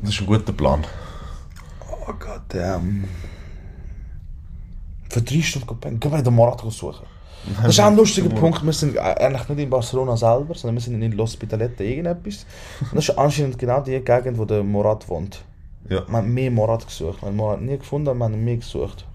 [0.02, 0.84] Das ist ein guter Plan.
[1.90, 3.04] Oh Gott, ähm.
[5.10, 6.00] Für drei Stunden pennen.
[6.00, 7.06] Gehen wir den Marathon suchen.
[7.62, 8.64] Das ist auch ein lustiger Punkt.
[8.64, 12.46] Wir sind eigentlich nicht in Barcelona selber, sondern wir sind in Los Spitalete irgendetwas.
[12.80, 15.42] Und das ist anscheinend genau die Gegend, wo der Morat wohnt.
[15.88, 16.06] Ja.
[16.06, 17.22] Wir haben mehr Morat gesucht.
[17.22, 19.06] Wir haben Morat nie gefunden, wir haben mehr gesucht.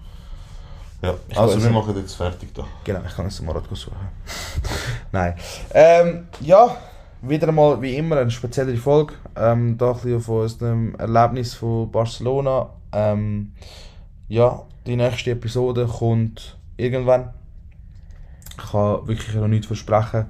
[1.02, 1.14] ja.
[1.28, 2.64] Ich Also, wir machen jetzt fertig da.
[2.84, 3.96] Genau, ich kann jetzt den Morat suchen.
[5.12, 5.34] Nein.
[5.72, 6.76] Ähm, ja,
[7.22, 9.14] wieder mal wie immer eine spezielle Folge.
[9.36, 12.70] Ähm, da ein bisschen von unserem Erlebnis von Barcelona.
[12.92, 13.52] Ähm,
[14.28, 17.30] ja, die nächste Episode kommt irgendwann.
[18.50, 20.26] Ich kann wirklich noch nichts versprechen.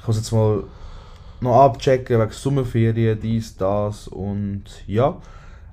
[0.00, 0.64] Ich muss jetzt mal
[1.40, 5.20] noch abchecken wegen Sommerferien, dies, das und ja.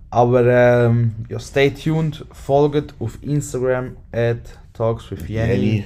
[0.09, 5.85] Aber ähm, ja, stay tuned, folgt auf Instagram at Talks with Jenny.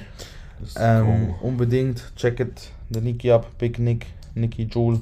[0.76, 5.00] Ähm, unbedingt checkt den Niki ab, Big Nick, Niki Jule.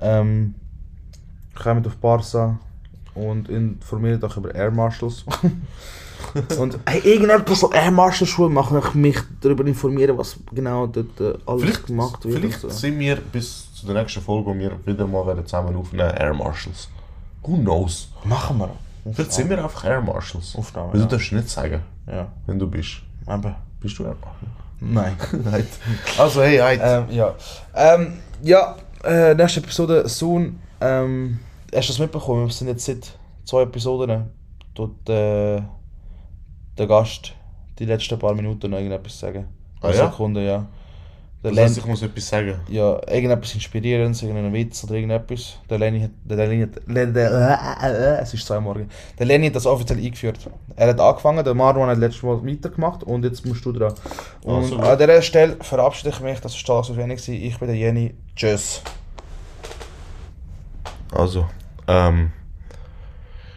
[0.00, 0.54] Ähm,
[1.54, 2.58] kommt auf Barca
[3.14, 5.24] und informiert euch über Air Marshals.
[6.58, 11.20] und hey, irgendetwas so Air Marshal Schuhe machen, ich mich darüber informieren, was genau dort
[11.20, 12.34] äh, alles Vielleicht, gemacht wird.
[12.36, 12.78] vielleicht und so.
[12.78, 16.34] sind wir bis zu der nächsten Folge, wo wir wieder mal werden zusammen aufnehmen, Air
[16.34, 16.88] Marshals.
[17.42, 18.08] Who knows?
[18.24, 18.70] Machen wir.
[19.12, 20.54] Vielleicht sind wir einfach Air Marshals.
[20.56, 21.06] Aufnahme, Weil ja.
[21.06, 23.02] du darfst nicht sagen, Ja, wenn du bist.
[23.28, 23.54] eben.
[23.80, 24.48] Bist du Air Marshal?
[24.80, 25.16] Nein.
[25.44, 25.66] Nein.
[26.18, 26.78] Also hey, hey.
[26.82, 27.34] ähm, ja.
[27.74, 30.58] Ähm, ja, äh, nächste Episode soon.
[30.80, 31.38] Ähm,
[31.74, 32.46] hast du das mitbekommen?
[32.46, 33.12] Wir sind jetzt seit
[33.44, 34.30] zwei Episoden
[34.74, 35.62] dort äh,
[36.78, 37.32] der Gast
[37.78, 39.46] die letzten paar Minuten noch irgendetwas sagen.
[39.80, 40.10] Ah, ja?
[40.10, 40.66] Sekunden, ja.
[41.42, 42.54] Der das heißt, ich muss etwas sagen.
[42.68, 45.58] ja, irgendetwas Inspirierendes, irgendeinen Witz oder irgendetwas.
[45.68, 48.88] Der Lenny hat, der Lenny hat, der, äh, es ist zwei morgen.
[49.18, 50.38] Der Lenny hat das offiziell eingeführt.
[50.74, 53.92] Er hat angefangen, der Marwan hat letztes Mal weitergemacht und jetzt musst du dran.
[54.42, 57.28] Und Also an dieser Stelle verabschiede ich mich, das war alles auf wenig.
[57.28, 58.14] Ich bin der Jenny.
[58.34, 58.80] Tschüss.
[61.12, 61.46] Also,
[61.86, 62.32] ähm,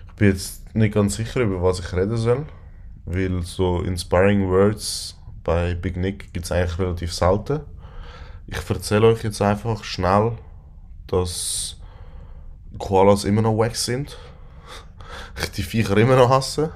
[0.09, 2.45] ich bin jetzt nicht ganz sicher, über was ich reden soll,
[3.07, 7.61] weil so Inspiring Words bei Big Nick gibt es eigentlich relativ selten.
[8.47, 10.33] Ich erzähle euch jetzt einfach schnell,
[11.07, 11.77] dass
[12.77, 14.17] Koalas immer noch wack sind,
[15.41, 16.71] ich die Viecher immer noch hasse,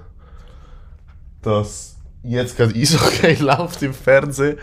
[1.42, 4.58] dass jetzt gerade Eishockey läuft im Fernsehen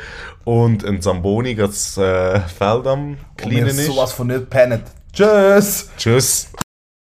[0.45, 3.87] und ein Zamboni gerade das äh, Feld am mir ist.
[3.87, 4.83] sowas von nicht pennet.
[5.13, 5.91] Tschüss.
[5.97, 6.51] Tschüss.